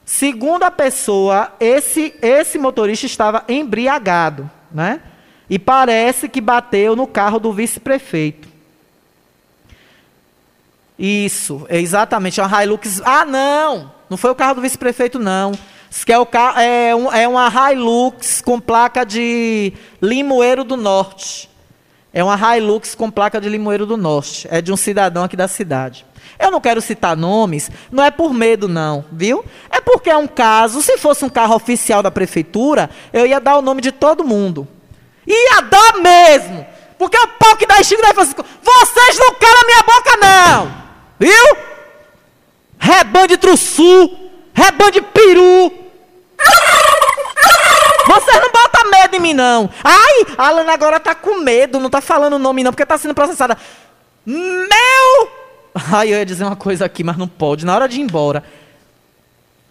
segundo 0.04 0.62
a 0.64 0.70
pessoa, 0.70 1.52
esse, 1.60 2.14
esse 2.20 2.58
motorista 2.58 3.06
estava 3.06 3.44
embriagado, 3.48 4.50
né? 4.70 5.00
E 5.48 5.58
parece 5.58 6.28
que 6.28 6.40
bateu 6.40 6.96
no 6.96 7.06
carro 7.06 7.38
do 7.38 7.52
vice-prefeito. 7.52 8.48
Isso, 10.98 11.66
é 11.68 11.80
exatamente, 11.80 12.40
é 12.40 12.44
uma 12.44 12.62
Hilux. 12.64 13.02
Ah, 13.04 13.24
não! 13.24 13.92
Não 14.08 14.16
foi 14.16 14.30
o 14.30 14.34
carro 14.34 14.56
do 14.56 14.60
vice-prefeito, 14.60 15.18
não. 15.18 15.52
Que 16.06 16.12
é, 16.12 16.18
o 16.18 16.24
carro, 16.24 16.58
é, 16.58 16.94
um, 16.94 17.12
é 17.12 17.28
uma 17.28 17.48
Hilux 17.48 18.40
com 18.40 18.58
placa 18.58 19.04
de 19.04 19.72
Limoeiro 20.00 20.64
do 20.64 20.76
Norte. 20.76 21.50
É 22.14 22.22
uma 22.22 22.36
Hilux 22.56 22.94
com 22.94 23.10
placa 23.10 23.40
de 23.40 23.48
Limoeiro 23.48 23.86
do 23.86 23.96
Norte. 23.96 24.46
É 24.50 24.60
de 24.60 24.72
um 24.72 24.76
cidadão 24.76 25.24
aqui 25.24 25.36
da 25.36 25.48
cidade. 25.48 26.04
Eu 26.38 26.50
não 26.50 26.60
quero 26.60 26.80
citar 26.80 27.16
nomes, 27.16 27.70
não 27.90 28.02
é 28.02 28.10
por 28.10 28.34
medo, 28.34 28.68
não, 28.68 29.04
viu? 29.12 29.44
É 29.70 29.80
porque 29.80 30.10
é 30.10 30.16
um 30.16 30.26
caso, 30.26 30.82
se 30.82 30.98
fosse 30.98 31.24
um 31.24 31.28
carro 31.28 31.54
oficial 31.54 32.02
da 32.02 32.10
prefeitura, 32.10 32.90
eu 33.12 33.26
ia 33.26 33.40
dar 33.40 33.56
o 33.56 33.62
nome 33.62 33.80
de 33.80 33.92
todo 33.92 34.24
mundo. 34.24 34.66
Ia 35.26 35.60
dar 35.62 35.98
mesmo! 35.98 36.66
Porque 36.98 37.18
o 37.18 37.28
pau 37.28 37.56
que 37.56 37.66
dá 37.66 37.80
estica 37.80 38.02
daí 38.02 38.12
assim, 38.16 38.34
vocês 38.62 39.18
não 39.18 39.34
calam 39.34 39.60
a 39.60 39.66
minha 39.66 39.82
boca, 39.82 40.16
não! 40.20 40.72
Viu? 41.18 41.56
Rebande 42.78 43.36
trussu, 43.36 44.10
rebande 44.52 45.00
peru. 45.00 45.72
Vocês 48.06 48.40
não 48.40 48.50
botam 48.50 48.90
medo 48.90 49.16
em 49.16 49.20
mim, 49.20 49.34
não. 49.34 49.70
Ai, 49.82 50.34
a 50.36 50.48
Alana 50.48 50.72
agora 50.72 51.00
tá 51.00 51.14
com 51.14 51.40
medo, 51.40 51.80
não 51.80 51.90
tá 51.90 52.00
falando 52.00 52.34
o 52.34 52.38
nome, 52.38 52.62
não, 52.62 52.72
porque 52.72 52.86
tá 52.86 52.98
sendo 52.98 53.14
processada. 53.14 53.56
Meu! 54.24 55.30
Ai, 55.92 56.08
eu 56.08 56.18
ia 56.18 56.26
dizer 56.26 56.44
uma 56.44 56.56
coisa 56.56 56.84
aqui, 56.84 57.02
mas 57.02 57.16
não 57.16 57.28
pode. 57.28 57.64
Na 57.64 57.74
hora 57.74 57.88
de 57.88 57.98
ir 57.98 58.02
embora. 58.02 58.44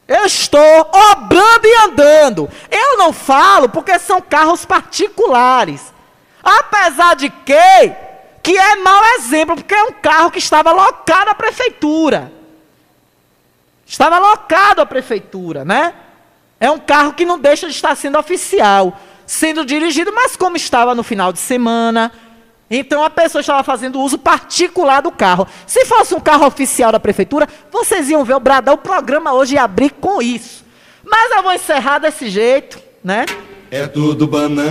Eu 0.08 0.26
estou 0.26 0.92
obrando 1.12 1.66
e 1.66 1.76
andando. 1.86 2.50
Eu 2.70 2.98
não 2.98 3.14
falo 3.14 3.70
porque 3.70 3.98
são 4.00 4.22
carros 4.22 4.66
particulares. 4.66 5.94
Apesar 6.44 7.16
de 7.16 7.30
que 7.30 8.12
que 8.44 8.58
é 8.58 8.76
mau 8.78 9.04
exemplo, 9.16 9.56
porque 9.56 9.74
é 9.74 9.84
um 9.84 9.92
carro 9.92 10.32
que 10.32 10.40
estava 10.40 10.72
locado 10.72 11.30
à 11.30 11.36
prefeitura. 11.36 12.32
Estava 13.86 14.18
locado 14.18 14.82
à 14.82 14.86
prefeitura, 14.86 15.64
né? 15.64 15.94
É 16.62 16.70
um 16.70 16.78
carro 16.78 17.14
que 17.14 17.26
não 17.26 17.40
deixa 17.40 17.68
de 17.68 17.74
estar 17.74 17.96
sendo 17.96 18.20
oficial, 18.20 18.96
sendo 19.26 19.66
dirigido, 19.66 20.14
mas 20.14 20.36
como 20.36 20.56
estava 20.56 20.94
no 20.94 21.02
final 21.02 21.34
de 21.34 21.40
semana, 21.40 22.12
então 22.70 23.04
a 23.04 23.10
pessoa 23.10 23.42
estava 23.42 23.64
fazendo 23.64 24.00
uso 24.00 24.20
particular 24.20 25.02
do 25.02 25.12
carro. 25.12 25.48
Se 25.66 25.86
fosse 25.86 26.14
um 26.14 26.20
carro 26.20 26.46
oficial 26.46 26.92
da 26.92 27.00
prefeitura, 27.00 27.48
vocês 27.72 28.10
iam 28.10 28.24
ver 28.24 28.36
o 28.36 28.40
Bradão, 28.40 28.76
o 28.76 28.78
programa 28.78 29.34
hoje 29.34 29.56
ia 29.56 29.64
abrir 29.64 29.90
com 29.90 30.22
isso. 30.22 30.64
Mas 31.04 31.32
eu 31.32 31.42
vou 31.42 31.52
encerrar 31.52 31.98
desse 31.98 32.30
jeito, 32.30 32.80
né? 33.04 33.26
É 33.74 33.88
tudo 33.88 34.28
banana. 34.28 34.70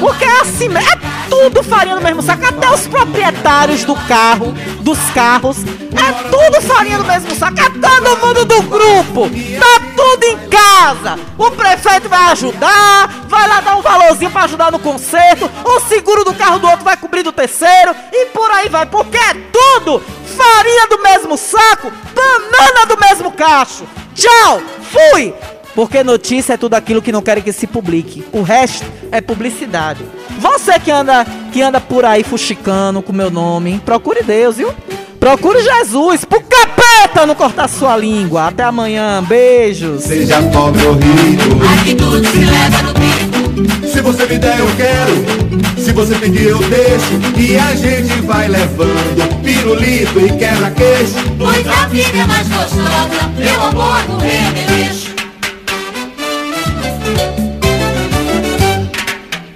Porque 0.00 0.24
é 0.24 0.40
assim, 0.40 0.68
é 0.68 1.28
tudo 1.28 1.62
farinha 1.62 1.94
do 1.94 2.00
mesmo 2.00 2.22
saco. 2.22 2.42
Até 2.42 2.70
os 2.70 2.86
proprietários 2.86 3.84
do 3.84 3.94
carro, 3.94 4.54
dos 4.80 4.98
carros, 5.10 5.58
é 5.58 6.12
tudo 6.30 6.62
farinha 6.62 6.96
do 6.96 7.04
mesmo 7.04 7.34
saco. 7.34 7.60
É 7.60 7.68
todo 7.68 8.26
mundo 8.26 8.46
do 8.46 8.62
grupo. 8.62 9.28
Tá 9.60 9.80
tudo 9.94 10.24
em 10.24 10.38
casa. 10.48 11.18
O 11.36 11.50
prefeito 11.50 12.08
vai 12.08 12.32
ajudar, 12.32 13.26
vai 13.28 13.46
lá 13.46 13.60
dar 13.60 13.76
um 13.76 13.82
valorzinho 13.82 14.30
para 14.30 14.44
ajudar 14.44 14.72
no 14.72 14.78
conserto. 14.78 15.50
O 15.62 15.78
seguro 15.80 16.24
do 16.24 16.32
carro 16.32 16.58
do 16.58 16.66
outro 16.66 16.86
vai 16.86 16.96
cobrir 16.96 17.22
do 17.22 17.30
terceiro. 17.30 17.94
E 18.10 18.24
por 18.30 18.50
aí 18.52 18.70
vai. 18.70 18.86
Porque 18.86 19.18
é 19.18 19.34
tudo 19.52 20.02
farinha 20.34 20.86
do 20.86 21.02
mesmo 21.02 21.36
saco, 21.36 21.92
banana 22.14 22.86
do 22.86 22.98
mesmo 22.98 23.30
cacho. 23.32 23.84
Tchau, 24.14 24.62
fui. 24.90 25.34
Porque 25.78 26.02
notícia 26.02 26.54
é 26.54 26.56
tudo 26.56 26.74
aquilo 26.74 27.00
que 27.00 27.12
não 27.12 27.22
querem 27.22 27.40
que 27.40 27.52
se 27.52 27.64
publique. 27.64 28.24
O 28.32 28.42
resto 28.42 28.84
é 29.12 29.20
publicidade. 29.20 30.04
Você 30.40 30.76
que 30.80 30.90
anda, 30.90 31.24
que 31.52 31.62
anda 31.62 31.80
por 31.80 32.04
aí 32.04 32.24
fuxicando 32.24 33.00
com 33.00 33.12
meu 33.12 33.30
nome, 33.30 33.80
procure 33.84 34.24
Deus, 34.24 34.56
viu? 34.56 34.74
Procure 35.20 35.62
Jesus, 35.62 36.24
pro 36.24 36.40
capeta 36.40 37.24
não 37.24 37.36
cortar 37.36 37.68
sua 37.68 37.96
língua. 37.96 38.48
Até 38.48 38.64
amanhã, 38.64 39.22
beijos. 39.22 40.02
Seja 40.02 40.42
pobre 40.52 40.84
ou 40.84 40.94
rico, 40.94 41.64
aqui 41.78 41.94
tudo 41.94 42.26
se 42.26 42.38
leva 42.38 42.82
no 42.82 42.94
bico. 42.94 43.86
Se 43.86 44.00
você 44.00 44.26
me 44.26 44.36
der, 44.36 44.58
eu 44.58 44.66
quero. 44.76 45.80
Se 45.80 45.92
você 45.92 46.16
pedir, 46.16 46.48
eu 46.48 46.58
deixo. 46.58 47.40
E 47.40 47.56
a 47.56 47.76
gente 47.76 48.20
vai 48.22 48.48
levando 48.48 49.42
pirulito 49.44 50.18
e 50.18 50.28
quebra-queixo. 50.38 51.14
Pois 51.38 51.68
a 51.68 51.86
vida 51.86 52.18
é 52.18 52.26
mais 52.26 52.48
gostosa, 52.48 53.28
meu 53.38 53.62
amor, 53.62 54.08
no 54.08 54.18
remeleixo. 54.18 55.07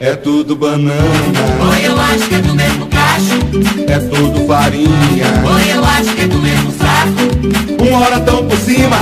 É 0.05 0.17
tudo 0.17 0.57
banana. 0.57 0.99
Oi, 1.71 1.87
eu 1.87 1.97
acho 1.97 2.29
que 2.29 2.35
é 2.35 2.39
do 2.41 2.53
mesmo 2.57 2.89
cacho. 2.89 3.39
É 3.87 4.01
tudo 4.01 4.45
farinha. 4.49 5.27
Oi, 5.55 5.77
eu 5.77 5.85
acho 5.85 6.13
que 6.17 6.23
é 6.23 6.27
do 6.27 6.39
mesmo 6.39 6.73
saco. 6.73 7.87
Uma 7.89 8.01
hora 8.01 8.19
tão 8.19 8.45
por 8.45 8.59
cima, 8.59 8.97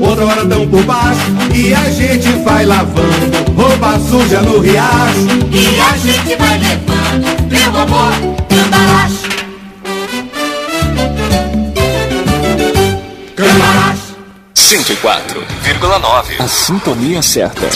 outra 0.00 0.24
hora 0.24 0.46
tão 0.46 0.66
por 0.66 0.82
baixo. 0.84 1.20
E 1.54 1.74
a 1.74 1.90
gente 1.90 2.32
vai 2.46 2.64
lavando 2.64 3.52
roupa 3.54 3.98
suja 3.98 4.40
no 4.40 4.58
riacho. 4.60 5.28
E 5.52 5.78
a 5.78 5.98
gente 5.98 6.34
vai 6.36 6.58
levando, 6.58 7.26
meu 7.50 7.80
amor, 7.82 8.12
cambalacho. 8.48 9.28
Cambalacho. 13.36 14.16
104,9. 14.56 16.42
A 16.42 16.48
sintonia 16.48 17.20
certa. 17.20 17.68